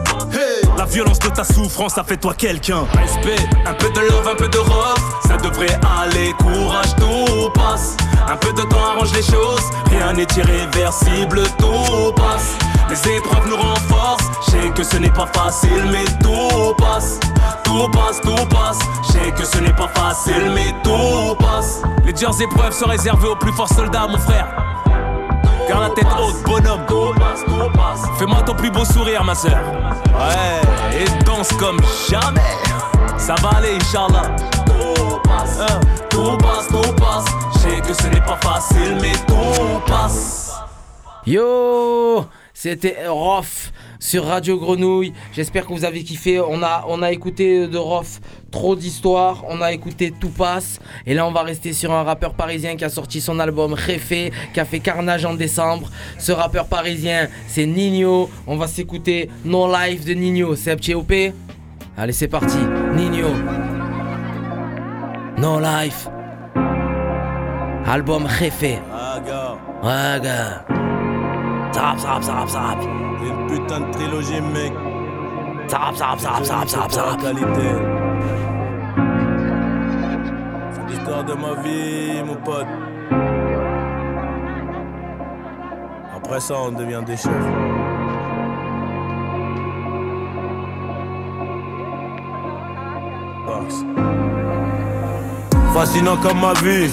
La 0.77 0.85
violence 0.85 1.19
de 1.19 1.29
ta 1.29 1.45
souffrance, 1.45 1.95
ça 1.95 2.05
fait 2.05 2.17
toi 2.17 2.35
quelqu'un. 2.35 2.85
Respect, 2.95 3.45
un 3.67 3.75
peu 3.75 3.91
de 3.91 4.01
love, 4.01 4.29
un 4.29 4.37
peu 4.37 4.49
de 4.49 4.59
rose. 4.59 5.03
Ça 5.27 5.37
devrait 5.37 5.79
aller, 6.01 6.33
courage, 6.39 6.95
tout 6.97 7.51
passe. 7.51 7.97
Un 8.31 8.37
peu 8.37 8.53
de 8.53 8.63
temps 8.63 8.85
arrange 8.95 9.13
les 9.13 9.23
choses. 9.23 9.65
Rien 9.91 10.13
n'est 10.13 10.27
irréversible, 10.37 11.43
tout 11.59 12.13
passe. 12.15 12.68
Les 12.89 13.17
épreuves 13.17 13.47
nous 13.49 13.57
renforcent. 13.57 14.31
Je 14.47 14.51
sais 14.51 14.71
que 14.71 14.83
ce 14.83 14.97
n'est 14.97 15.11
pas 15.11 15.27
facile, 15.27 15.85
mais 15.91 16.05
tout 16.23 16.75
passe. 16.79 17.21
Tout 17.65 17.89
passe, 17.91 18.21
tout 18.23 18.47
passe. 18.49 18.79
Je 19.03 19.13
sais 19.13 19.31
que 19.33 19.45
ce 19.45 19.59
n'est 19.59 19.75
pas 19.75 19.89
facile, 19.89 20.53
mais 20.55 20.75
tout 20.83 21.35
passe. 21.39 21.83
Les 22.05 22.13
dures 22.13 22.41
épreuves 22.41 22.73
sont 22.73 22.87
réservées 22.89 23.29
aux 23.29 23.37
plus 23.37 23.53
forts 23.53 23.69
soldats, 23.69 24.07
mon 24.09 24.19
frère. 24.19 24.47
Garde 25.69 25.83
la 25.83 25.91
tête 25.91 26.07
haute, 26.19 26.43
bonhomme. 26.45 26.81
Tout 26.87 27.13
passe, 27.19 27.45
tout 27.45 27.79
passe. 27.79 28.19
Fais-moi 28.19 28.43
ton 28.43 28.55
plus 28.55 28.71
beau 28.71 28.85
sourire, 28.85 29.23
ma 29.23 29.35
soeur. 29.35 29.59
Ouais, 30.15 30.99
et 30.99 31.25
danse 31.25 31.53
comme 31.59 31.79
jamais. 32.09 32.41
Ça 33.19 33.35
va 33.43 33.59
aller, 33.59 33.77
Inch'Allah. 33.77 34.35
Tout 34.65 35.19
passe, 35.29 35.61
hein. 35.61 35.81
tout 36.09 36.39
passe, 36.39 36.69
tout 36.69 36.95
passe. 36.95 37.25
Je 37.53 37.59
sais 37.59 37.81
que 37.83 37.93
ce 37.93 38.07
n'est 38.09 38.23
pas 38.23 38.39
facile, 38.41 38.97
mais 39.01 39.13
tout 39.27 39.81
passe. 39.87 40.55
Yo 41.27 42.25
C'était 42.61 43.07
Rof 43.07 43.73
sur 44.01 44.25
Radio 44.25 44.59
Grenouille. 44.59 45.13
J'espère 45.33 45.65
que 45.65 45.73
vous 45.73 45.85
avez 45.85 46.03
kiffé. 46.03 46.41
On 46.41 46.61
a, 46.61 46.87
on 46.89 47.03
a 47.03 47.13
écouté 47.13 47.69
de 47.69 47.79
Rof 47.79 48.19
trop 48.51 48.75
d'histoires. 48.75 49.45
On 49.49 49.63
a 49.63 49.71
écouté 49.71 50.11
Tout 50.11 50.31
passe. 50.31 50.81
Et 51.07 51.15
là, 51.15 51.25
on 51.25 51.31
va 51.31 51.43
rester 51.43 51.73
sur 51.73 51.93
un 51.93 52.03
rappeur 52.03 52.35
parisien 52.35 52.75
qui 52.75 52.85
a 52.85 52.89
sorti 52.89 53.21
son 53.21 53.39
album 53.39 53.75
Réfé, 53.75 54.33
qui 54.53 54.59
a 54.59 54.65
fait 54.65 54.81
Carnage 54.81 55.25
en 55.25 55.35
décembre. 55.35 55.89
Ce 56.19 56.33
rappeur 56.33 56.67
parisien, 56.67 57.29
c'est 57.47 57.65
Nino. 57.65 58.29
On 58.49 58.57
va 58.57 58.67
s'écouter 58.67 59.31
No 59.45 59.73
Life 59.73 60.05
de 60.05 60.15
Nino. 60.15 60.57
C'est 60.57 60.75
petit 60.75 60.95
OP 60.95 61.13
Allez, 61.97 62.13
c'est 62.13 62.27
parti. 62.27 62.59
Nino. 62.97 63.29
No 65.39 65.61
Life. 65.61 66.09
Album 67.87 68.27
Réfé. 68.27 68.81
Rappe, 71.77 71.99
ça 71.99 72.33
rappe, 72.33 72.49
ça 72.49 72.61
rappe. 72.61 72.85
Une 73.23 73.47
putain 73.47 73.81
de 73.81 73.91
trilogie, 73.93 74.41
mec. 74.41 74.73
Rappe, 75.73 75.97
ça 75.97 76.07
rappe, 76.07 76.67
ça 76.67 76.79
rappe. 76.79 77.21
qualité. 77.21 77.69
C'est 80.73 80.87
l'histoire 80.89 81.25
de 81.25 81.35
ma 81.35 81.55
vie, 81.63 82.23
mon 82.25 82.37
pote. 82.37 82.67
Après 86.17 86.41
ça, 86.41 86.55
on 86.59 86.73
devient 86.73 87.03
des 87.07 87.17
chefs. 87.17 87.69
Fascinant 95.75 96.17
comme 96.17 96.41
ma 96.41 96.55
vie. 96.55 96.91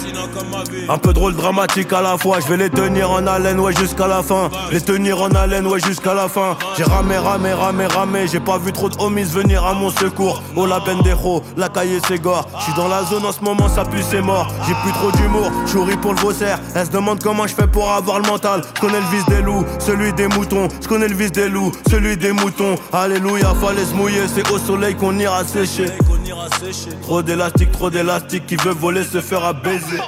Un 0.89 0.97
peu 0.97 1.13
drôle, 1.13 1.35
dramatique 1.35 1.91
à 1.93 2.01
la 2.01 2.17
fois. 2.17 2.39
Je 2.39 2.47
vais 2.47 2.57
les 2.57 2.69
tenir 2.69 3.09
en 3.09 3.25
haleine, 3.25 3.59
ouais, 3.59 3.73
jusqu'à 3.75 4.07
la 4.07 4.21
fin. 4.21 4.49
Les 4.71 4.81
tenir 4.81 5.21
en 5.21 5.31
haleine, 5.31 5.65
ouais, 5.67 5.79
jusqu'à 5.79 6.13
la 6.13 6.27
fin. 6.27 6.57
J'ai 6.77 6.83
ramé, 6.83 7.17
ramé, 7.17 7.53
ramé, 7.53 7.85
ramé. 7.87 8.27
J'ai 8.27 8.39
pas 8.39 8.57
vu 8.57 8.71
trop 8.71 8.89
de 8.89 8.95
homies 8.99 9.23
venir 9.23 9.65
à 9.65 9.73
mon 9.73 9.89
secours. 9.89 10.43
Oh 10.55 10.65
la 10.65 10.79
pendejo, 10.79 11.41
la 11.57 11.69
cahier 11.69 11.99
c'est 12.07 12.19
gore. 12.19 12.47
Je 12.59 12.63
suis 12.65 12.73
dans 12.73 12.87
la 12.87 13.03
zone 13.03 13.25
en 13.25 13.31
ce 13.31 13.41
moment, 13.41 13.67
ça 13.69 13.85
pue, 13.85 14.03
c'est 14.03 14.21
mort. 14.21 14.47
J'ai 14.67 14.75
plus 14.83 14.91
trop 14.91 15.11
d'humour, 15.11 15.51
je 15.65 15.95
pour 15.97 16.13
le 16.13 16.19
vaussaire. 16.19 16.59
Elle 16.75 16.85
se 16.85 16.91
demande 16.91 17.23
comment 17.23 17.47
je 17.47 17.55
fais 17.55 17.67
pour 17.67 17.91
avoir 17.91 18.19
le 18.19 18.27
mental. 18.27 18.61
Je 18.75 18.81
connais 18.81 18.99
le 18.99 19.17
vice 19.17 19.25
des 19.27 19.41
loups, 19.41 19.65
celui 19.79 20.13
des 20.13 20.27
moutons. 20.27 20.67
Je 20.81 20.87
connais 20.87 21.07
le 21.07 21.15
vice 21.15 21.31
des 21.31 21.49
loups, 21.49 21.71
celui 21.89 22.17
des 22.17 22.31
moutons. 22.31 22.75
Alléluia, 22.93 23.53
fallait 23.61 23.85
se 23.85 23.93
mouiller, 23.93 24.23
c'est 24.33 24.49
au 24.51 24.57
soleil 24.57 24.95
qu'on 24.95 25.17
ira 25.17 25.43
sécher. 25.43 25.91
Trop 27.01 27.21
d'élastique, 27.21 27.71
trop 27.71 27.89
d'élastique, 27.89 28.45
qui 28.45 28.55
veut 28.57 28.73
voler 28.73 29.03
se 29.03 29.21
faire 29.21 29.53
baiser. 29.53 29.99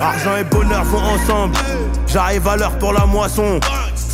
Argent 0.00 0.36
et 0.36 0.44
bonheur 0.44 0.84
vont 0.84 0.98
ensemble. 0.98 1.56
J'arrive 2.06 2.46
à 2.48 2.56
l'heure 2.56 2.78
pour 2.78 2.92
la 2.92 3.06
moisson. 3.06 3.60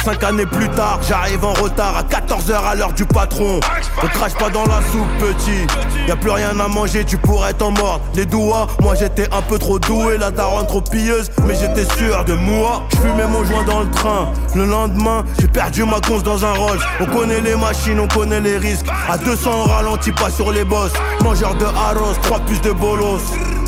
Cinq 0.05 0.23
années 0.23 0.45
plus 0.45 0.69
tard, 0.69 1.01
j'arrive 1.09 1.43
en 1.47 1.55
retard 1.55 1.97
à 1.97 2.03
14h 2.03 2.63
à 2.63 2.75
l'heure 2.75 2.93
du 2.93 3.07
patron. 3.07 3.59
Ne 4.03 4.09
crache 4.09 4.35
pas 4.35 4.51
dans 4.51 4.67
la 4.67 4.83
soupe, 4.93 5.09
petit. 5.19 5.67
Y 6.07 6.11
a 6.11 6.17
plus 6.17 6.31
rien 6.31 6.61
à 6.61 6.69
manger, 6.69 7.07
tu 7.07 7.17
pourrais 7.17 7.55
t'en 7.55 7.71
mordre. 7.71 8.03
Les 8.15 8.27
doigts, 8.27 8.67
moi 8.83 8.95
j'étais 8.95 9.27
un 9.33 9.41
peu 9.41 9.59
trop 9.59 9.79
doué, 9.79 10.19
la 10.19 10.31
daronne 10.31 10.67
trop 10.67 10.83
pilleuse, 10.83 11.31
mais 11.47 11.55
j'étais 11.55 11.87
sûr 11.97 12.23
de 12.27 12.35
moi. 12.35 12.83
Je 12.91 12.97
fumais 12.99 13.27
mon 13.27 13.45
joint 13.45 13.65
dans 13.65 13.81
le 13.81 13.91
train. 13.93 14.31
Le 14.55 14.67
lendemain, 14.67 15.25
j'ai 15.41 15.49
perdu 15.49 15.85
ma 15.85 16.01
conce 16.01 16.23
dans 16.23 16.45
un 16.45 16.53
Rolls. 16.53 16.81
On 17.01 17.07
connaît 17.07 17.41
les 17.41 17.57
machines, 17.57 17.99
on 17.99 18.09
connaît 18.09 18.43
les 18.43 18.59
risques. 18.59 18.87
À 19.09 19.17
200, 19.17 19.51
on 19.55 19.69
ralentit 19.71 20.13
pas 20.13 20.29
sur 20.29 20.53
les 20.53 20.65
boss. 20.65 20.93
Mangeur 21.23 21.55
de 21.55 21.65
arroz, 21.65 22.19
3 22.21 22.41
puces 22.41 22.61
de 22.61 22.73
bolos. 22.73 23.23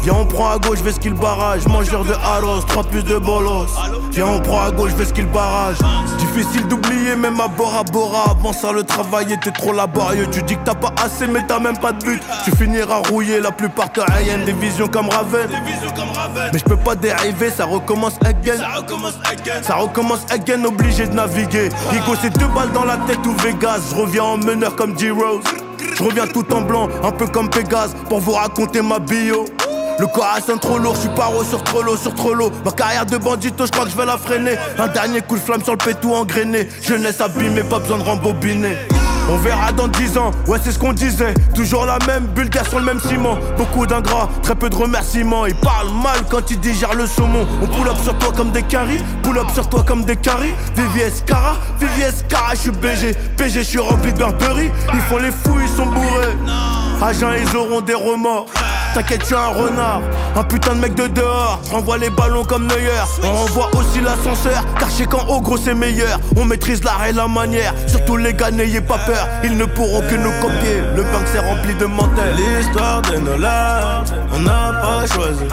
Viens 0.06 0.18
on 0.20 0.24
prend 0.24 0.50
à 0.50 0.58
gauche, 0.58 0.78
vais 0.82 0.92
ce 0.92 1.00
qu'il 1.00 1.14
barrage. 1.14 1.66
Mangeur 1.66 2.04
de 2.04 2.12
arroz, 2.12 2.64
3 2.64 2.84
plus 2.84 3.02
de 3.02 3.18
bolos. 3.18 3.66
Viens 4.12 4.26
on 4.26 4.38
prend 4.38 4.62
à 4.62 4.70
gauche, 4.70 4.92
vais 4.92 5.04
ce 5.04 5.12
qu'il 5.12 5.26
barrage. 5.26 5.78
Difficile 6.16 6.68
d'oublier, 6.68 7.16
même 7.16 7.40
à 7.40 7.48
Bora 7.48 7.82
Bora. 7.82 8.30
Avant 8.30 8.52
ça, 8.52 8.70
le 8.70 8.84
travail 8.84 9.32
était 9.32 9.50
trop 9.50 9.72
laborieux. 9.72 10.28
Tu 10.30 10.44
dis 10.44 10.54
que 10.54 10.64
t'as 10.64 10.76
pas 10.76 10.92
assez, 11.04 11.26
mais 11.26 11.44
t'as 11.48 11.58
même 11.58 11.76
pas 11.78 11.90
de 11.90 12.04
but. 12.04 12.22
Tu 12.44 12.52
finiras 12.52 13.02
rouillé, 13.10 13.40
la 13.40 13.50
plupart 13.50 13.90
te 13.90 14.00
haïennent. 14.12 14.44
Des 14.44 14.52
visions 14.52 14.86
comme 14.86 15.08
Raven. 15.08 15.48
Mais 16.52 16.58
je 16.60 16.64
peux 16.64 16.76
pas 16.76 16.94
dériver, 16.94 17.50
ça 17.50 17.64
recommence 17.64 18.14
again. 18.24 18.62
Ça 19.62 19.74
recommence 19.74 20.24
again, 20.30 20.64
obligé 20.66 21.08
de 21.08 21.14
naviguer. 21.14 21.68
Rico, 21.90 22.12
c'est 22.22 22.30
deux 22.38 22.46
balles 22.54 22.70
dans 22.72 22.84
la 22.84 22.98
tête 23.08 23.26
ou 23.26 23.32
Vegas. 23.42 23.80
Je 23.90 23.96
reviens 23.96 24.22
en 24.22 24.36
meneur 24.36 24.76
comme 24.76 24.94
D-Rose. 24.94 25.42
Je 25.98 26.02
reviens 26.02 26.26
tout 26.26 26.46
en 26.52 26.60
blanc, 26.60 26.88
un 27.02 27.10
peu 27.10 27.26
comme 27.26 27.48
Pégase, 27.48 27.96
pour 28.08 28.20
vous 28.20 28.32
raconter 28.32 28.82
ma 28.82 28.98
bio. 28.98 29.46
Le 29.98 30.06
corps 30.06 30.38
sonne 30.46 30.58
trop 30.58 30.78
lourd, 30.78 30.94
je 30.94 31.00
suis 31.00 31.08
paro 31.10 31.42
sur 31.42 31.62
trop 31.64 31.82
lourd, 31.82 31.98
sur 31.98 32.14
trop 32.14 32.34
lourd. 32.34 32.52
Ma 32.64 32.70
carrière 32.70 33.06
de 33.06 33.16
bandito, 33.16 33.64
je 33.64 33.70
crois 33.70 33.86
que 33.86 33.90
je 33.90 33.96
vais 33.96 34.04
la 34.04 34.18
freiner. 34.18 34.56
Un 34.78 34.88
dernier 34.88 35.22
coup 35.22 35.36
de 35.36 35.40
flamme 35.40 35.62
sur 35.62 35.72
le 35.72 35.78
pétou 35.78 36.12
engrainé. 36.12 36.68
Jeunesse 36.82 37.20
abîmée, 37.20 37.62
pas 37.62 37.78
besoin 37.78 37.98
de 37.98 38.02
rembobiner. 38.02 38.76
On 39.30 39.36
verra 39.38 39.72
dans 39.72 39.88
10 39.88 40.18
ans, 40.18 40.30
ouais 40.46 40.58
c'est 40.62 40.70
ce 40.70 40.78
qu'on 40.78 40.92
disait 40.92 41.34
Toujours 41.52 41.84
la 41.84 41.98
même 42.06 42.26
bulgare 42.26 42.64
sur 42.68 42.78
le 42.78 42.84
même 42.84 43.00
ciment 43.00 43.36
Beaucoup 43.58 43.84
d'ingrats, 43.84 44.28
très 44.40 44.54
peu 44.54 44.70
de 44.70 44.76
remerciements 44.76 45.46
Ils 45.46 45.56
parlent 45.56 45.90
mal 45.90 46.20
quand 46.30 46.48
ils 46.52 46.60
digèrent 46.60 46.94
le 46.94 47.08
saumon 47.08 47.44
On 47.60 47.66
pull 47.66 47.88
up 47.88 47.96
sur 48.04 48.16
toi 48.18 48.32
comme 48.36 48.52
des 48.52 48.62
caries 48.62 49.02
Pull 49.24 49.36
up 49.36 49.48
sur 49.52 49.68
toi 49.68 49.82
comme 49.84 50.04
des 50.04 50.14
caries 50.14 50.54
VVS 50.76 51.24
Cara, 51.26 51.56
VVS 51.80 52.22
Cara, 52.28 52.54
je 52.54 52.58
suis 52.60 52.70
BG 52.70 53.16
PG, 53.36 53.58
je 53.58 53.64
suis 53.64 53.78
rempli 53.80 54.12
de 54.12 54.18
Burberry 54.18 54.70
Ils 54.94 55.00
font 55.00 55.18
les 55.18 55.32
fous, 55.32 55.58
ils 55.60 55.76
sont 55.76 55.86
bourrés 55.86 56.36
Agents, 57.02 57.32
ils 57.32 57.56
auront 57.56 57.80
des 57.80 57.94
remords 57.94 58.46
T'inquiète, 58.96 59.24
tu 59.28 59.34
es 59.34 59.36
un 59.36 59.48
renard, 59.48 60.00
un 60.34 60.42
putain 60.42 60.74
de 60.74 60.80
mec 60.80 60.94
de 60.94 61.06
dehors. 61.08 61.60
Renvoie 61.70 61.98
les 61.98 62.08
ballons 62.08 62.44
comme 62.44 62.66
Neuer. 62.66 62.88
On 63.22 63.30
renvoie 63.30 63.68
aussi 63.76 64.00
l'ascenseur, 64.00 64.64
car 64.78 64.88
chez 64.90 65.04
quand 65.04 65.26
au 65.28 65.42
gros 65.42 65.58
c'est 65.58 65.74
meilleur. 65.74 66.18
On 66.34 66.46
maîtrise 66.46 66.82
l'art 66.82 67.04
et 67.06 67.12
la 67.12 67.28
manière. 67.28 67.74
Surtout 67.86 68.16
les 68.16 68.32
gars, 68.32 68.50
n'ayez 68.50 68.80
pas 68.80 68.96
peur, 69.04 69.28
ils 69.44 69.54
ne 69.54 69.66
pourront 69.66 70.00
que 70.00 70.14
nous 70.14 70.32
copier. 70.40 70.80
Le 70.96 71.02
banque 71.02 71.28
s'est 71.30 71.40
rempli 71.40 71.74
de 71.74 71.84
mentales. 71.84 72.36
L'histoire 72.36 73.02
de 73.02 73.18
nos 73.18 73.36
lives, 73.36 74.14
on 74.32 74.40
n'a 74.40 74.72
pas 74.80 75.06
choisi. 75.06 75.44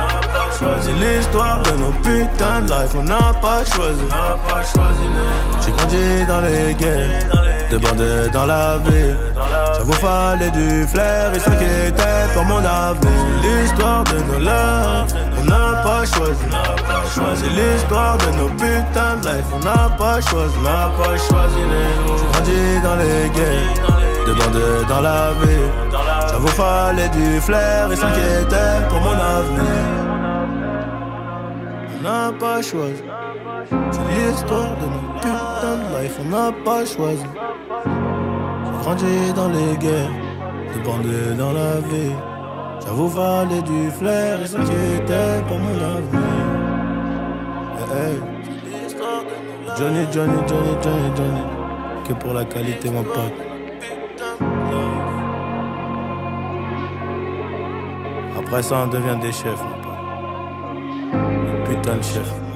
L'histoire 1.02 1.62
de 1.64 1.72
nos 1.72 1.92
putains 2.02 2.62
de 2.62 2.70
life, 2.70 2.96
on 2.98 3.04
n'a 3.04 3.34
pas 3.42 3.66
choisi. 3.66 4.06
J'ai 5.66 5.72
grandi 5.74 6.26
dans 6.30 6.40
les 6.40 6.74
guerres, 6.76 7.30
débordé 7.74 8.30
dans 8.32 8.46
la 8.46 8.78
vie. 8.86 9.16
Ça 9.74 9.84
vous 9.84 9.94
fallait 9.94 10.52
du 10.52 10.86
flair 10.88 11.34
et 11.36 11.40
s'inquiéter 11.40 12.18
pour 12.34 12.46
mon 12.46 12.64
avenir 12.64 13.24
l'histoire 13.44 14.04
de 14.04 14.18
nos 14.30 14.40
larmes, 14.40 15.08
on 15.40 15.44
n'a 15.46 15.82
pas 15.84 16.06
choisi. 16.06 16.48
L'histoire 17.58 18.18
de 18.18 18.30
nos 18.38 18.50
putains 18.50 19.18
de 19.22 19.28
life, 19.28 19.50
on 19.54 19.60
n'a 19.60 19.90
pas 19.98 20.20
choisi, 20.22 20.56
on 20.60 20.64
n'a 20.64 20.90
pas 20.98 21.16
choisi 21.28 21.62
les 21.74 21.92
mots. 22.04 22.24
Grandi 22.32 22.64
dans 22.86 22.98
les 23.04 23.30
guerres, 23.36 23.74
demandé 24.28 24.86
dans 24.88 25.02
la 25.02 25.32
vie. 25.42 25.70
Ça 26.28 26.38
vous 26.38 26.54
fallait 26.62 27.10
du 27.10 27.40
flair 27.42 27.92
et 27.92 27.96
s'inquiéter 27.96 28.72
pour 28.90 29.02
mon 29.02 29.18
avenir. 29.38 29.84
On 31.98 32.04
n'a 32.04 32.32
pas 32.40 32.62
choisi. 32.62 33.04
C'est 33.70 34.08
l'histoire 34.10 34.76
de 34.78 34.86
nos 34.86 35.14
putains 35.14 35.78
de 35.78 36.04
life, 36.04 36.20
on 36.20 36.30
n'a 36.30 36.52
pas 36.66 36.86
choisi. 36.86 37.26
J'ai 38.66 38.78
grandi 38.84 39.34
dans 39.34 39.50
les 39.50 39.78
guerres, 39.78 40.12
débandé 40.74 41.36
dans 41.38 41.54
la 41.54 41.80
vie. 41.90 42.16
Ça 42.80 42.92
vous 42.92 43.08
valait 43.08 43.62
du 43.62 43.90
flair 43.92 44.42
et 44.42 44.48
s'inquiétait 44.48 45.42
pour 45.48 45.58
mon 45.60 45.76
avenir. 45.76 46.20
Hey, 47.96 48.18
Johnny, 49.78 50.06
Johnny, 50.12 50.38
Johnny, 50.48 50.74
Johnny, 50.82 51.12
Johnny. 51.16 51.44
Que 52.08 52.14
pour 52.14 52.34
la 52.34 52.44
qualité, 52.44 52.90
mon 52.90 53.04
pote. 53.04 53.34
Après 58.38 58.62
ça, 58.64 58.76
on 58.84 58.88
devient 58.88 59.18
des 59.22 59.32
chefs, 59.32 59.64
mon 59.64 59.78
pote. 59.82 60.02
Putain 61.70 61.98
de 61.98 62.04
chef. 62.04 62.53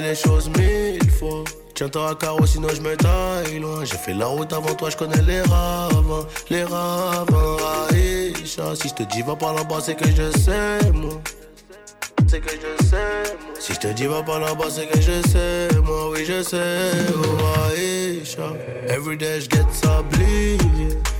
Les 0.00 0.14
choses 0.14 0.48
mille 0.56 1.10
fois. 1.10 1.44
Tiens-toi 1.74 2.10
à 2.10 2.14
carreau, 2.14 2.44
sinon 2.46 2.68
je 2.74 2.80
me 2.80 2.96
taille 2.96 3.60
loin. 3.60 3.84
J'ai 3.84 3.96
fait 3.96 4.14
la 4.14 4.26
route 4.26 4.52
avant 4.52 4.74
toi, 4.74 4.90
je 4.90 4.96
connais 4.96 5.22
les 5.22 5.40
ravins, 5.42 6.26
les 6.50 6.64
ravins. 6.64 7.56
Aïcha, 7.90 8.74
si 8.74 8.88
je 8.88 8.94
te 8.94 9.02
dis 9.04 9.22
va 9.22 9.36
par 9.36 9.54
là-bas, 9.54 9.78
c'est 9.80 9.94
que 9.94 10.08
je 10.08 10.36
sais, 10.38 10.90
moi. 10.92 11.20
C'est 12.26 12.40
que 12.40 12.50
je 12.50 12.84
sais, 12.84 13.36
moi. 13.40 13.54
Si 13.60 13.74
je 13.74 13.78
te 13.78 13.86
dis 13.88 14.06
va 14.06 14.22
par 14.22 14.40
là-bas, 14.40 14.66
c'est 14.70 14.86
que 14.86 15.00
je 15.00 15.22
sais, 15.28 15.68
moi, 15.84 16.10
oui, 16.10 16.24
je 16.26 16.42
sais. 16.42 16.90
Oh, 17.14 17.70
Aïcha, 17.70 18.52
everyday 18.88 19.40
je 19.40 19.48
get 19.48 19.66
sablier. 19.70 20.58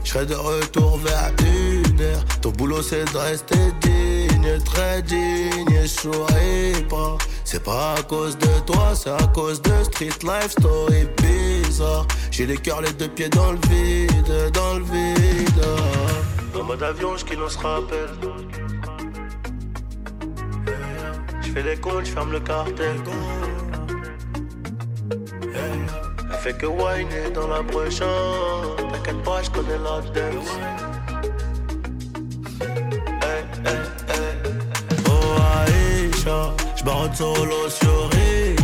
Je 0.03 0.11
serai 0.11 0.27
de 0.27 0.35
retour 0.35 0.99
vers 0.99 1.31
une 1.41 2.01
heure. 2.01 2.25
Ton 2.41 2.51
boulot, 2.51 2.83
c'est 2.83 3.05
de 3.13 3.19
rester 3.19 3.59
digne, 3.81 4.59
très 4.65 5.03
digne. 5.03 5.69
Je 5.85 6.83
pas. 6.89 7.19
C'est 7.51 7.65
pas 7.65 7.95
à 7.95 8.03
cause 8.03 8.37
de 8.37 8.61
toi, 8.67 8.95
c'est 8.95 9.09
à 9.09 9.27
cause 9.35 9.63
de 9.63 9.73
street 9.85 10.19
life 10.23 10.51
story 10.51 11.09
bizarre. 11.17 12.07
J'ai 12.31 12.45
les 12.45 12.59
cœurs 12.59 12.83
les 12.83 12.93
deux 12.93 13.09
pieds 13.09 13.31
dans 13.31 13.53
le 13.53 13.59
vide, 13.71 14.53
dans 14.53 14.75
le 14.75 14.85
vide. 14.85 15.65
En 16.55 16.63
mode 16.63 16.83
avion, 16.83 17.17
je 17.17 17.25
qui 17.25 17.33
se 17.33 17.59
rappelle. 17.59 18.11
Je 21.41 21.51
fais 21.51 21.63
les 21.63 21.77
comptes, 21.79 22.05
je 22.05 22.13
ferme 22.13 22.33
le 22.33 22.41
cartel. 22.41 22.97
Elle 25.55 26.39
fait 26.41 26.53
que 26.53 26.67
whiner 26.67 27.31
dans 27.33 27.49
la 27.49 27.63
prochaine. 27.63 28.09
T'inquiète 28.93 29.23
pas, 29.23 29.43
je 29.43 29.51
connais 29.53 29.79
la 29.79 30.03
dance. 30.03 30.51
Hey, 33.23 33.43
hey, 33.65 33.79
hey. 34.11 34.29
Oh 35.07 35.39
Aïcha. 35.65 36.58
J'barre 36.89 37.15
solo 37.15 37.69
sur 37.69 38.09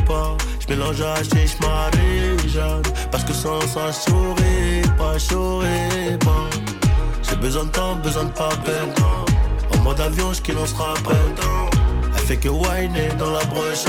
pas 0.07 0.35
Je 0.59 0.75
mélange 0.75 0.99
à 1.03 1.17
chiche 1.23 1.59
Marie-Jeanne 1.61 2.81
Parce 3.11 3.23
que 3.23 3.35
sans 3.35 3.61
ça 3.61 3.93
souris 3.93 4.81
pas, 4.97 5.19
souris 5.19 6.17
pas. 6.21 6.49
J'ai 7.29 7.37
besoin 7.37 7.65
de 7.65 7.69
temps, 7.69 7.97
besoin 7.97 8.25
de 8.25 8.31
papel 8.31 8.89
En 9.75 9.83
mode 9.83 10.01
avion, 10.01 10.33
je 10.33 10.41
qui 10.41 10.53
l'on 10.53 10.65
se 10.65 10.75
rappelle 10.75 11.35
Elle 12.17 12.23
fait 12.23 12.39
que 12.39 12.49
whiner 12.49 13.09
dans 13.19 13.31
la 13.31 13.45
broche. 13.45 13.85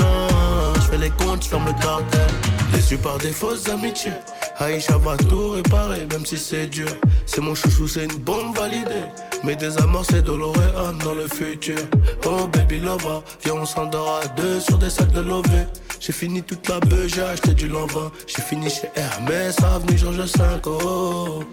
Je 0.74 0.80
fais 0.82 0.98
les 0.98 1.10
comptes, 1.10 1.44
je 1.44 1.48
ferme 1.48 1.64
le 1.64 1.72
cartel. 1.72 2.28
Déçu 2.74 2.98
par 2.98 3.16
des 3.16 3.32
fausses 3.32 3.66
amitiés 3.70 4.12
Aïcha 4.58 4.96
va 4.98 5.16
tout 5.16 5.50
réparer, 5.50 6.06
même 6.10 6.24
si 6.24 6.38
c'est 6.38 6.66
dur. 6.66 6.88
C'est 7.26 7.40
mon 7.40 7.54
chouchou, 7.54 7.86
c'est 7.86 8.04
une 8.04 8.18
bombe 8.18 8.56
validée. 8.56 9.06
Mais 9.44 9.54
des 9.54 9.76
amours, 9.78 10.04
c'est 10.08 10.22
Doloréane 10.22 10.98
dans 11.04 11.14
le 11.14 11.28
futur. 11.28 11.78
Oh 12.24 12.46
baby 12.46 12.80
lover, 12.80 13.20
viens 13.44 13.54
on 13.54 13.66
s'endort 13.66 14.20
à 14.22 14.28
deux 14.28 14.60
sur 14.60 14.78
des 14.78 14.90
sacs 14.90 15.12
de 15.12 15.20
lové. 15.20 15.66
J'ai 16.00 16.12
fini 16.12 16.42
toute 16.42 16.68
la 16.68 16.80
beuh, 16.80 17.06
j'ai 17.06 17.22
acheté 17.22 17.52
du 17.52 17.68
lambin. 17.68 18.10
J'ai 18.26 18.42
fini 18.42 18.70
chez 18.70 18.88
Hermès, 18.96 19.56
avenue 19.62 19.98
Georges 19.98 20.26
5. 20.26 20.66
Oh. 20.66 21.44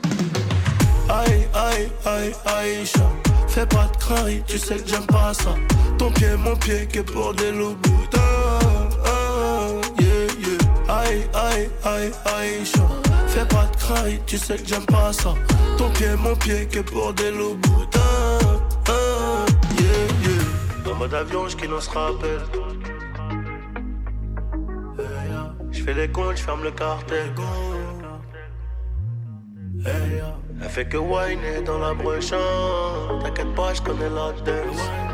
Aïe, 1.09 1.47
aïe, 1.53 1.89
aïe, 2.05 2.33
Aïcha. 2.45 3.09
Fais 3.47 3.65
pas 3.65 3.89
de 3.93 3.97
crainte, 3.97 4.45
tu 4.47 4.57
sais 4.57 4.77
que 4.77 4.89
j'aime 4.89 5.05
pas 5.05 5.33
ça. 5.33 5.55
Ton 5.97 6.09
pied, 6.11 6.35
mon 6.37 6.55
pied, 6.55 6.87
que 6.91 7.01
pour 7.01 7.33
des 7.33 7.51
loups 7.51 7.77
Aïe, 11.03 11.27
aïe, 11.33 11.69
aïe, 11.83 12.11
Aïcha. 12.25 12.87
Fais 13.27 13.45
pas 13.45 13.65
de 13.65 13.77
crainte, 13.77 14.25
tu 14.25 14.37
sais 14.37 14.57
que 14.57 14.67
j'aime 14.67 14.85
pas 14.85 15.11
ça. 15.11 15.33
Ton 15.77 15.89
pied, 15.89 16.15
mon 16.17 16.35
pied, 16.35 16.67
que 16.67 16.79
pour 16.79 17.13
des 17.13 17.31
loups 17.31 17.57
yeah, 19.79 19.95
yeah. 20.23 20.85
Dans 20.85 20.95
mode 20.95 21.13
avion, 21.13 21.45
qui 21.45 21.67
nous 21.67 21.81
se 21.81 21.89
rappelle. 21.89 22.41
Je 25.71 25.83
fais 25.83 25.93
les 25.93 26.07
comptes, 26.07 26.37
je 26.37 26.43
ferme 26.43 26.63
le 26.63 26.71
cartel. 26.71 27.33
Elle 29.85 30.69
fait 30.69 30.85
que 30.87 30.97
whiner 30.97 31.61
dans 31.65 31.79
la 31.79 31.93
brèche. 31.93 32.31
T'inquiète 33.21 33.53
pas, 33.55 33.73
je 33.73 33.81
connais 33.81 34.09
la 34.09 34.31
dance. 34.45 35.12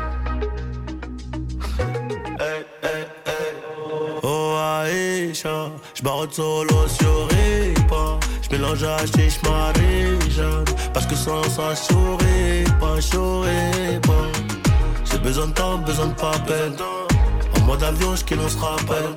Aïcha, 5.40 5.70
j'barre 5.94 6.26
solo 6.30 6.86
sur 6.88 7.28
Ripa. 7.28 8.18
J'mélange 8.42 8.82
à 8.82 8.98
chiche 9.06 9.40
Marie-Jeanne. 9.42 10.64
Parce 10.92 11.06
que 11.06 11.14
sans 11.14 11.42
ça, 11.44 11.74
j'souris 11.74 12.64
pas, 12.78 13.00
j'souris 13.00 13.98
pas. 14.02 14.28
J'ai 15.10 15.18
besoin 15.18 15.46
de 15.46 15.52
temps, 15.52 15.78
besoin 15.78 16.08
de 16.08 16.14
papel. 16.14 16.72
En 17.56 17.60
mode 17.64 17.82
avion, 17.82 18.14
j'qu'il 18.16 18.38
on 18.38 18.48
se 18.48 18.58
rappelle. 18.58 19.16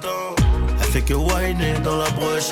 Elle 0.80 0.88
fait 0.88 1.01
que 1.01 1.13
whiner 1.13 1.74
dans 1.84 1.97
la 1.97 2.09
brèche. 2.11 2.51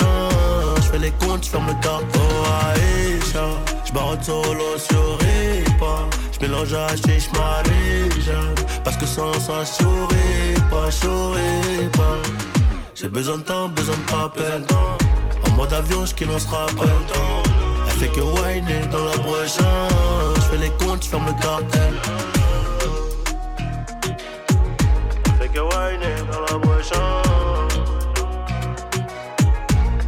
J'fais 0.84 1.00
les 1.00 1.12
comptes, 1.12 1.46
j'ferme 1.46 1.68
le 1.68 1.74
carton. 1.82 2.30
Aïcha, 2.74 3.48
j'barre 3.86 4.18
solo 4.22 4.78
sur 4.78 5.18
Ripa. 5.20 6.10
J'mélange 6.38 6.74
à 6.74 6.88
chiche 6.90 7.30
Marie-Jeanne. 7.34 8.56
Parce 8.84 8.98
que 8.98 9.06
sans 9.06 9.34
ça, 9.34 9.64
j'souris 9.64 10.62
pas, 10.70 10.90
j'souris 10.90 11.88
pas. 11.94 12.61
J'ai 13.02 13.08
besoin 13.08 13.40
de 13.40 13.42
temps, 13.42 13.68
besoin 13.70 13.96
de 13.96 14.12
papel. 14.12 14.64
En 15.48 15.52
mode 15.56 15.74
avion, 15.74 16.06
j'qu'il 16.06 16.30
on 16.30 16.38
se 16.38 16.48
rappelle. 16.48 16.88
Elle 17.88 17.94
fait 17.94 18.10
que 18.10 18.22
whiner 18.22 18.86
dans 18.92 19.04
la 19.04 19.18
brèche. 19.18 19.58
J'fais 20.36 20.58
les 20.58 20.70
comptes, 20.70 21.04
j'ferme 21.04 21.26
le 21.26 21.34
cartel. 21.42 21.94
Elle 25.26 25.34
fait 25.34 25.48
que 25.48 25.62
whiner 25.62 26.22
dans 26.32 26.42
la 26.42 26.58
brèche. 26.60 26.92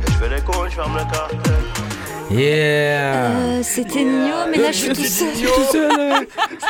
Et 0.06 0.12
j'fais 0.12 0.30
les 0.30 0.42
comptes, 0.42 0.70
j'ferme 0.70 0.96
le 0.96 1.12
cartel. 1.12 1.93
Yeah 2.34 3.30
Euh, 3.36 3.60
C'était 3.64 4.04
Nio, 4.04 4.34
mais 4.50 4.58
là 4.58 4.72
je 4.72 4.78
suis 4.78 4.90
tout 4.90 5.04
seul. 5.04 5.28
tout 5.34 5.72
seul. 5.72 5.92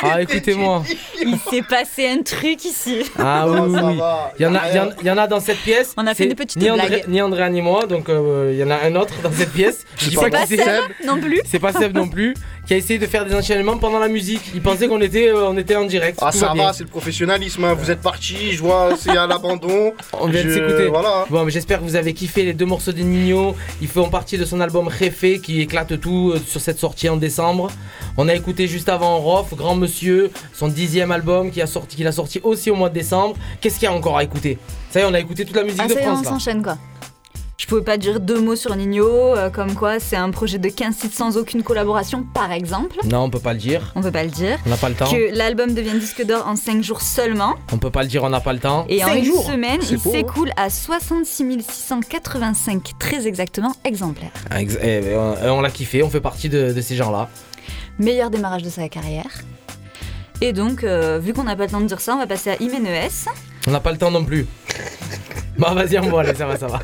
Ah, 0.02 0.22
écoutez-moi. 0.22 0.84
Il 1.22 1.38
s'est 1.38 1.62
passé 1.68 2.08
un 2.08 2.22
truc 2.22 2.66
ici. 2.66 3.04
Ah 3.18 3.46
oui, 3.48 3.60
oui, 3.68 3.80
oui. 3.84 4.00
Il 4.40 4.44
y, 4.44 4.46
en 4.46 4.56
a, 4.56 4.70
il, 4.70 4.76
y 4.76 4.80
en, 4.80 4.90
il 5.02 5.08
y 5.08 5.12
en 5.12 5.18
a 5.18 5.28
dans 5.28 5.40
cette 5.40 5.58
pièce. 5.60 5.94
On 5.98 6.06
a 6.06 6.14
fait 6.14 6.24
C'est 6.24 6.30
une 6.30 6.36
petite 6.36 6.62
ni 6.62 6.70
André, 6.70 6.88
blague. 6.88 7.08
Ni 7.08 7.22
Andrea 7.22 7.50
ni 7.50 7.62
moi, 7.62 7.86
donc 7.86 8.10
euh, 8.10 8.50
il 8.54 8.60
y 8.60 8.64
en 8.64 8.70
a 8.72 8.78
un 8.84 8.96
autre 8.96 9.14
dans 9.24 9.32
cette 9.32 9.52
pièce. 9.54 9.86
Je 9.98 10.10
dis 10.10 10.18
C'est 10.20 10.30
pas 10.30 10.46
qui 10.46 10.58
Seb 10.58 10.84
non 11.06 11.20
plus. 11.20 11.42
C'est 11.46 11.60
pas 11.60 11.72
Seb 11.74 11.96
non 11.96 12.08
plus. 12.08 12.34
Qui 12.68 12.74
a 12.74 12.78
essayé 12.78 12.98
de 13.00 13.06
faire 13.08 13.26
des 13.26 13.36
enchaînements 13.36 13.78
pendant 13.78 14.00
la 14.00 14.08
musique. 14.08 14.42
Il 14.56 14.62
pensait 14.62 14.88
qu'on 14.88 15.02
était, 15.02 15.28
euh, 15.30 15.48
on 15.50 15.58
était 15.58 15.76
en 15.76 15.86
direct. 15.86 16.20
Ah 16.22 16.32
ça 16.32 16.54
va, 16.56 16.74
c'est 16.74 16.84
le 16.84 16.90
professionnalisme. 16.90 17.64
hein. 17.66 17.74
Vous 17.74 17.92
êtes 17.92 18.02
parti, 18.02 18.54
je 18.54 18.62
vois, 18.62 18.92
c'est 18.98 19.10
à 19.18 19.28
l'abandon. 19.28 19.94
On 20.14 20.28
vient 20.28 20.44
de 20.44 20.50
s'écouter. 20.54 20.88
Voilà. 20.88 21.26
Bon, 21.30 21.44
mais 21.44 21.52
j'espère 21.52 21.80
que 21.80 21.84
vous 21.84 21.96
avez 21.96 22.14
kiffé 22.14 22.44
les 22.44 22.54
deux 22.54 22.66
morceaux 22.66 22.92
de 22.94 23.02
Nino. 23.02 23.56
Ils 23.82 23.88
font 23.88 24.10
partie 24.10 24.38
de 24.38 24.46
son 24.46 24.60
album 24.62 24.88
Réfé 24.88 25.40
qui 25.40 25.53
éclate 25.62 26.00
tout 26.00 26.32
euh, 26.36 26.40
sur 26.46 26.62
cette 26.62 26.80
sortie 26.80 27.10
en 27.10 27.18
décembre. 27.18 27.70
On 28.18 28.28
a 28.28 28.34
écouté 28.36 28.68
juste 28.68 28.90
avant 28.90 29.18
Rof, 29.20 29.54
Grand 29.56 29.76
Monsieur, 29.76 30.32
son 30.54 30.68
dixième 30.68 31.12
album 31.12 31.52
qui 31.52 31.62
a 31.62 31.68
sorti, 31.68 31.96
qu'il 31.96 32.08
a 32.08 32.12
sorti 32.12 32.40
aussi 32.44 32.70
au 32.72 32.76
mois 32.76 32.90
de 32.90 32.94
décembre. 32.94 33.36
Qu'est-ce 33.62 33.76
qu'il 33.80 33.84
y 33.84 33.92
a 33.92 33.94
encore 33.94 34.18
à 34.18 34.24
écouter? 34.24 34.58
Ça 34.92 35.00
y 35.00 35.04
est, 35.04 35.06
on 35.06 35.14
a 35.14 35.20
écouté 35.20 35.46
toute 35.46 35.56
la 35.56 35.64
musique 35.64 35.82
Ah, 35.84 35.88
de 35.88 35.94
ça 35.94 36.00
y 36.00 36.04
est, 36.04 36.06
France 36.06 36.20
on 36.20 36.24
là. 36.24 36.30
s'enchaîne 36.30 36.62
quoi. 36.64 36.78
Je 37.64 37.68
pouvais 37.70 37.82
pas 37.82 37.96
dire 37.96 38.20
deux 38.20 38.42
mots 38.42 38.58
sur 38.58 38.76
Nino, 38.76 39.08
euh, 39.08 39.50
comme 39.50 39.74
quoi 39.74 39.98
c'est 40.02 40.18
un 40.18 40.32
projet 40.32 40.58
de 40.58 40.68
15 40.68 40.98
titres 40.98 41.16
sans 41.16 41.38
aucune 41.38 41.64
collaboration, 41.64 42.26
par 42.34 42.52
exemple. 42.52 42.98
Non, 43.06 43.20
on 43.22 43.30
peut 43.30 43.40
pas 43.40 43.54
le 43.54 43.60
dire. 43.60 43.94
On 43.96 44.02
peut 44.02 44.12
pas 44.12 44.26
le 44.26 44.30
dire. 44.30 44.60
On 44.66 44.70
n'a 44.70 44.76
pas 44.76 44.90
le 44.90 44.96
temps. 44.96 45.10
Que 45.10 45.34
l'album 45.34 45.74
devient 45.74 45.98
disque 45.98 46.26
d'or 46.26 46.46
en 46.46 46.58
5 46.58 46.84
jours 46.84 47.00
seulement. 47.02 47.54
On 47.72 47.78
peut 47.78 47.90
pas 47.90 48.02
le 48.04 48.10
dire, 48.10 48.22
on 48.26 48.30
n'a 48.30 48.42
pas 48.42 48.52
le 48.52 48.60
temps. 48.60 48.86
Et 48.90 49.02
en 49.06 49.16
une 49.16 49.24
jours. 49.24 49.46
semaine, 49.46 49.80
il 49.90 49.96
beau, 49.98 50.10
hein. 50.10 50.14
s'écoule 50.14 50.52
à 50.58 50.70
66 50.70 51.64
685, 51.66 52.92
très 53.00 53.28
exactement, 53.28 53.72
exemplaires. 53.86 54.32
Ah, 54.52 54.62
ex- 54.62 54.78
eh, 54.84 55.16
on, 55.16 55.52
on 55.54 55.62
l'a 55.62 55.72
kiffé, 55.72 56.04
on 56.04 56.10
fait 56.10 56.20
partie 56.20 56.50
de, 56.50 56.74
de 56.74 56.82
ces 56.82 56.98
gens-là. 56.98 57.30
Meilleur 57.98 58.30
démarrage 58.30 58.64
de 58.64 58.70
sa 58.70 58.90
carrière. 58.90 59.42
Et 60.42 60.52
donc, 60.52 60.84
euh, 60.84 61.18
vu 61.18 61.32
qu'on 61.32 61.46
n'a 61.46 61.56
pas 61.56 61.64
le 61.64 61.70
temps 61.72 61.80
de 61.80 61.86
dire 61.88 62.02
ça, 62.02 62.14
on 62.16 62.20
va 62.20 62.28
passer 62.28 62.50
à 62.50 62.62
Imenes. 62.62 62.90
On 63.68 63.72
n'a 63.72 63.80
pas 63.80 63.94
le 63.94 63.98
temps 63.98 64.12
non 64.12 64.26
plus. 64.26 64.48
Bon, 65.64 65.74
vas-y, 65.76 65.98
on 65.98 66.18
allez, 66.18 66.36
ça 66.36 66.46
va, 66.46 66.58
ça 66.58 66.68
va. 66.68 66.80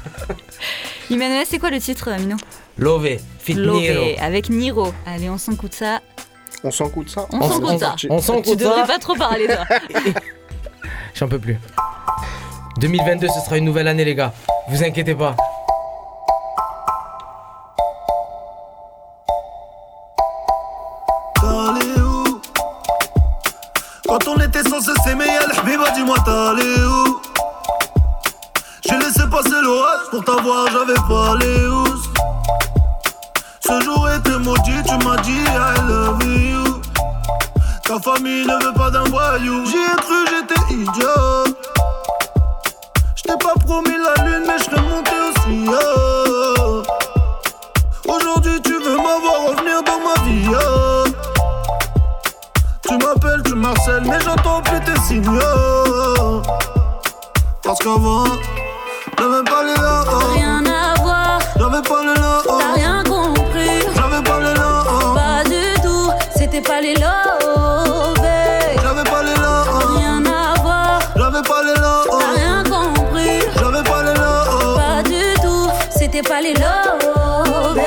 Imenes, 1.10 1.44
c'est 1.46 1.60
quoi 1.60 1.70
le 1.70 1.80
titre, 1.80 2.10
Mino 2.20 2.38
Love, 2.78 3.18
Fit 3.40 3.56
Love, 3.56 3.82
Niro. 3.82 4.06
avec 4.22 4.50
Niro. 4.50 4.94
Allez, 5.06 5.30
on 5.30 5.38
s'écoute 5.38 5.74
ça. 5.74 6.00
On 6.64 6.72
s'en 6.72 6.88
coûte 6.90 7.10
ça 7.10 7.26
On 7.32 7.42
s'en 7.42 7.60
coûte 7.60 7.80
ça. 7.80 7.96
On 8.10 8.20
s'en 8.22 8.42
Tu 8.42 8.52
coûte 8.52 8.60
devrais 8.60 8.82
ça. 8.82 8.88
pas 8.88 9.00
trop 9.00 9.16
parler, 9.16 9.48
toi. 9.48 9.66
J'en 11.14 11.28
peux 11.28 11.40
plus. 11.40 11.58
2022, 12.80 13.28
ce 13.28 13.40
sera 13.42 13.58
une 13.58 13.66
nouvelle 13.66 13.88
année, 13.88 14.06
les 14.06 14.16
gars. 14.16 14.34
Vous 14.70 14.82
inquiétez 14.84 15.16
pas. 15.16 15.36
J'avais 30.80 31.00
pas 31.08 31.36
les 31.40 31.66
housses. 31.68 32.10
Ce 33.60 33.82
jour 33.82 34.10
était 34.10 34.40
maudit, 34.40 34.82
tu 34.88 35.06
m'as 35.06 35.18
dit 35.18 35.44
I 35.46 35.88
love 35.88 36.24
you. 36.24 36.82
Ta 37.84 38.00
famille 38.00 38.46
ne 38.46 38.64
veut 38.64 38.74
pas 38.74 38.90
d'un 38.90 39.04
voyou. 39.06 39.66
J'y 39.66 39.78
ai 39.78 39.96
cru, 39.98 40.26
j'étais 40.30 40.74
idiot. 40.74 41.56
J't'ai 43.16 43.38
pas 43.38 43.56
promis 43.66 43.98
la 43.98 44.24
lune, 44.24 44.44
mais 44.48 44.58
j'serais 44.58 44.82
monté 44.82 45.12
aussi 45.30 45.66
Aujourd'hui 48.08 48.62
tu 48.64 48.74
veux 48.74 48.98
m'avoir 48.98 49.48
revenir 49.48 49.84
dans 49.84 50.00
ma 50.00 50.24
vie 50.24 50.50
oh. 50.50 51.04
Tu 52.88 52.94
m'appelles, 52.94 53.44
tu 53.44 53.56
marcelles, 53.56 54.04
mais 54.06 54.20
j'entends 54.22 54.62
plus 54.62 54.80
tes 54.82 55.00
signaux. 55.02 56.42
Parce 57.62 57.80
qu'avant, 57.80 58.24
j'avais 59.18 59.44
pas 59.44 59.64
les 59.64 59.76
voir, 59.76 60.69
J'avais 61.80 61.88
pas 61.88 62.04
les 62.04 62.20
là 62.20 62.42
t'as 62.46 62.74
rien 62.74 63.04
compris. 63.06 63.80
J'avais 63.96 64.22
pas 64.22 64.40
les 64.40 64.54
là 64.54 64.84
Pas 65.16 65.44
du 65.46 65.82
tout, 65.82 66.10
c'était 66.36 66.60
pas 66.62 66.82
les 66.82 66.94
lovés. 66.94 68.76
J'avais 68.84 69.04
pas 69.10 69.24
les 69.24 69.34
là 69.36 69.64
Rien 69.96 70.26
à 70.26 70.60
voir, 70.62 71.00
J'avais 71.16 71.42
pas 71.42 71.64
les 71.64 71.80
là 71.80 72.04
t'as 72.10 72.34
rien 72.36 72.64
compris. 72.64 73.40
J'avais 73.58 73.84
pas 73.84 74.04
les 74.04 74.14
là 74.14 74.44
Pas 74.76 75.04
du 75.04 75.40
tout, 75.42 75.70
c'était 75.90 76.22
pas 76.22 76.42
les 76.42 76.54
lovés. 76.54 77.82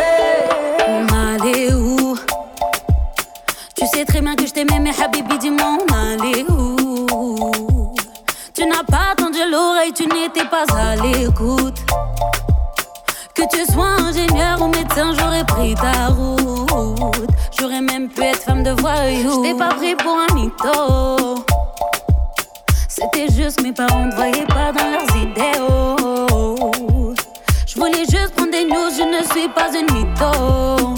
On 0.88 1.06
allait 1.34 1.74
où? 1.74 2.16
Tu 3.76 3.86
sais 3.88 4.06
très 4.06 4.22
bien 4.22 4.36
que 4.36 4.46
je 4.46 4.52
t'aimais, 4.54 4.78
mais 4.80 4.92
Habibi, 5.02 5.36
dis-moi, 5.38 5.76
on 5.82 5.94
allait 5.94 6.46
où? 6.48 7.94
Tu 8.54 8.64
n'as 8.64 8.84
pas 8.84 9.14
tendu 9.18 9.38
l'oreille, 9.50 9.92
tu 9.92 10.06
n'étais 10.06 10.46
pas 10.46 10.64
à 10.74 10.96
l'écoute. 10.96 11.78
Que 13.42 13.56
tu 13.56 13.72
sois 13.72 13.96
ingénieur 13.98 14.62
ou 14.62 14.68
médecin, 14.68 15.12
j'aurais 15.18 15.42
pris 15.42 15.74
ta 15.74 16.06
route. 16.14 17.28
J'aurais 17.58 17.80
même 17.80 18.08
pu 18.08 18.22
être 18.22 18.40
femme 18.40 18.62
de 18.62 18.70
voyou. 18.70 19.42
Je 19.42 19.50
t'ai 19.50 19.58
pas 19.58 19.70
pris 19.70 19.96
pour 19.96 20.16
un 20.16 20.32
mytho. 20.32 21.44
C'était 22.86 23.26
juste 23.34 23.60
mes 23.60 23.72
parents 23.72 24.04
ne 24.04 24.14
voyaient 24.14 24.46
pas 24.46 24.70
dans 24.70 24.88
leurs 24.92 25.16
idéaux. 25.16 27.14
Je 27.66 27.74
voulais 27.74 28.04
juste 28.08 28.32
prendre 28.36 28.52
des 28.52 28.64
news, 28.64 28.90
je 28.96 29.02
ne 29.02 29.24
suis 29.32 29.48
pas 29.48 29.70
une 29.76 29.92
mytho. 29.92 30.94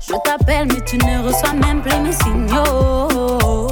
Je 0.00 0.14
t'appelle, 0.22 0.68
mais 0.68 0.80
tu 0.86 0.96
ne 0.98 1.26
reçois 1.26 1.54
même 1.54 1.82
plus 1.82 1.98
mes 1.98 2.12
signaux. 2.12 3.63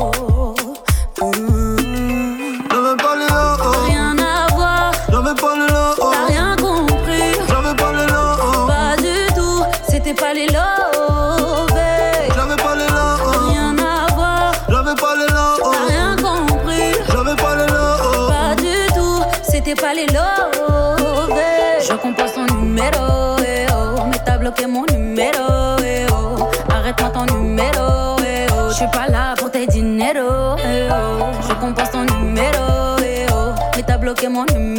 Numéro, 22.92 23.36
eh 23.44 23.66
oh. 23.72 24.06
Mais 24.10 24.18
t'as 24.24 24.38
bloqué 24.38 24.66
mon 24.66 24.84
numéro, 24.86 25.76
eh 25.84 26.06
oh. 26.10 26.50
Arrête-moi 26.70 27.10
ton 27.10 27.24
numéro, 27.34 28.16
eh 28.20 28.46
oh. 28.52 28.68
Je 28.70 28.74
suis 28.74 28.86
pas 28.86 29.08
là 29.08 29.34
pour 29.36 29.50
tes 29.50 29.66
dineros, 29.66 30.56
oh. 30.56 31.24
Je 31.48 31.54
compose 31.54 31.90
ton 31.90 32.04
numéro, 32.04 32.96
oh. 33.32 33.52
Mais 33.76 33.82
t'as 33.82 33.98
bloqué 33.98 34.28
mon 34.28 34.44
numéro, 34.46 34.71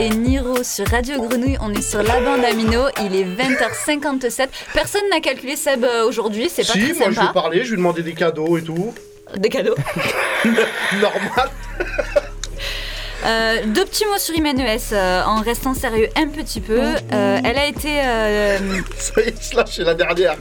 et 0.00 0.08
Niro 0.08 0.62
sur 0.62 0.88
Radio 0.88 1.20
Grenouille. 1.20 1.58
On 1.60 1.72
est 1.74 1.82
sur 1.82 2.02
la 2.02 2.20
bande 2.20 2.42
Amino. 2.42 2.84
Il 3.04 3.14
est 3.14 3.24
20h57. 3.24 4.48
Personne 4.72 5.02
n'a 5.10 5.20
calculé 5.20 5.56
Seb 5.56 5.84
euh, 5.84 6.06
aujourd'hui. 6.06 6.48
C'est 6.48 6.66
pas 6.66 6.72
Si, 6.72 6.78
très 6.78 6.92
moi 6.94 7.10
je 7.10 7.20
lui 7.20 7.26
parlé, 7.34 7.64
je 7.64 7.68
lui 7.68 7.74
ai 7.74 7.76
demandé 7.76 8.02
des 8.02 8.14
cadeaux 8.14 8.56
et 8.56 8.62
tout. 8.62 8.94
Des 9.36 9.50
cadeaux. 9.50 9.76
Normal. 11.00 11.50
Euh, 13.22 13.58
deux 13.66 13.84
petits 13.84 14.06
mots 14.06 14.16
sur 14.16 14.34
Imenes 14.34 14.62
euh, 14.92 15.22
en 15.24 15.42
restant 15.42 15.74
sérieux 15.74 16.08
un 16.16 16.28
petit 16.28 16.62
peu. 16.62 16.80
Euh, 16.80 17.40
elle 17.44 17.58
a 17.58 17.66
été. 17.66 17.88
Ça 18.96 19.20
y 19.20 19.28
est, 19.28 19.50
je 19.50 19.56
lâche, 19.56 19.76
c'est 19.76 19.84
la 19.84 19.92
dernière. 19.94 20.36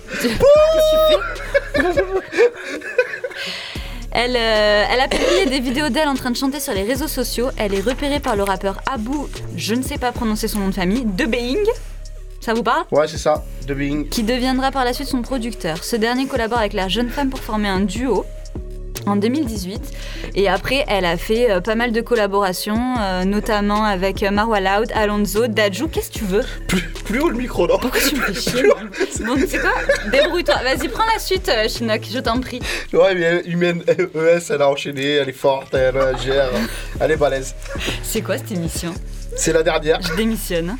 Elle, 4.21 4.35
euh, 4.35 4.83
elle 4.91 4.99
a 4.99 5.07
publié 5.07 5.45
des 5.45 5.61
vidéos 5.61 5.87
d'elle 5.87 6.09
en 6.09 6.13
train 6.13 6.29
de 6.29 6.35
chanter 6.35 6.59
sur 6.59 6.73
les 6.73 6.83
réseaux 6.83 7.07
sociaux. 7.07 7.51
Elle 7.55 7.73
est 7.73 7.79
repérée 7.79 8.19
par 8.19 8.35
le 8.35 8.43
rappeur 8.43 8.81
Abu, 8.91 9.15
je 9.55 9.73
ne 9.73 9.81
sais 9.81 9.97
pas 9.97 10.11
prononcer 10.11 10.49
son 10.49 10.59
nom 10.59 10.67
de 10.67 10.73
famille, 10.73 11.05
de 11.05 11.23
Being. 11.25 11.65
Ça 12.41 12.53
vous 12.53 12.61
parle? 12.61 12.83
Ouais, 12.91 13.07
c'est 13.07 13.17
ça, 13.17 13.45
de 13.65 13.73
Bing. 13.73 14.09
Qui 14.09 14.23
deviendra 14.23 14.71
par 14.71 14.83
la 14.83 14.91
suite 14.91 15.07
son 15.07 15.21
producteur. 15.21 15.85
Ce 15.85 15.95
dernier 15.95 16.25
collabore 16.25 16.57
avec 16.57 16.73
la 16.73 16.89
jeune 16.89 17.09
femme 17.09 17.29
pour 17.29 17.39
former 17.39 17.69
un 17.69 17.79
duo 17.79 18.25
en 19.09 19.15
2018. 19.15 19.81
Et 20.35 20.47
après, 20.47 20.85
elle 20.87 21.05
a 21.05 21.17
fait 21.17 21.51
euh, 21.51 21.61
pas 21.61 21.75
mal 21.75 21.91
de 21.91 22.01
collaborations, 22.01 22.95
euh, 22.99 23.23
notamment 23.25 23.83
avec 23.83 24.23
euh, 24.23 24.31
Marwa 24.31 24.59
Loud, 24.59 24.91
Alonso, 24.93 25.47
Dajou. 25.47 25.87
Qu'est-ce 25.87 26.11
que 26.11 26.19
tu 26.19 26.25
veux? 26.25 26.43
Plus 27.05 27.19
haut 27.19 27.29
le 27.29 27.37
micro, 27.37 27.67
non 27.67 27.77
Pourquoi 27.79 27.99
tu 27.99 28.15
me 28.15 28.21
fais 28.21 28.33
chier 28.33 28.63
Bon, 29.25 29.35
tu 29.35 29.47
sais 29.47 29.59
quoi? 29.59 29.71
Débrouille-toi. 30.11 30.55
Vas-y, 30.63 30.87
prends 30.87 31.05
la 31.11 31.19
suite, 31.19 31.49
euh, 31.49 31.67
Chinook, 31.67 32.01
je 32.11 32.19
t'en 32.19 32.39
prie. 32.39 32.59
Ouais, 32.93 33.15
mais 33.15 33.41
Humaine 33.45 33.83
ES, 33.87 34.51
elle 34.51 34.61
a 34.61 34.69
enchaîné, 34.69 35.15
elle 35.15 35.29
est 35.29 35.33
forte, 35.33 35.73
elle 35.73 35.97
gère, 36.23 36.49
elle 36.99 37.11
est 37.11 37.17
balèze. 37.17 37.55
C'est 38.03 38.21
quoi 38.21 38.37
cette 38.37 38.51
émission? 38.51 38.93
C'est 39.35 39.53
la 39.53 39.63
dernière. 39.63 40.01
Je 40.01 40.13
démissionne. 40.15 40.77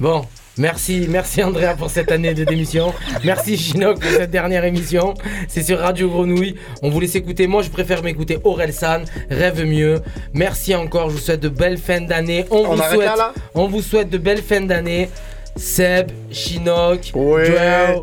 Bon, 0.00 0.24
merci, 0.58 1.06
merci 1.08 1.42
Andrea 1.42 1.74
pour 1.76 1.90
cette 1.90 2.10
année 2.12 2.34
de 2.34 2.44
démission. 2.44 2.92
Merci 3.24 3.56
Chinook 3.56 4.00
pour 4.00 4.10
cette 4.10 4.30
dernière 4.30 4.64
émission. 4.64 5.14
C'est 5.48 5.62
sur 5.62 5.78
Radio 5.78 6.08
Grenouille. 6.10 6.56
On 6.82 6.90
vous 6.90 7.00
laisse 7.00 7.14
écouter. 7.14 7.46
Moi, 7.46 7.62
je 7.62 7.70
préfère 7.70 8.02
m'écouter 8.02 8.38
Aurel 8.44 8.72
San, 8.72 9.04
Rêve 9.30 9.64
mieux. 9.64 10.00
Merci 10.34 10.74
encore. 10.74 11.10
Je 11.10 11.14
vous 11.16 11.20
souhaite 11.20 11.40
de 11.40 11.48
belles 11.48 11.78
fins 11.78 12.00
d'année. 12.00 12.44
On, 12.50 12.58
On 12.58 12.74
vous 12.74 12.82
arrête 12.82 12.94
souhaite, 12.94 13.08
là, 13.08 13.16
là? 13.16 13.32
On 13.54 13.66
vous 13.68 13.82
souhaite 13.82 14.10
de 14.10 14.18
belles 14.18 14.42
fins 14.42 14.60
d'année. 14.60 15.08
Seb, 15.56 16.10
Chinook, 16.30 17.10
Ouais. 17.14 17.44
Joel, 17.46 17.96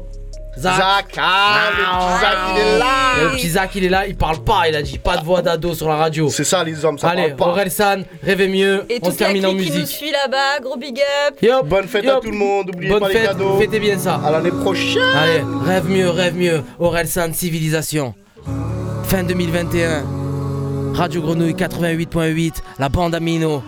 Zach. 0.59 0.75
Zach, 0.77 1.05
ah, 1.17 1.69
le 1.71 1.81
petit 1.81 2.19
Zach, 2.21 2.37
il 2.55 2.57
est 2.59 2.77
là. 2.79 2.85
Le 3.23 3.29
petit 3.35 3.49
Zach, 3.49 3.69
il 3.75 3.83
est 3.85 3.89
là. 3.89 4.07
Il 4.07 4.15
parle 4.15 4.43
pas. 4.43 4.67
Il 4.69 4.75
a 4.75 4.81
dit 4.81 4.97
pas 4.97 5.17
de 5.17 5.23
voix 5.25 5.41
d'ado 5.41 5.73
sur 5.73 5.87
la 5.87 5.95
radio. 5.95 6.29
C'est 6.29 6.43
ça, 6.43 6.63
les 6.63 6.83
hommes, 6.85 6.97
ça 6.97 7.09
Allez, 7.09 7.29
parle 7.29 7.35
pas. 7.35 7.45
Aurel 7.47 7.71
San, 7.71 8.03
Rêve 8.23 8.49
mieux. 8.49 8.85
Et 8.89 8.99
on 9.01 9.11
se 9.11 9.17
termine 9.17 9.45
en 9.45 9.49
clique 9.51 9.63
qui 9.65 9.71
nous 9.71 9.79
musique. 9.79 9.95
suit 9.95 10.11
là-bas, 10.11 10.59
gros 10.61 10.77
big 10.77 10.99
up. 11.27 11.35
Yop, 11.41 11.67
Bonne 11.67 11.87
fête 11.87 12.07
à 12.07 12.19
tout 12.19 12.31
le 12.31 12.37
monde, 12.37 12.67
n'oubliez 12.67 12.89
Bonne 12.91 12.99
pas 13.01 13.07
les 13.09 13.15
fête, 13.15 13.27
cadeaux. 13.27 13.57
fêtez 13.59 13.79
bien 13.79 13.97
ça. 13.97 14.19
À 14.25 14.31
l'année 14.31 14.51
prochaine. 14.51 15.01
Allez, 15.15 15.43
rêve 15.65 15.89
mieux, 15.89 16.09
rêve 16.09 16.35
mieux. 16.35 16.63
Aurel 16.79 17.07
San, 17.07 17.33
civilisation. 17.33 18.13
Fin 19.03 19.23
2021. 19.23 20.03
Radio 20.93 21.21
Grenouille 21.21 21.53
88.8, 21.53 22.53
la 22.79 22.89
bande 22.89 23.13
Amino. 23.13 23.61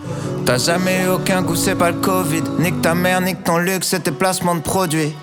T'as 0.46 0.58
jamais 0.58 1.04
eu 1.04 1.08
aucun 1.08 1.42
goût, 1.42 1.54
c'est 1.54 1.74
pas 1.74 1.90
le 1.90 1.98
Covid. 1.98 2.42
Nique 2.58 2.82
ta 2.82 2.94
mère, 2.94 3.20
nique 3.20 3.44
ton 3.44 3.58
luxe 3.58 3.92
et 3.92 4.00
tes 4.00 4.10
placements 4.10 4.54
de 4.54 4.60
produits. 4.60 5.14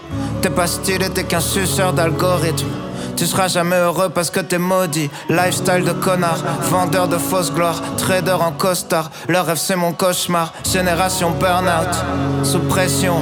T'es 0.42 0.50
pas 0.50 0.68
stylé, 0.68 1.10
t'es 1.10 1.24
qu'un 1.24 1.40
suceur 1.40 1.94
d'algorithme. 1.94 2.68
Tu 3.18 3.26
seras 3.26 3.48
jamais 3.48 3.78
heureux 3.78 4.10
parce 4.10 4.30
que 4.30 4.40
t'es 4.40 4.60
maudit. 4.60 5.10
Lifestyle 5.28 5.84
de 5.84 5.92
connard, 5.92 6.38
vendeur 6.70 7.08
de 7.08 7.18
fausse 7.18 7.52
gloire, 7.52 7.82
trader 7.98 8.38
en 8.40 8.52
costard. 8.52 9.10
Le 9.28 9.40
rêve 9.40 9.58
c'est 9.58 9.76
mon 9.76 9.92
cauchemar. 9.92 10.54
Génération 10.64 11.32
burn-out, 11.32 12.46
sous 12.46 12.60
pression. 12.60 13.16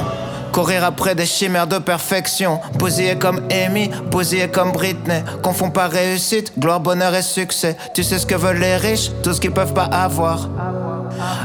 Courir 0.52 0.84
après 0.84 1.14
des 1.14 1.26
chimères 1.26 1.66
de 1.66 1.78
perfection. 1.78 2.60
Bousillé 2.74 3.16
comme 3.16 3.40
Amy, 3.50 3.90
bousillé 4.10 4.48
comme 4.48 4.72
Britney. 4.72 5.24
Confond 5.42 5.70
pas 5.70 5.88
réussite, 5.88 6.58
gloire, 6.58 6.80
bonheur 6.80 7.14
et 7.14 7.22
succès. 7.22 7.76
Tu 7.94 8.04
sais 8.04 8.18
ce 8.18 8.26
que 8.26 8.34
veulent 8.34 8.58
les 8.58 8.76
riches, 8.76 9.10
tout 9.22 9.32
ce 9.32 9.40
qu'ils 9.40 9.52
peuvent 9.52 9.74
pas 9.74 9.84
avoir. 9.84 10.48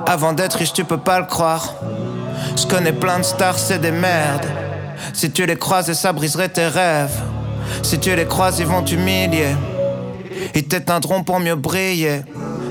Avant 0.06 0.34
d'être 0.34 0.56
riche, 0.56 0.74
tu 0.74 0.84
peux 0.84 0.98
pas 0.98 1.20
le 1.20 1.26
croire. 1.26 1.74
Je 2.56 2.66
connais 2.66 2.94
plein 2.94 3.20
de 3.20 3.24
stars, 3.24 3.58
c'est 3.58 3.80
des 3.80 3.92
merdes. 3.92 4.46
Si 5.14 5.32
tu 5.32 5.46
les 5.46 5.56
croises, 5.56 5.92
ça 5.94 6.14
briserait 6.14 6.50
tes 6.50 6.68
rêves. 6.68 7.20
Si 7.84 8.00
tu 8.00 8.16
les 8.16 8.26
croises, 8.26 8.60
ils 8.60 8.66
vont 8.66 8.82
t'humilier. 8.82 9.56
Ils 10.54 10.68
t'éteindront 10.68 11.24
pour 11.24 11.40
mieux 11.40 11.56
briller. 11.56 12.24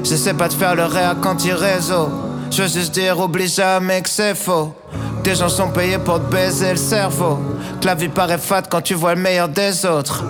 J'essaie 0.05 0.35
pas 0.35 0.49
de 0.49 0.55
faire 0.55 0.75
le 0.75 0.85
réa 0.85 1.15
réseau. 1.57 2.09
Je 2.51 2.63
veux 2.63 2.69
juste 2.69 2.93
dire, 2.93 3.19
oublie 3.19 3.49
jamais 3.49 4.01
que 4.01 4.09
c'est 4.09 4.35
faux. 4.35 4.75
Des 5.23 5.35
gens 5.35 5.49
sont 5.49 5.69
payés 5.69 5.99
pour 5.99 6.17
te 6.17 6.31
baiser 6.33 6.71
le 6.71 6.77
cerveau. 6.77 7.39
Que 7.81 7.87
la 7.87 7.95
vie 7.95 8.09
paraît 8.09 8.39
fade 8.39 8.67
quand 8.71 8.81
tu 8.81 8.95
vois 8.95 9.15
le 9.15 9.21
meilleur 9.21 9.49
des 9.49 9.85
autres. 9.87 10.25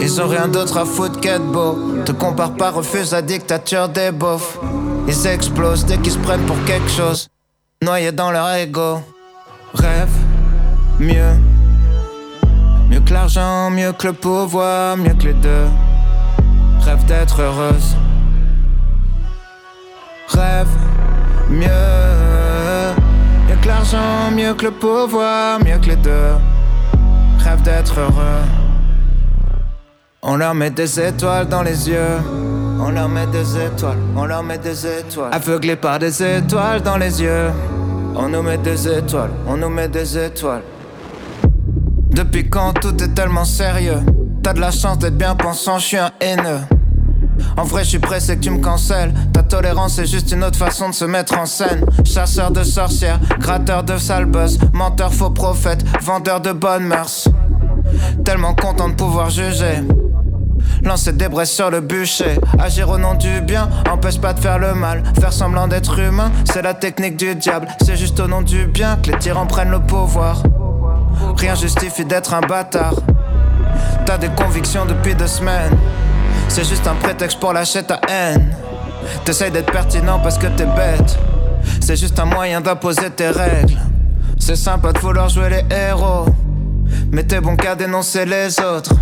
Ils 0.00 0.20
ont 0.20 0.28
rien 0.28 0.48
d'autre 0.48 0.76
à 0.76 0.84
foutre 0.84 1.20
qu'être 1.20 1.44
beau. 1.44 2.02
Te 2.04 2.12
compare 2.12 2.54
pas, 2.54 2.70
refuse 2.70 3.12
la 3.12 3.22
dictature 3.22 3.88
des 3.88 4.10
beaufs. 4.10 4.58
Ils 5.06 5.26
explosent 5.26 5.84
dès 5.84 5.98
qu'ils 5.98 6.12
se 6.12 6.18
prennent 6.18 6.46
pour 6.46 6.62
quelque 6.64 6.88
chose. 6.88 7.28
Noyés 7.82 8.12
dans 8.12 8.30
leur 8.30 8.54
ego. 8.54 9.00
Rêve 9.74 10.08
mieux. 10.98 11.34
Mieux 12.88 13.00
que 13.00 13.12
l'argent, 13.12 13.70
mieux 13.70 13.92
que 13.92 14.06
le 14.06 14.12
pouvoir, 14.14 14.96
mieux 14.96 15.14
que 15.14 15.24
les 15.24 15.34
deux. 15.34 15.66
Rêve 16.80 17.04
d'être 17.04 17.40
heureuse. 17.42 17.96
Rêve 20.28 20.68
mieux. 21.50 21.68
Mieux 23.48 23.56
que 23.60 23.66
l'argent, 23.68 24.30
mieux 24.34 24.54
que 24.54 24.64
le 24.64 24.70
pouvoir, 24.70 25.58
mieux 25.58 25.78
que 25.78 25.88
les 25.90 25.96
deux. 25.96 26.34
Rêve 27.38 27.62
d'être 27.62 28.00
heureux. 28.00 28.42
On 30.22 30.36
leur 30.36 30.54
met 30.54 30.70
des 30.70 30.98
étoiles 30.98 31.46
dans 31.48 31.62
les 31.62 31.90
yeux. 31.90 32.63
On 32.80 32.90
leur 32.90 33.08
met 33.08 33.26
des 33.26 33.56
étoiles, 33.56 33.98
on 34.16 34.24
leur 34.24 34.42
met 34.42 34.58
des 34.58 34.86
étoiles. 34.86 35.32
Aveuglés 35.32 35.76
par 35.76 35.98
des 35.98 36.22
étoiles 36.22 36.82
dans 36.82 36.96
les 36.96 37.22
yeux. 37.22 37.50
On 38.16 38.28
nous 38.28 38.42
met 38.42 38.58
des 38.58 38.88
étoiles, 38.88 39.30
on 39.46 39.56
nous 39.56 39.68
met 39.68 39.88
des 39.88 40.18
étoiles. 40.18 40.62
Depuis 42.10 42.48
quand 42.48 42.72
tout 42.74 43.02
est 43.02 43.14
tellement 43.14 43.44
sérieux? 43.44 44.00
T'as 44.42 44.52
de 44.52 44.60
la 44.60 44.70
chance 44.70 44.98
d'être 44.98 45.16
bien 45.16 45.34
pensant, 45.34 45.78
je 45.78 45.84
suis 45.84 45.96
un 45.96 46.10
haineux. 46.20 46.60
En 47.56 47.64
vrai, 47.64 47.84
je 47.84 47.90
suis 47.90 47.98
pressé 47.98 48.36
que 48.36 48.42
tu 48.42 48.50
me 48.50 48.60
cancelles. 48.60 49.12
Ta 49.32 49.42
tolérance 49.42 49.98
est 49.98 50.06
juste 50.06 50.30
une 50.32 50.44
autre 50.44 50.58
façon 50.58 50.90
de 50.90 50.94
se 50.94 51.04
mettre 51.04 51.38
en 51.38 51.46
scène. 51.46 51.84
Chasseur 52.04 52.50
de 52.50 52.62
sorcières, 52.62 53.18
gratteur 53.38 53.82
de 53.82 53.96
sale 53.96 54.26
buzz, 54.26 54.58
menteur, 54.72 55.12
faux 55.12 55.30
prophète, 55.30 55.84
vendeur 56.02 56.40
de 56.40 56.52
bonnes 56.52 56.84
mœurs. 56.84 57.28
Tellement 58.24 58.54
content 58.54 58.88
de 58.88 58.94
pouvoir 58.94 59.30
juger. 59.30 59.82
Lancer 60.84 61.12
des 61.12 61.28
braises 61.28 61.50
sur 61.50 61.70
le 61.70 61.80
bûcher. 61.80 62.38
Agir 62.58 62.90
au 62.90 62.98
nom 62.98 63.14
du 63.14 63.40
bien 63.40 63.70
empêche 63.90 64.20
pas 64.20 64.34
de 64.34 64.40
faire 64.40 64.58
le 64.58 64.74
mal. 64.74 65.02
Faire 65.18 65.32
semblant 65.32 65.66
d'être 65.66 65.98
humain, 65.98 66.30
c'est 66.44 66.60
la 66.60 66.74
technique 66.74 67.16
du 67.16 67.34
diable. 67.34 67.68
C'est 67.82 67.96
juste 67.96 68.20
au 68.20 68.28
nom 68.28 68.42
du 68.42 68.66
bien 68.66 68.96
que 68.96 69.10
les 69.10 69.18
tyrans 69.18 69.46
prennent 69.46 69.70
le 69.70 69.80
pouvoir. 69.80 70.42
Rien 71.36 71.54
justifie 71.54 72.04
d'être 72.04 72.34
un 72.34 72.42
bâtard. 72.42 72.94
T'as 74.04 74.18
des 74.18 74.28
convictions 74.28 74.84
depuis 74.84 75.14
deux 75.14 75.26
semaines. 75.26 75.76
C'est 76.48 76.68
juste 76.68 76.86
un 76.86 76.94
prétexte 76.94 77.40
pour 77.40 77.54
lâcher 77.54 77.82
ta 77.82 78.00
haine. 78.08 78.54
T'essayes 79.24 79.50
d'être 79.50 79.72
pertinent 79.72 80.20
parce 80.20 80.36
que 80.36 80.48
t'es 80.48 80.66
bête. 80.66 81.18
C'est 81.80 81.96
juste 81.96 82.18
un 82.18 82.26
moyen 82.26 82.60
d'imposer 82.60 83.08
tes 83.10 83.28
règles. 83.28 83.78
C'est 84.38 84.56
sympa 84.56 84.92
de 84.92 84.98
vouloir 84.98 85.30
jouer 85.30 85.48
les 85.48 85.74
héros. 85.74 86.26
Mais 87.10 87.22
t'es 87.22 87.40
bon 87.40 87.56
qu'à 87.56 87.74
dénoncer 87.74 88.26
les 88.26 88.60
autres. 88.60 88.92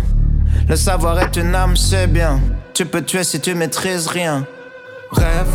Le 0.67 0.75
savoir 0.75 1.19
est 1.19 1.35
une 1.37 1.53
arme, 1.55 1.75
c'est 1.75 2.07
bien. 2.07 2.39
Tu 2.73 2.85
peux 2.85 3.01
tuer 3.01 3.23
si 3.23 3.39
tu 3.39 3.53
maîtrises 3.55 4.07
rien. 4.07 4.45
Rêve 5.11 5.47